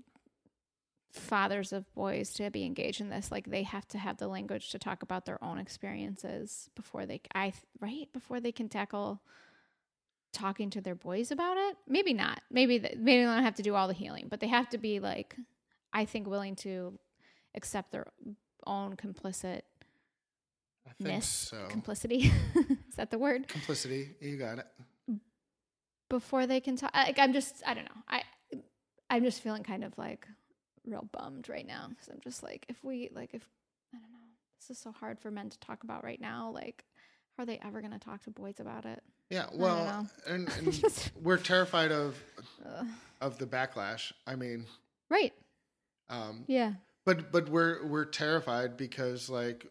fathers 1.13 1.73
of 1.73 1.93
boys 1.95 2.33
to 2.35 2.51
be 2.51 2.65
engaged 2.65 3.01
in 3.01 3.09
this, 3.09 3.31
like 3.31 3.47
they 3.51 3.63
have 3.63 3.87
to 3.89 3.99
have 3.99 4.19
the 4.19 4.29
language 4.29 4.71
to 4.71 4.79
talk 4.79 5.03
about 5.03 5.25
their 5.25 5.43
own 5.43 5.59
experiences 5.59 6.69
before 6.75 7.07
they, 7.07 7.21
I 7.35 7.53
right 7.81 8.07
before 8.13 8.41
they 8.41 8.53
can 8.53 8.69
tackle 8.69 9.23
talking 10.33 10.69
to 10.71 10.81
their 10.83 10.95
boys 10.95 11.31
about 11.31 11.57
it. 11.57 11.77
Maybe 11.89 12.13
not. 12.13 12.43
Maybe 12.51 12.79
th- 12.79 12.97
maybe 12.99 13.21
they 13.21 13.25
don't 13.25 13.43
have 13.43 13.55
to 13.55 13.63
do 13.63 13.75
all 13.75 13.89
the 13.89 13.95
healing, 13.95 14.27
but 14.29 14.41
they 14.41 14.49
have 14.49 14.69
to 14.71 14.79
be 14.79 15.01
like, 15.01 15.37
I 15.93 16.05
think, 16.05 16.27
willing 16.29 16.57
to 16.57 16.99
accept 17.55 17.93
their 17.93 18.07
own 18.67 18.97
complicit 18.97 19.63
I 20.89 21.03
think 21.03 21.23
so. 21.23 21.67
complicity. 21.69 22.33
is 22.55 22.97
that 22.97 23.11
the 23.11 23.19
word? 23.19 23.49
Complicity, 23.49 24.11
you 24.21 24.37
got 24.37 24.59
it. 24.59 24.67
before 26.09 26.47
they 26.47 26.61
can 26.61 26.77
talk. 26.77 26.93
Like 26.95 27.19
I'm 27.19 27.33
just, 27.33 27.63
I 27.67 27.75
don't 27.75 27.85
know. 27.85 28.03
I, 28.09 28.23
I'm 29.11 29.25
just 29.25 29.43
feeling 29.43 29.63
kind 29.63 29.85
of 29.85 29.97
like 29.99 30.27
real 30.85 31.09
bummed 31.13 31.49
right 31.49 31.67
now 31.67 31.87
because 31.89 32.09
I'm 32.09 32.21
just 32.23 32.43
like, 32.43 32.65
if 32.69 32.83
we 32.85 33.09
like, 33.15 33.35
if 33.35 33.43
I 33.95 33.99
don't 33.99 34.11
know, 34.11 34.19
this 34.61 34.77
is 34.77 34.83
so 34.83 34.93
hard 34.93 35.19
for 35.19 35.31
men 35.31 35.51
to 35.51 35.59
talk 35.61 35.83
about 35.85 36.05
right 36.05 36.21
now. 36.21 36.51
Like, 36.55 36.85
how 37.37 37.43
are 37.43 37.47
they 37.47 37.59
ever 37.65 37.81
going 37.81 37.93
to 37.93 37.99
talk 37.99 38.23
to 38.25 38.31
boys 38.31 38.61
about 38.61 38.85
it? 38.85 39.03
Yeah, 39.31 39.47
well, 39.53 40.09
and, 40.27 40.49
and 40.59 40.73
Just- 40.73 41.11
we're 41.21 41.37
terrified 41.37 41.91
of 41.93 42.17
Ugh. 42.65 42.87
of 43.21 43.39
the 43.39 43.47
backlash. 43.47 44.13
I 44.27 44.37
mean, 44.37 44.67
right? 45.11 45.33
um, 46.09 46.45
Yeah. 46.47 46.75
but 47.05 47.33
but 47.33 47.49
we're 47.49 47.85
we're 47.87 48.05
terrified 48.05 48.77
because 48.77 49.29
like 49.29 49.67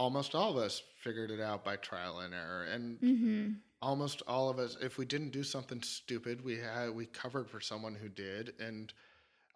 almost 0.00 0.34
all 0.34 0.50
of 0.50 0.56
us 0.56 0.82
figured 1.04 1.30
it 1.30 1.40
out 1.40 1.64
by 1.64 1.76
trial 1.76 2.20
and 2.20 2.34
error, 2.34 2.64
and 2.64 2.98
Mm-hmm. 3.04 3.52
almost 3.82 4.22
all 4.26 4.48
of 4.50 4.58
us, 4.58 4.76
if 4.82 4.98
we 4.98 5.04
didn't 5.04 5.30
do 5.30 5.42
something 5.44 5.82
stupid, 5.82 6.44
we 6.44 6.58
had 6.58 6.90
we 6.94 7.06
covered 7.06 7.48
for 7.50 7.60
someone 7.60 7.94
who 7.94 8.08
did, 8.08 8.54
and 8.60 8.92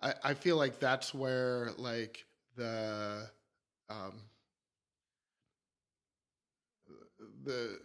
I, 0.02 0.14
I 0.24 0.34
feel 0.34 0.56
like 0.56 0.78
that's 0.80 1.14
where 1.14 1.70
like 1.78 2.24
the 2.56 3.30
um, 3.90 4.22
the 7.44 7.78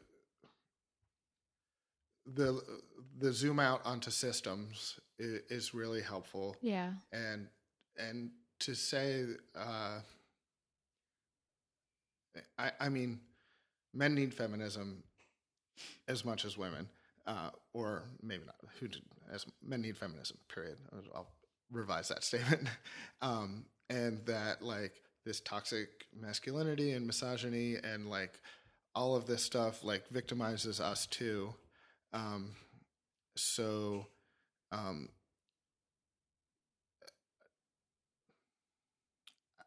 the 2.36 2.62
the 3.20 3.34
zoom 3.34 3.60
out 3.60 3.82
onto 3.86 4.12
systems 4.12 5.00
is, 5.18 5.42
is 5.50 5.74
really 5.74 6.02
helpful 6.02 6.56
Yeah. 6.62 6.92
and 7.12 7.48
and 7.98 8.32
to 8.60 8.76
say 8.76 9.26
uh 9.58 10.00
I, 12.58 12.72
I 12.80 12.90
mean 12.90 13.20
men 13.94 14.16
need 14.16 14.34
feminism 14.34 15.04
as 16.08 16.26
much 16.26 16.46
as 16.46 16.58
women 16.58 16.88
uh 17.28 17.50
or 17.74 18.04
maybe 18.24 18.44
not 18.46 18.56
who 18.80 18.88
did, 18.88 19.02
as 19.32 19.46
men 19.66 19.82
need 19.82 19.98
feminism 19.98 20.38
period. 20.54 20.78
I'll- 21.16 21.28
revise 21.72 22.08
that 22.08 22.24
statement. 22.30 22.68
Um 23.22 23.66
and 23.92 24.26
that 24.26 24.64
like 24.64 24.94
this 25.24 25.40
toxic 25.40 25.90
masculinity 26.20 26.94
and 26.94 27.06
misogyny 27.06 27.76
and 27.76 28.10
like 28.10 28.40
all 28.96 29.16
of 29.16 29.28
this 29.28 29.44
stuff 29.44 29.84
like 29.84 30.10
victimizes 30.10 30.80
us 30.80 31.06
too. 31.06 31.54
Um 32.12 32.54
so 33.36 34.08
um 34.72 35.10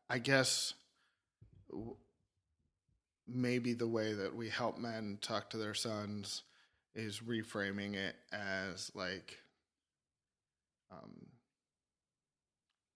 I 0.09 0.19
guess 0.19 0.75
w- 1.71 1.97
maybe 3.27 3.73
the 3.73 3.87
way 3.89 4.13
that 4.13 4.35
we 4.35 4.49
help 4.49 4.79
men 4.79 5.19
talk 5.21 5.51
to 5.51 5.57
their 5.57 5.75
sons 5.75 6.43
is 6.95 7.21
reframing 7.21 7.95
it 7.95 8.15
as 8.33 8.91
like 8.95 9.39
um, 10.91 11.27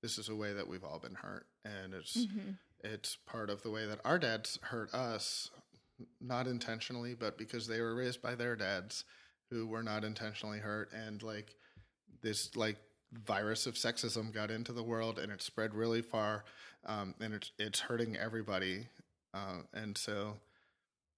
this 0.03 0.19
is 0.19 0.29
a 0.29 0.35
way 0.37 0.53
that 0.53 0.69
we've 0.69 0.85
all 0.85 0.99
been 0.99 1.15
hurt 1.15 1.47
and 1.65 1.95
it's 1.95 2.17
Mm-hmm. 2.17 2.51
it's 2.85 3.17
part 3.27 3.51
of 3.51 3.63
the 3.63 3.71
way 3.71 3.87
that 3.87 4.01
our 4.05 4.19
dads 4.19 4.59
hurt 4.63 4.93
us 4.95 5.51
not 6.21 6.47
intentionally 6.47 7.15
but 7.15 7.39
because 7.39 7.67
they 7.67 7.81
were 7.81 7.95
raised 7.95 8.21
by 8.21 8.35
their 8.35 8.55
dads 8.57 9.05
who 9.51 9.67
were 9.67 9.83
not 9.83 10.05
intentionally 10.05 10.59
hurt 10.59 10.91
and 10.93 11.23
like 11.23 11.55
this 12.23 12.55
like 12.57 12.77
virus 13.25 13.67
of 13.67 13.75
sexism 13.75 14.33
got 14.35 14.51
into 14.51 14.73
the 14.73 14.83
world 14.83 15.19
and 15.19 15.33
it 15.33 15.41
spread 15.41 15.73
really 15.75 16.03
far 16.03 16.45
um, 16.85 17.15
and 17.21 17.33
it's 17.33 17.51
it's 17.59 17.81
hurting 17.81 18.17
everybody 18.17 18.89
uh, 19.37 19.63
and 19.75 19.99
so 19.99 20.35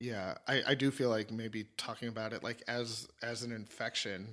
yeah 0.00 0.34
I, 0.46 0.62
I 0.68 0.74
do 0.74 0.90
feel 0.90 1.10
like 1.10 1.30
maybe 1.30 1.66
talking 1.76 2.08
about 2.08 2.32
it 2.32 2.42
like 2.42 2.62
as 2.68 3.08
as 3.22 3.42
an 3.42 3.52
infection 3.52 4.28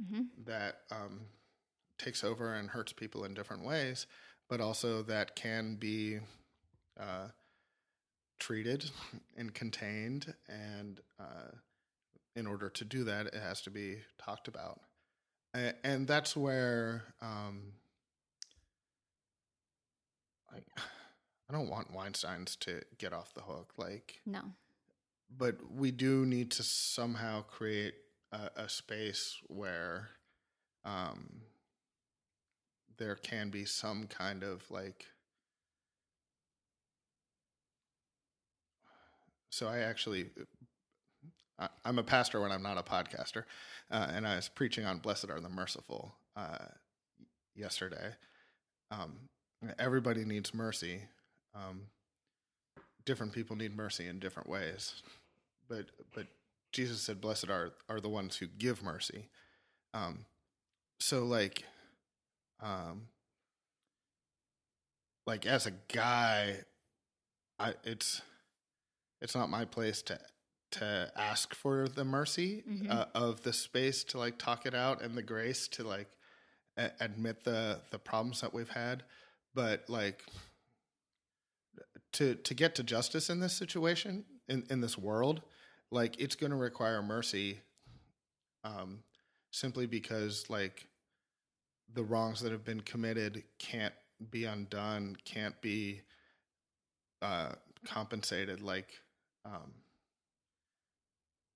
Mm-hmm. 0.00 0.22
that 0.46 0.82
um, 0.92 1.22
takes 1.98 2.22
over 2.22 2.54
and 2.54 2.70
hurts 2.70 2.92
people 2.92 3.24
in 3.24 3.34
different 3.34 3.64
ways, 3.64 4.06
but 4.48 4.60
also 4.60 5.02
that 5.02 5.34
can 5.34 5.74
be 5.74 6.20
uh, 7.00 7.28
treated 8.38 8.90
and 9.36 9.52
contained. 9.52 10.32
And 10.48 11.00
uh, 11.18 11.50
in 12.36 12.46
order 12.46 12.68
to 12.70 12.84
do 12.84 13.04
that, 13.04 13.26
it 13.26 13.34
has 13.34 13.60
to 13.62 13.70
be 13.70 13.96
talked 14.24 14.46
about. 14.46 14.80
And, 15.52 15.74
and 15.82 16.06
that's 16.06 16.36
where 16.36 17.02
um, 17.20 17.72
I, 20.52 20.58
I 21.48 21.54
don't 21.54 21.70
want 21.70 21.92
Weinstein's 21.92 22.56
to 22.56 22.82
get 22.98 23.12
off 23.12 23.32
the 23.34 23.40
hook. 23.40 23.72
Like, 23.78 24.20
No. 24.26 24.42
but 25.36 25.56
we 25.70 25.90
do 25.90 26.26
need 26.26 26.50
to 26.52 26.62
somehow 26.62 27.42
create 27.42 27.94
a, 28.32 28.50
a 28.56 28.68
space 28.68 29.36
where 29.48 30.10
um, 30.84 31.42
there 32.98 33.14
can 33.14 33.48
be 33.50 33.64
some 33.64 34.06
kind 34.06 34.42
of 34.42 34.68
like 34.70 35.06
so 39.50 39.66
i 39.68 39.78
actually 39.78 40.30
I, 41.58 41.68
i'm 41.84 41.98
a 41.98 42.02
pastor 42.02 42.40
when 42.40 42.50
i'm 42.52 42.62
not 42.62 42.78
a 42.78 42.82
podcaster 42.82 43.44
uh, 43.90 44.08
and 44.12 44.26
i 44.26 44.36
was 44.36 44.48
preaching 44.48 44.84
on 44.84 44.98
blessed 44.98 45.30
are 45.30 45.40
the 45.40 45.48
merciful 45.48 46.14
uh, 46.36 46.58
yesterday 47.54 48.10
um, 48.90 49.16
everybody 49.78 50.24
needs 50.24 50.54
mercy 50.54 51.02
um, 51.54 51.82
different 53.04 53.32
people 53.32 53.56
need 53.56 53.74
mercy 53.76 54.06
in 54.06 54.18
different 54.18 54.48
ways 54.48 55.02
but 55.68 55.86
but 56.14 56.26
Jesus 56.72 57.00
said, 57.00 57.20
"Blessed 57.20 57.48
are 57.48 57.72
are 57.88 58.00
the 58.00 58.08
ones 58.10 58.36
who 58.36 58.46
give 58.46 58.82
mercy." 58.82 59.28
Um, 59.94 60.26
so 61.00 61.24
like, 61.24 61.64
um, 62.60 63.08
like 65.26 65.46
as 65.46 65.66
a 65.66 65.72
guy, 65.92 66.58
I 67.58 67.74
it's 67.84 68.22
it's 69.20 69.34
not 69.34 69.48
my 69.50 69.64
place 69.64 70.02
to 70.02 70.18
to 70.72 71.10
ask 71.16 71.54
for 71.54 71.88
the 71.88 72.04
mercy 72.04 72.62
Mhm. 72.68 72.90
uh, 72.90 73.06
of 73.14 73.42
the 73.42 73.52
space 73.54 74.04
to 74.04 74.18
like 74.18 74.38
talk 74.38 74.66
it 74.66 74.74
out 74.74 75.00
and 75.02 75.16
the 75.16 75.22
grace 75.22 75.68
to 75.68 75.84
like 75.84 76.08
a- 76.76 76.92
admit 77.00 77.44
the 77.44 77.80
the 77.90 77.98
problems 77.98 78.40
that 78.42 78.52
we've 78.52 78.68
had, 78.70 79.04
but 79.54 79.88
like 79.88 80.22
to 82.12 82.34
to 82.36 82.54
get 82.54 82.74
to 82.74 82.82
justice 82.82 83.30
in 83.30 83.40
this 83.40 83.52
situation 83.52 84.24
in 84.48 84.64
in 84.70 84.80
this 84.80 84.96
world 84.96 85.42
like 85.90 86.20
it's 86.20 86.34
going 86.34 86.50
to 86.50 86.56
require 86.56 87.02
mercy 87.02 87.60
um 88.64 89.00
simply 89.50 89.86
because 89.86 90.48
like 90.48 90.86
the 91.94 92.02
wrongs 92.02 92.40
that 92.40 92.52
have 92.52 92.64
been 92.64 92.80
committed 92.80 93.42
can't 93.58 93.94
be 94.30 94.44
undone 94.44 95.16
can't 95.24 95.60
be 95.60 96.00
uh 97.22 97.52
compensated 97.86 98.60
like 98.60 99.00
um 99.44 99.72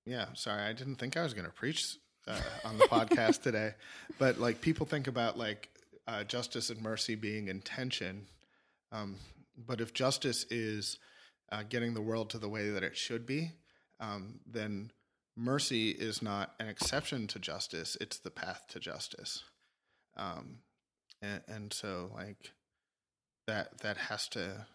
yeah 0.07 0.27
sorry 0.35 0.63
i 0.63 0.73
didn't 0.73 0.97
think 0.97 1.17
i 1.17 1.23
was 1.23 1.35
going 1.35 1.47
to 1.47 1.53
preach 1.53 1.97
uh, 2.27 2.41
on 2.65 2.79
the 2.79 2.85
podcast 2.85 3.43
today, 3.43 3.75
but 4.19 4.39
like 4.39 4.61
people 4.61 4.87
think 4.87 5.07
about 5.07 5.39
like 5.39 5.69
uh, 6.07 6.25
justice 6.25 6.71
and 6.71 6.81
mercy 6.83 7.15
being 7.15 7.49
in 7.49 7.61
tension. 7.61 8.27
Um, 8.91 9.17
but 9.57 9.81
if 9.81 9.93
justice 9.93 10.45
is 10.51 10.99
uh, 11.51 11.63
getting 11.69 11.95
the 11.95 12.03
world 12.03 12.31
to 12.31 12.39
the 12.39 12.49
way 12.49 12.71
that 12.71 12.83
it 12.83 12.97
should 12.97 13.27
be, 13.27 13.53
um, 14.01 14.41
then 14.47 14.91
mercy 15.37 15.91
is 15.91 16.23
not 16.23 16.55
an 16.59 16.69
exception 16.69 17.27
to 17.29 17.39
justice; 17.39 17.97
it's 18.01 18.19
the 18.19 18.31
path 18.31 18.65
to 18.69 18.81
justice. 18.81 19.45
Um, 20.17 20.59
and, 21.21 21.43
and 21.49 21.73
so, 21.73 22.11
like 22.15 22.53
that 23.47 23.79
that 23.79 23.97
has 23.97 24.29
to. 24.29 24.67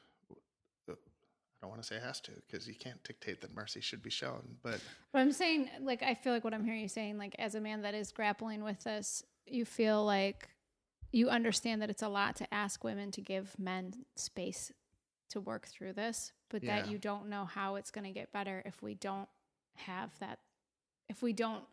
I 1.60 1.66
don't 1.66 1.72
want 1.72 1.82
to 1.82 1.88
say 1.88 2.00
has 2.00 2.22
to 2.22 2.32
because 2.46 2.68
you 2.68 2.76
can't 2.76 3.04
dictate 3.04 3.42
that 3.42 3.56
mercy 3.56 3.82
should 3.82 4.04
be 4.04 4.12
shown, 4.12 4.58
but 4.62 4.80
But 5.12 5.20
I'm 5.20 5.32
saying, 5.32 5.70
like, 5.82 6.04
I 6.04 6.14
feel 6.14 6.32
like 6.32 6.44
what 6.44 6.54
I'm 6.54 6.64
hearing 6.64 6.82
you 6.82 6.88
saying, 6.88 7.18
like, 7.18 7.36
as 7.40 7.56
a 7.56 7.60
man 7.60 7.82
that 7.82 7.96
is 7.96 8.12
grappling 8.12 8.64
with 8.64 8.84
this, 8.84 9.24
you 9.48 9.66
feel 9.66 10.06
like 10.06 10.50
you 11.12 11.30
understand 11.30 11.82
that 11.82 11.90
it's 11.90 12.04
a 12.04 12.10
lot 12.10 12.36
to 12.38 12.54
ask 12.54 12.84
women 12.84 13.12
to 13.12 13.22
give 13.22 13.58
men 13.58 13.94
space 14.16 14.72
to 15.30 15.40
work 15.42 15.68
through 15.68 15.94
this, 15.94 16.32
but 16.50 16.64
that 16.66 16.90
you 16.90 16.98
don't 16.98 17.28
know 17.28 17.46
how 17.46 17.76
it's 17.76 17.92
going 17.92 18.06
to 18.06 18.12
get 18.12 18.32
better 18.32 18.62
if 18.66 18.82
we 18.82 18.94
don't 18.94 19.28
have 19.76 20.12
that, 20.20 20.40
if 21.10 21.22
we 21.22 21.34
don't 21.34 21.64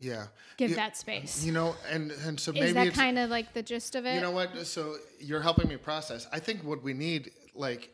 yeah, 0.00 0.28
give 0.56 0.70
You- 0.70 0.76
that 0.76 0.96
space. 0.96 1.44
You 1.44 1.52
know, 1.52 1.76
and 1.90 2.10
and 2.10 2.40
so 2.40 2.52
maybe 2.52 2.66
is 2.66 2.74
that 2.74 2.94
kind 2.94 3.18
of 3.18 3.30
like 3.30 3.52
the 3.52 3.62
gist 3.62 3.94
of 3.94 4.06
it? 4.06 4.14
You 4.14 4.20
know 4.22 4.30
what? 4.30 4.66
So 4.66 4.96
you're 5.18 5.42
helping 5.42 5.68
me 5.68 5.76
process. 5.76 6.26
I 6.32 6.40
think 6.40 6.64
what 6.64 6.82
we 6.82 6.94
need, 6.94 7.30
like, 7.54 7.90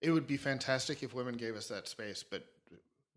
it 0.00 0.10
would 0.10 0.26
be 0.26 0.38
fantastic 0.38 1.02
if 1.02 1.14
women 1.14 1.36
gave 1.36 1.54
us 1.54 1.68
that 1.68 1.88
space, 1.88 2.24
but 2.28 2.44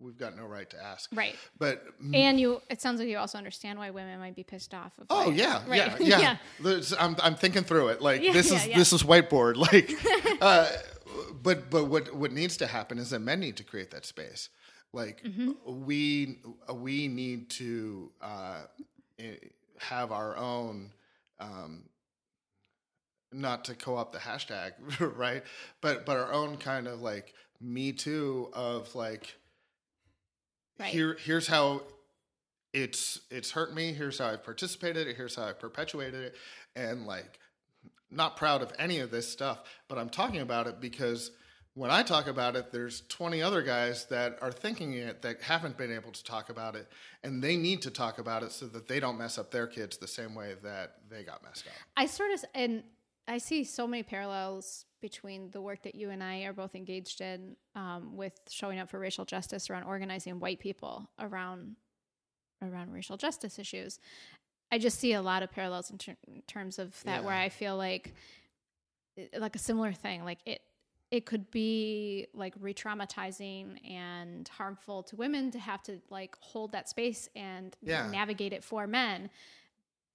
we've 0.05 0.17
got 0.17 0.35
no 0.37 0.45
right 0.45 0.69
to 0.69 0.81
ask. 0.81 1.09
right. 1.13 1.35
But 1.57 1.83
And 2.13 2.39
you, 2.39 2.61
it 2.69 2.81
sounds 2.81 2.99
like 2.99 3.09
you 3.09 3.17
also 3.17 3.37
understand 3.37 3.79
why 3.79 3.89
women 3.89 4.19
might 4.19 4.35
be 4.35 4.43
pissed 4.43 4.73
off. 4.73 4.93
Of 4.99 5.07
oh 5.09 5.27
like- 5.29 5.37
yeah, 5.37 5.63
right. 5.67 5.99
yeah, 5.99 6.19
yeah. 6.19 6.37
yeah. 6.63 6.81
I'm 6.99 7.15
I'm 7.21 7.35
thinking 7.35 7.63
through 7.63 7.87
it. 7.89 8.01
Like 8.01 8.21
Yeah, 8.21 8.33
this 8.33 8.51
yeah, 8.51 8.57
is 8.57 8.67
yeah. 8.67 8.77
this 8.77 8.93
is 8.93 9.03
whiteboard. 9.03 9.55
Like, 9.71 9.91
uh, 10.41 10.69
but 11.41 11.69
but 11.69 11.85
what 11.85 12.15
what 12.15 12.31
needs 12.31 12.57
to 12.57 12.67
happen 12.67 12.99
is 12.99 13.09
that 13.09 13.19
men 13.19 13.39
need 13.39 13.57
to 13.57 13.63
create 13.63 13.91
that 13.91 14.05
space. 14.05 14.49
Like 14.93 15.23
Mm-hmm. 15.23 15.51
we 15.85 16.39
we 16.73 17.07
need 17.07 17.49
to 17.51 18.11
uh, 18.21 18.61
have 19.79 20.11
our 20.11 20.37
own. 20.37 20.91
Um, 21.39 21.89
not 23.31 23.65
to 23.65 23.75
co-opt 23.75 24.13
the 24.13 24.19
hashtag, 24.19 24.71
right? 25.17 25.43
But 25.81 26.05
but 26.05 26.15
our 26.17 26.31
own 26.31 26.57
kind 26.57 26.87
of 26.87 27.01
like 27.01 27.33
me 27.59 27.91
too 27.91 28.49
of 28.53 28.93
like 28.95 29.35
Right. 30.79 30.89
here 30.89 31.17
here's 31.19 31.47
how 31.47 31.83
it's 32.73 33.21
it's 33.31 33.51
hurt 33.51 33.73
me, 33.73 33.93
here's 33.93 34.19
how 34.19 34.27
I've 34.27 34.43
participated, 34.43 35.15
here's 35.15 35.35
how 35.35 35.43
I've 35.43 35.59
perpetuated 35.59 36.21
it, 36.21 36.35
and 36.75 37.05
like 37.05 37.39
not 38.11 38.37
proud 38.37 38.61
of 38.61 38.71
any 38.77 38.99
of 38.99 39.11
this 39.11 39.29
stuff, 39.31 39.63
but 39.87 39.97
I'm 39.97 40.09
talking 40.09 40.41
about 40.41 40.67
it 40.67 40.79
because 40.79 41.31
when 41.73 41.91
I 41.91 42.03
talk 42.03 42.27
about 42.27 42.55
it, 42.55 42.71
there's 42.71 43.01
20 43.09 43.41
other 43.41 43.61
guys 43.61 44.05
that 44.05 44.37
are 44.41 44.51
thinking 44.51 44.93
it 44.93 45.21
that 45.23 45.41
haven't 45.41 45.77
been 45.77 45.91
able 45.91 46.11
to 46.11 46.23
talk 46.23 46.49
about 46.49 46.75
it, 46.75 46.87
and 47.23 47.43
they 47.43 47.57
need 47.57 47.81
to 47.81 47.91
talk 47.91 48.17
about 48.17 48.43
it 48.43 48.53
so 48.53 48.67
that 48.67 48.87
they 48.87 49.01
don't 49.01 49.17
mess 49.17 49.37
up 49.37 49.51
their 49.51 49.67
kids 49.67 49.97
the 49.97 50.07
same 50.07 50.33
way 50.35 50.55
that 50.63 50.95
they 51.09 51.23
got 51.23 51.43
messed 51.43 51.67
up. 51.67 51.73
I 51.97 52.05
sort 52.05 52.31
of 52.31 52.45
and 52.53 52.83
I 53.27 53.39
see 53.39 53.63
so 53.63 53.87
many 53.87 54.03
parallels 54.03 54.85
between 55.09 55.51
the 55.51 55.61
work 55.61 55.83
that 55.83 55.93
you 55.93 56.09
and 56.09 56.23
I 56.23 56.41
are 56.45 56.53
both 56.53 56.73
engaged 56.73 57.21
in 57.21 57.55
um, 57.75 58.17
with 58.17 58.33
showing 58.49 58.79
up 58.79 58.89
for 58.89 58.97
racial 58.99 59.23
justice 59.23 59.69
around 59.69 59.83
organizing 59.83 60.39
white 60.39 60.59
people 60.59 61.07
around 61.19 61.75
around 62.63 62.91
racial 62.91 63.15
justice 63.15 63.59
issues. 63.59 63.99
I 64.71 64.79
just 64.79 64.97
see 64.99 65.13
a 65.13 65.21
lot 65.21 65.43
of 65.43 65.51
parallels 65.51 65.91
in, 65.91 65.99
ter- 65.99 66.17
in 66.27 66.41
terms 66.47 66.79
of 66.79 66.89
that, 67.03 67.23
where 67.23 67.35
I 67.35 67.49
feel 67.49 67.77
like 67.77 68.13
like 69.37 69.55
a 69.55 69.59
similar 69.59 69.93
thing, 69.93 70.23
like 70.25 70.39
it 70.45 70.61
it 71.11 71.25
could 71.27 71.51
be 71.51 72.25
like 72.33 72.53
re-traumatizing 72.59 73.77
and 73.89 74.47
harmful 74.47 75.03
to 75.03 75.15
women 75.15 75.51
to 75.51 75.59
have 75.59 75.83
to 75.83 76.01
like 76.09 76.35
hold 76.39 76.71
that 76.71 76.89
space 76.89 77.29
and 77.35 77.77
Yeah. 77.81 78.09
navigate 78.09 78.53
it 78.53 78.63
for 78.63 78.87
men 78.87 79.29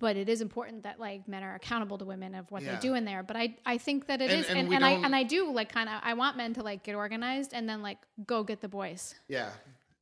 but 0.00 0.16
it 0.16 0.28
is 0.28 0.40
important 0.40 0.82
that 0.82 0.98
like 0.98 1.28
men 1.28 1.42
are 1.42 1.54
accountable 1.54 1.98
to 1.98 2.04
women 2.04 2.34
of 2.34 2.50
what 2.50 2.62
Yeah. 2.62 2.74
they 2.74 2.80
do 2.80 2.94
in 2.94 3.04
there 3.04 3.22
but 3.22 3.36
i 3.36 3.54
i 3.64 3.78
think 3.78 4.06
that 4.08 4.20
it 4.20 4.30
And- 4.30 4.40
is, 4.40 4.48
and 4.48 4.58
and, 4.58 4.74
and 4.74 4.84
i 4.84 4.90
and 4.92 5.14
i 5.14 5.22
do 5.22 5.52
like 5.52 5.70
kind 5.72 5.88
of 5.88 6.00
i 6.02 6.14
want 6.14 6.36
men 6.36 6.54
to 6.54 6.62
like 6.62 6.82
get 6.82 6.94
organized 6.94 7.52
and 7.52 7.68
then 7.68 7.82
like 7.82 7.98
go 8.26 8.42
get 8.42 8.60
the 8.60 8.68
boys 8.68 9.14
Yeah. 9.28 9.50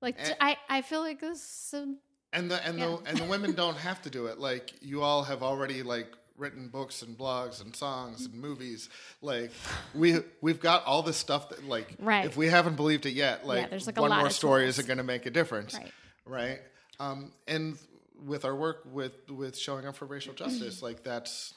like 0.01 0.17
And- 0.19 0.37
i 0.41 0.57
i 0.69 0.83
feel 0.83 1.01
like 1.01 1.21
this 1.21 1.75
um, 1.75 1.99
And 2.33 2.51
the 2.51 2.59
and 2.67 2.79
Yeah. 2.79 2.87
the 2.87 3.11
and 3.11 3.19
the 3.19 3.25
women 3.25 3.53
don't 3.55 3.79
have 3.79 4.03
to 4.03 4.11
do 4.11 4.27
it. 4.27 4.39
Like 4.39 4.75
you 4.83 5.03
all 5.03 5.23
have 5.25 5.43
already 5.43 5.83
like 5.83 6.09
written 6.37 6.69
books 6.69 7.01
and 7.03 7.17
blogs 7.19 7.61
and 7.63 7.75
songs 7.75 8.27
and 8.27 8.35
movies. 8.35 8.91
Like 9.23 9.51
we 9.95 10.09
we've 10.43 10.61
got 10.61 10.85
all 10.85 11.03
this 11.03 11.17
stuff 11.17 11.49
that 11.49 11.65
like 11.65 11.89
Right. 11.99 12.27
if 12.27 12.37
we 12.37 12.47
haven't 12.49 12.77
believed 12.77 13.07
it 13.07 13.15
yet, 13.15 13.47
like, 13.47 13.71
there's, 13.71 13.87
like, 13.87 13.99
one 13.99 14.11
more 14.17 14.31
story 14.31 14.67
isn't 14.69 14.87
going 14.87 14.99
to 14.99 15.09
make 15.15 15.25
a 15.27 15.31
difference, 15.31 15.73
Right. 15.75 15.93
Right. 16.27 16.61
Um, 17.01 17.33
and 17.55 17.79
with 18.25 18.45
our 18.45 18.55
work 18.57 18.83
with 18.91 19.13
with 19.31 19.57
showing 19.57 19.87
up 19.87 19.97
for 19.97 20.07
racial 20.07 20.35
justice, 20.45 20.83
like 20.83 21.03
that's 21.03 21.55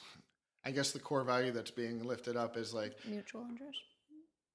I 0.64 0.70
guess 0.70 0.92
the 0.92 0.98
core 1.00 1.24
value 1.24 1.50
that's 1.52 1.70
being 1.72 2.04
lifted 2.04 2.36
up 2.36 2.56
is 2.56 2.72
like 2.72 2.92
mutual 3.06 3.42
interest 3.48 3.80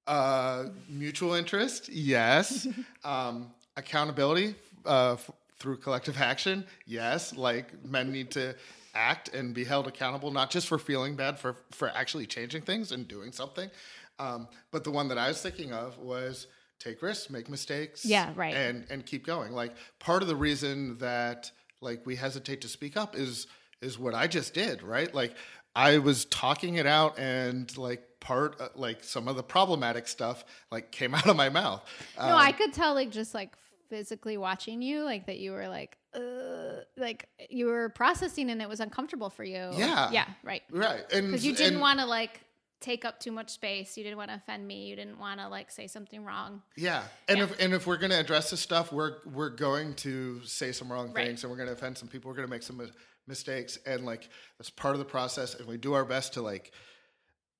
uh, 0.06 0.64
mutual 0.88 1.34
interest, 1.34 1.88
yes. 1.90 2.66
um, 3.04 3.50
accountability 3.76 4.54
uh, 4.86 5.12
f- 5.12 5.30
through 5.58 5.76
collective 5.76 6.18
action, 6.18 6.64
yes. 6.86 7.36
Like 7.36 7.84
men 7.84 8.10
need 8.10 8.30
to 8.30 8.54
act 8.94 9.28
and 9.34 9.52
be 9.54 9.64
held 9.64 9.86
accountable, 9.86 10.30
not 10.30 10.50
just 10.50 10.66
for 10.66 10.78
feeling 10.78 11.14
bad, 11.14 11.38
for 11.38 11.56
for 11.72 11.88
actually 11.90 12.26
changing 12.26 12.62
things 12.62 12.90
and 12.92 13.06
doing 13.06 13.32
something. 13.32 13.70
Um, 14.18 14.48
but 14.72 14.82
the 14.82 14.90
one 14.90 15.08
that 15.08 15.18
I 15.18 15.28
was 15.28 15.42
thinking 15.42 15.72
of 15.72 15.98
was 15.98 16.46
take 16.80 17.02
risks, 17.02 17.28
make 17.28 17.48
mistakes, 17.50 18.04
Yeah, 18.04 18.32
right. 18.34 18.54
and 18.54 18.86
and 18.88 19.04
keep 19.04 19.26
going. 19.26 19.52
Like 19.52 19.74
part 19.98 20.22
of 20.22 20.28
the 20.28 20.36
reason 20.36 20.96
that 20.98 21.50
like 21.80 22.04
we 22.06 22.16
hesitate 22.16 22.60
to 22.62 22.68
speak 22.68 22.96
up 22.96 23.16
is 23.16 23.46
is 23.80 23.98
what 23.98 24.14
I 24.14 24.26
just 24.26 24.54
did, 24.54 24.82
right? 24.82 25.12
Like 25.14 25.34
I 25.76 25.98
was 25.98 26.24
talking 26.26 26.74
it 26.76 26.86
out 26.86 27.18
and 27.18 27.76
like 27.78 28.02
part 28.20 28.60
uh, 28.60 28.68
like 28.74 29.04
some 29.04 29.28
of 29.28 29.36
the 29.36 29.42
problematic 29.44 30.08
stuff 30.08 30.44
like 30.72 30.90
came 30.90 31.14
out 31.18 31.28
of 31.28 31.36
my 31.36 31.48
mouth. 31.48 31.82
no 32.18 32.24
Um, 32.24 32.32
i 32.34 32.50
could 32.52 32.72
tell 32.72 32.94
like 32.94 33.10
just 33.10 33.32
like 33.34 33.52
physically 33.88 34.36
watching 34.36 34.82
you 34.82 35.02
like 35.04 35.26
that 35.26 35.38
you 35.38 35.52
were 35.52 35.68
like 35.68 35.96
uh, 36.14 36.80
like 36.96 37.28
you 37.48 37.66
were 37.66 37.88
processing 37.90 38.50
and 38.50 38.60
it 38.60 38.68
was 38.68 38.80
uncomfortable 38.80 39.30
for 39.30 39.44
you 39.44 39.70
Yeah. 39.72 40.10
yeah 40.10 40.26
right 40.42 40.62
right. 40.70 41.04
And 41.12 41.28
because 41.28 41.44
you 41.46 41.54
didn't 41.54 41.80
want 41.80 42.00
to 42.00 42.06
like 42.06 42.40
take 42.80 43.04
up 43.04 43.18
too 43.18 43.32
much 43.32 43.50
space 43.50 43.96
you 43.96 44.04
didn't 44.04 44.18
want 44.18 44.30
to 44.30 44.36
offend 44.36 44.66
me 44.66 44.86
you 44.86 44.94
didn't 44.96 45.18
want 45.18 45.40
to 45.40 45.48
like 45.48 45.70
say 45.70 45.86
something 45.86 46.24
wrong 46.24 46.62
Yeah, 46.76 47.02
and 47.28 47.38
Yeah. 47.38 47.44
if 47.44 47.60
and 47.60 47.74
if 47.74 47.86
we're 47.86 47.96
going 47.96 48.12
to 48.12 48.20
address 48.20 48.50
this 48.50 48.60
stuff, 48.60 48.92
we're 48.92 49.16
we're 49.26 49.50
going 49.50 49.94
to 49.96 50.40
say 50.44 50.70
some 50.72 50.90
wrong 50.92 51.12
Right. 51.12 51.26
things, 51.26 51.42
and 51.42 51.50
we're 51.50 51.56
going 51.56 51.68
to 51.68 51.72
offend 51.74 51.98
some 51.98 52.08
people. 52.08 52.30
We're 52.30 52.36
going 52.36 52.46
to 52.48 52.50
make 52.50 52.62
some 52.62 52.80
mistakes, 53.26 53.78
and 53.84 54.06
like 54.06 54.28
that's 54.58 54.70
part 54.70 54.94
of 54.94 54.98
the 55.00 55.04
process. 55.04 55.54
And 55.54 55.66
we 55.66 55.76
do 55.76 55.94
our 55.94 56.04
best 56.04 56.34
to 56.34 56.42
like 56.42 56.72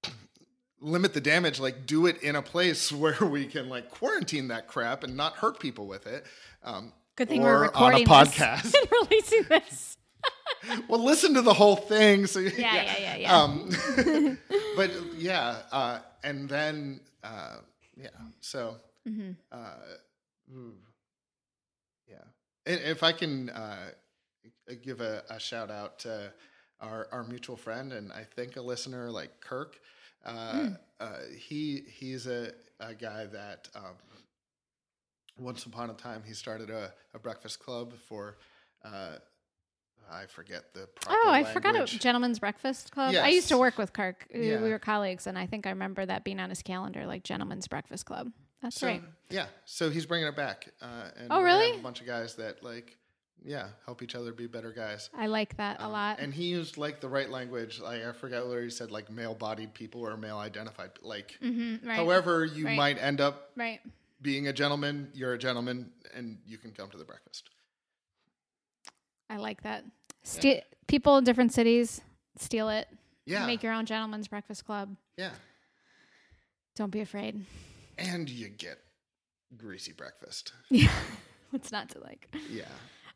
limit 0.80 1.14
the 1.14 1.20
damage. 1.20 1.58
Like 1.60 1.86
do 1.86 2.06
it 2.06 2.22
in 2.22 2.36
a 2.36 2.42
place 2.42 2.92
where 3.02 3.18
we 3.22 3.46
can 3.46 3.68
like 3.68 3.90
quarantine 3.90 4.48
that 4.48 4.68
crap 4.68 5.02
and 5.04 5.16
not 5.16 5.34
hurt 5.34 5.58
people 5.60 5.86
with 5.86 6.06
it. 6.06 6.24
Um, 6.62 6.92
Good 7.16 7.28
thing 7.28 7.40
or 7.42 7.46
we're 7.46 7.62
recording 7.62 8.06
on 8.08 8.22
a 8.22 8.24
this 8.24 8.34
podcast. 8.34 8.74
and 8.80 8.92
releasing 9.10 9.42
this. 9.48 9.96
well, 10.88 11.03
listen 11.05 11.34
to 11.34 11.42
the 11.42 11.55
whole 11.55 11.76
thing. 11.76 12.26
So 12.26 12.40
yeah, 12.40 12.51
yeah, 12.59 12.94
yeah, 12.99 13.16
yeah. 13.16 13.36
Um, 13.36 13.70
but 14.76 14.90
yeah, 15.16 15.57
uh, 15.72 15.99
and 16.24 16.49
then 16.49 17.01
uh, 17.22 17.57
yeah, 17.96 18.09
so 18.40 18.76
Mm-hmm. 19.09 19.30
uh, 19.51 19.74
yeah. 22.09 22.16
And 22.66 22.80
if 22.82 23.03
I 23.03 23.12
can 23.12 23.49
uh, 23.51 23.90
give 24.82 25.01
a, 25.01 25.22
a 25.30 25.40
shout 25.40 25.70
out 25.70 25.99
to 26.01 26.32
our 26.80 27.09
our 27.12 27.24
mutual 27.24 27.57
friend 27.57 27.92
and 27.92 28.12
I 28.12 28.24
think 28.24 28.57
a 28.57 28.61
listener 28.61 29.11
like 29.11 29.40
Kirk, 29.40 29.78
uh, 30.24 30.70
uh, 31.01 31.09
he 31.38 31.82
he's 31.88 32.26
a, 32.26 32.53
a 32.80 32.94
guy 32.94 33.26
that. 33.26 33.68
Um, 33.74 33.96
once 35.38 35.64
upon 35.66 35.88
a 35.88 35.94
time, 35.94 36.22
he 36.26 36.34
started 36.34 36.68
a, 36.68 36.92
a 37.14 37.18
breakfast 37.18 37.61
club 37.61 37.92
for 38.09 38.38
uh, 38.84 39.12
I 40.11 40.26
forget 40.26 40.72
the 40.74 40.86
proper 40.86 41.18
Oh, 41.24 41.30
I 41.30 41.44
forgot 41.44 41.70
it. 41.74 41.78
language. 41.80 42.00
Gentlemen's 42.00 42.38
Breakfast 42.38 42.90
Club. 42.92 43.14
I 43.14 43.28
used 43.28 43.48
to 43.48 43.59
work 43.59 43.76
with 43.78 43.92
Kirk. 43.92 44.26
We- 44.32 44.50
Yeah. 44.50 44.62
We 44.62 44.70
were 44.70 44.78
colleagues, 44.78 45.26
and 45.26 45.38
I 45.38 45.46
think 45.46 45.66
I 45.66 45.70
remember 45.70 46.04
that 46.06 46.24
being 46.24 46.40
on 46.40 46.48
his 46.50 46.62
calendar, 46.62 47.06
like 47.06 47.22
Gentlemen's 47.24 47.68
Breakfast 47.68 48.06
Club. 48.06 48.32
That's 48.62 48.80
So, 48.80 48.86
right. 48.88 49.02
Yeah, 49.30 49.46
so 49.64 49.88
he's 49.90 50.04
bringing 50.06 50.26
it 50.26 50.34
back. 50.36 50.68
Uh, 50.82 51.11
and 51.16 51.28
Oh, 51.30 51.42
really? 51.42 51.78
A 51.78 51.82
bunch 51.82 52.00
of 52.00 52.06
guys 52.06 52.34
that 52.36 52.64
like, 52.64 52.96
yeah, 53.44 53.68
help 53.84 54.02
each 54.02 54.16
other 54.16 54.32
be 54.32 54.48
better 54.48 54.72
guys. 54.72 55.11
I 55.16 55.26
like 55.28 55.56
that 55.59 55.78
a 55.80 55.84
Um, 55.84 55.92
lot. 55.92 56.18
And 56.18 56.34
he 56.34 56.46
used 56.46 56.76
like 56.76 57.00
the 57.00 57.09
right 57.09 57.30
language. 57.30 57.78
Like 57.78 58.02
I 58.02 58.11
forgot 58.12 58.44
whether 58.48 58.61
he 58.62 58.70
said 58.70 58.90
like 58.90 59.11
male-bodied 59.11 59.74
people 59.74 60.00
or 60.00 60.16
male-identified. 60.16 60.90
Like, 61.02 61.38
Mhm, 61.40 61.86
right. 61.86 61.94
however 61.96 62.44
you 62.44 62.64
Right. 62.66 62.76
might 62.76 62.98
end 62.98 63.20
up 63.20 63.52
right. 63.54 63.80
being 64.20 64.48
a 64.48 64.52
gentleman, 64.52 65.12
you're 65.14 65.34
a 65.34 65.38
gentleman, 65.38 65.92
and 66.14 66.38
you 66.44 66.59
can 66.59 66.72
come 66.72 66.90
to 66.90 66.98
the 66.98 67.04
breakfast. 67.04 67.50
I 69.30 69.36
like 69.36 69.62
that. 69.62 69.84
Ste- 70.28 70.64
People 70.86 71.18
in 71.18 71.24
different 71.24 71.52
cities 71.52 72.00
steal 72.38 72.68
it. 72.70 72.88
Yeah. 73.26 73.46
Make 73.46 73.62
your 73.62 73.72
own 73.74 73.84
gentleman's 73.84 74.26
breakfast 74.28 74.64
club. 74.64 74.96
Yeah. 75.16 75.32
Don't 76.76 76.90
be 76.90 77.00
afraid. 77.00 77.44
And 77.98 78.30
you 78.30 78.48
get 78.48 78.78
greasy 79.56 79.92
breakfast. 79.92 80.52
Yeah. 80.70 80.90
What's 81.50 81.72
not 81.72 81.90
to 81.90 82.00
like? 82.00 82.34
Yeah. 82.50 82.62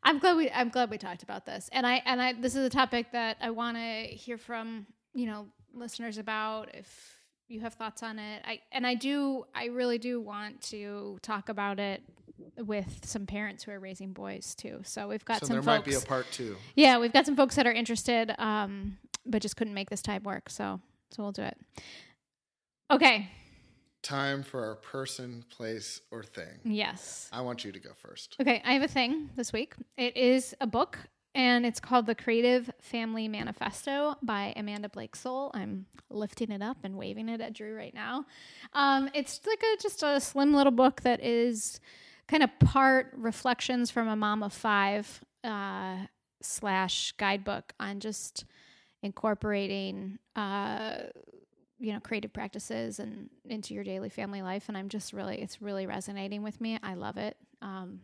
I'm 0.02 0.18
glad 0.18 0.36
we 0.36 0.50
I'm 0.50 0.68
glad 0.68 0.90
we 0.90 0.98
talked 0.98 1.22
about 1.22 1.46
this. 1.46 1.70
And 1.72 1.86
I 1.86 2.02
and 2.04 2.20
I 2.20 2.32
this 2.32 2.56
is 2.56 2.66
a 2.66 2.70
topic 2.70 3.12
that 3.12 3.36
I 3.40 3.50
want 3.50 3.76
to 3.76 4.02
hear 4.14 4.36
from, 4.36 4.86
you 5.14 5.26
know, 5.26 5.46
listeners 5.72 6.18
about 6.18 6.74
if 6.74 6.88
you 7.48 7.60
have 7.60 7.74
thoughts 7.74 8.02
on 8.02 8.18
it. 8.18 8.42
I 8.44 8.60
and 8.72 8.86
I 8.86 8.94
do 8.94 9.44
I 9.54 9.66
really 9.66 9.98
do 9.98 10.20
want 10.20 10.60
to 10.62 11.18
talk 11.22 11.48
about 11.48 11.78
it 11.78 12.02
with 12.57 13.05
some 13.05 13.26
parents 13.26 13.64
who 13.64 13.72
are 13.72 13.78
raising 13.80 14.12
boys 14.12 14.55
too. 14.55 14.80
So 14.84 15.09
we've 15.09 15.24
got 15.24 15.40
So 15.40 15.47
some 15.47 15.55
there 15.55 15.62
folks 15.62 15.78
might 15.78 15.84
be 15.84 15.95
a 15.95 16.01
part 16.01 16.26
two. 16.32 16.57
Yeah, 16.74 16.99
we've 16.99 17.12
got 17.12 17.26
some 17.26 17.36
folks 17.36 17.57
that 17.57 17.66
are 17.66 17.72
interested 17.72 18.34
um 18.38 18.99
but 19.24 19.40
just 19.40 19.57
couldn't 19.57 19.74
make 19.74 19.90
this 19.90 20.03
time 20.03 20.22
work. 20.22 20.51
So 20.51 20.80
so 21.11 21.22
we'll 21.22 21.32
do 21.32 21.43
it. 21.43 21.59
Okay. 22.90 23.30
Time 24.03 24.43
for 24.43 24.64
our 24.64 24.74
person, 24.74 25.45
place, 25.49 26.01
or 26.11 26.24
thing. 26.24 26.59
Yes. 26.64 27.28
I 27.32 27.43
want 27.43 27.64
you 27.64 27.70
to 27.70 27.78
go 27.78 27.90
first. 27.95 28.36
Okay, 28.40 28.61
I 28.64 28.72
have 28.72 28.82
a 28.82 28.88
thing 28.88 29.30
this 29.36 29.53
week. 29.53 29.74
It 29.97 30.16
is 30.16 30.57
a 30.61 30.66
book 30.66 30.99
and 31.34 31.64
it's 31.64 31.80
called 31.80 32.07
The 32.07 32.14
Creative 32.14 32.70
Family 32.80 33.26
Manifesto 33.26 34.16
by 34.22 34.53
Amanda 34.57 34.88
Blake 34.88 35.16
Soule. 35.16 35.51
I'm 35.55 35.86
lifting 36.11 36.51
it 36.51 36.62
up 36.62 36.78
and 36.84 36.97
waving 36.97 37.28
it 37.28 37.40
at 37.40 37.55
Drew 37.55 37.74
right 37.74 37.95
now. 37.95 38.26
Um, 38.74 39.09
it's 39.14 39.40
like 39.47 39.62
a, 39.62 39.80
just 39.80 40.03
a 40.03 40.20
slim 40.20 40.53
little 40.53 40.72
book 40.72 41.03
that 41.03 41.22
is 41.22 41.80
kind 42.29 42.43
of 42.43 42.51
part 42.61 43.12
reflections 43.16 43.91
from 43.91 44.09
a 44.09 44.16
mom 44.16 44.43
of 44.43 44.53
five 44.53 45.23
uh, 45.45 45.97
slash 46.41 47.12
guidebook 47.12 47.73
on 47.79 48.01
just 48.01 48.45
incorporating 49.03 50.18
uh, 50.37 50.95
you 51.83 51.93
know 51.93 52.01
creative 52.01 52.33
practices 52.33 53.01
and 53.01 53.29
into 53.45 53.75
your 53.75 53.83
daily 53.83 54.09
family 54.09 54.41
life 54.41 54.68
and 54.68 54.79
i'm 54.79 54.89
just 54.89 55.12
really 55.12 55.43
it's 55.43 55.61
really 55.61 55.87
resonating 55.87 56.43
with 56.43 56.61
me. 56.61 56.79
I 56.83 56.95
love 56.95 57.16
it. 57.18 57.37
Um 57.61 58.03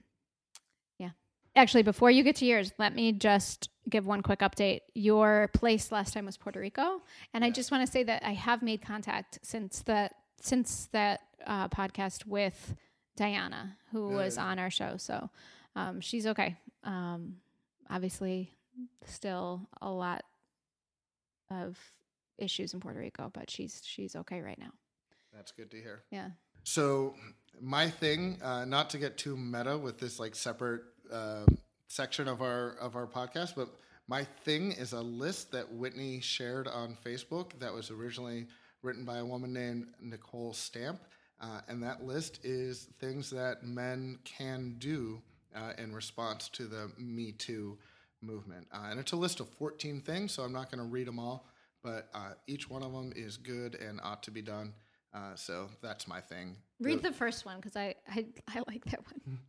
yeah. 0.99 1.11
Actually 1.55 1.85
before 1.85 2.11
you 2.11 2.25
get 2.25 2.37
to 2.37 2.45
yours 2.45 2.73
let 2.79 2.95
me 2.95 3.12
just 3.12 3.71
give 3.89 4.07
one 4.07 4.21
quick 4.21 4.41
update. 4.41 4.81
Your 4.95 5.49
place 5.55 5.93
last 5.93 6.12
time 6.12 6.27
was 6.27 6.37
puerto 6.37 6.59
rico 6.59 7.03
and 7.33 7.45
i 7.45 7.51
just 7.51 7.71
want 7.71 7.87
to 7.87 7.91
say 7.91 8.03
that 8.03 8.23
i 8.25 8.33
have 8.33 8.62
made 8.62 8.83
contact 8.83 9.39
since 9.43 9.83
that 9.83 10.14
since 10.41 10.89
that 10.93 11.21
uh, 11.47 11.69
podcast 11.69 12.27
with 12.27 12.75
diana 13.19 13.77
who 13.93 14.09
was 14.09 14.37
Good. 14.37 14.43
on 14.43 14.59
our 14.59 14.71
show 14.71 14.97
so 14.97 15.29
um, 15.77 16.01
she's 16.01 16.27
okay 16.27 16.57
um, 16.85 17.37
obviously 17.91 18.53
still 19.07 19.69
a 19.81 19.91
lot 19.91 20.25
of 21.51 21.79
issues 22.39 22.75
in 22.75 22.81
Puerto 22.81 22.99
Rico, 22.99 23.31
but 23.33 23.51
she's 23.51 23.83
she's 23.85 24.16
okay 24.16 24.41
right 24.41 24.59
now. 24.59 24.73
That's 25.35 25.53
good 25.53 25.71
to 25.73 25.77
hear. 25.77 26.03
Yeah. 26.11 26.31
So 26.64 27.14
my 27.61 27.89
thing, 27.91 28.39
uh, 28.43 28.64
not 28.64 28.91
to 28.91 28.99
get 28.99 29.19
too 29.19 29.37
meta 29.37 29.77
with 29.77 29.99
this 29.99 30.19
like 30.19 30.35
separate 30.35 30.83
uh, 31.12 31.47
section 31.89 32.29
of 32.29 32.43
our 32.43 32.77
of 32.81 32.97
our 32.97 33.07
podcast, 33.07 33.55
but 33.57 33.69
my 34.07 34.25
thing 34.45 34.73
is 34.73 34.93
a 34.93 35.01
list 35.01 35.53
that 35.53 35.71
Whitney 35.71 36.21
shared 36.21 36.66
on 36.69 36.97
Facebook 37.05 37.59
that 37.59 37.73
was 37.73 37.91
originally 37.91 38.47
written 38.83 39.05
by 39.05 39.19
a 39.19 39.25
woman 39.25 39.53
named 39.53 39.89
Nicole 40.01 40.53
Stamp, 40.53 41.01
uh, 41.41 41.61
and 41.68 41.82
that 41.82 42.05
list 42.05 42.41
is 42.45 42.89
things 43.01 43.30
that 43.30 43.62
men 43.62 44.18
can 44.24 44.76
do 44.78 45.22
uh, 45.55 45.72
in 45.78 45.95
response 45.95 46.49
to 46.51 46.66
the 46.66 46.91
Me 46.99 47.32
Too 47.32 47.78
movement, 48.20 48.66
uh, 48.72 48.89
and 48.91 48.99
it's 48.99 49.12
a 49.12 49.16
list 49.16 49.41
of 49.41 49.49
14 49.49 50.01
things. 50.01 50.32
So 50.32 50.43
I'm 50.43 50.53
not 50.53 50.70
going 50.70 50.84
to 50.84 50.91
read 50.91 51.07
them 51.07 51.18
all, 51.18 51.47
but 51.82 52.09
uh, 52.14 52.32
each 52.47 52.68
one 52.68 52.82
of 52.82 52.93
them 52.93 53.12
is 53.14 53.36
good 53.36 53.76
and 53.76 54.01
ought 54.03 54.22
to 54.24 54.30
be 54.30 54.43
done. 54.43 54.74
Uh, 55.14 55.34
so 55.34 55.68
that's 55.80 56.07
my 56.07 56.20
thing. 56.20 56.57
Read 56.80 57.03
the 57.03 57.12
first 57.12 57.47
one 57.47 57.57
because 57.57 57.76
I, 57.76 57.95
I 58.09 58.26
I 58.49 58.62
like 58.66 58.84
that 58.86 59.01
one. 59.05 59.39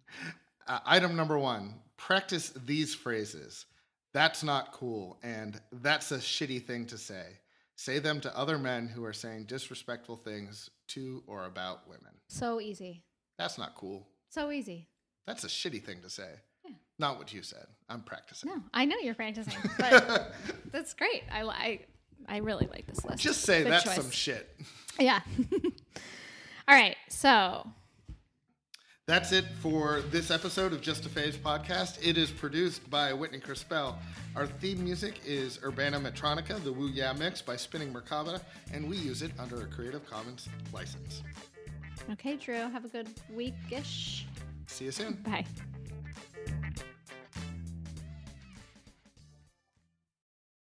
Uh, 0.67 0.77
item 0.85 1.15
number 1.15 1.35
one 1.35 1.73
practice 1.97 2.49
these 2.67 2.93
phrases. 2.93 3.65
That's 4.13 4.43
not 4.43 4.71
cool, 4.71 5.17
and 5.23 5.59
that's 5.71 6.11
a 6.11 6.19
shitty 6.19 6.63
thing 6.63 6.85
to 6.87 6.97
say. 6.99 7.25
Say 7.75 7.97
them 7.97 8.21
to 8.21 8.37
other 8.37 8.59
men 8.59 8.87
who 8.87 9.03
are 9.03 9.13
saying 9.13 9.45
disrespectful 9.45 10.17
things 10.17 10.69
to 10.89 11.23
or 11.27 11.45
about 11.45 11.87
women. 11.87 12.11
So 12.27 12.59
easy. 12.59 13.03
That's 13.37 13.57
not 13.57 13.75
cool. 13.75 14.07
So 14.29 14.51
easy. 14.51 14.87
That's 15.25 15.43
a 15.43 15.47
shitty 15.47 15.83
thing 15.83 16.01
to 16.01 16.09
say. 16.09 16.29
Yeah. 16.65 16.71
Not 16.97 17.17
what 17.17 17.33
you 17.33 17.41
said. 17.41 17.65
I'm 17.89 18.01
practicing. 18.01 18.49
No, 18.49 18.61
I 18.73 18.85
know 18.85 18.97
you're 19.01 19.15
practicing, 19.15 19.57
but 19.79 20.33
that's 20.71 20.93
great. 20.93 21.23
I 21.31 21.43
I 21.43 21.79
I 22.27 22.37
really 22.37 22.67
like 22.67 22.85
this 22.87 23.03
list. 23.05 23.23
Just 23.23 23.41
say 23.41 23.63
Good 23.63 23.71
that's 23.71 23.83
choice. 23.85 23.95
some 23.95 24.11
shit. 24.11 24.55
Yeah. 24.99 25.21
All 26.67 26.75
right. 26.75 26.97
So 27.09 27.65
That's 29.09 29.31
it 29.31 29.45
for 29.59 30.01
this 30.11 30.29
episode 30.29 30.71
of 30.71 30.81
Just 30.81 31.03
a 31.07 31.09
Phase 31.09 31.35
podcast. 31.35 31.97
It 31.99 32.15
is 32.15 32.29
produced 32.29 32.87
by 32.91 33.11
Whitney 33.11 33.39
Crispell. 33.39 33.97
Our 34.35 34.45
theme 34.45 34.83
music 34.83 35.21
is 35.25 35.57
Urbana 35.63 35.99
Metronica, 35.99 36.63
the 36.63 36.71
Woo 36.71 36.89
Yeah 36.89 37.13
Mix 37.13 37.41
by 37.41 37.55
Spinning 37.55 37.91
Merkaba, 37.91 38.39
and 38.71 38.87
we 38.87 38.97
use 38.97 39.23
it 39.23 39.31
under 39.39 39.63
a 39.63 39.65
Creative 39.65 40.07
Commons 40.07 40.47
license. 40.71 41.23
okay, 42.11 42.35
Drew. 42.35 42.69
Have 42.69 42.85
a 42.85 42.87
good 42.87 43.09
weekish. 43.35 44.25
See 44.67 44.85
you 44.85 44.91
soon. 44.91 45.13
Bye. 45.25 45.43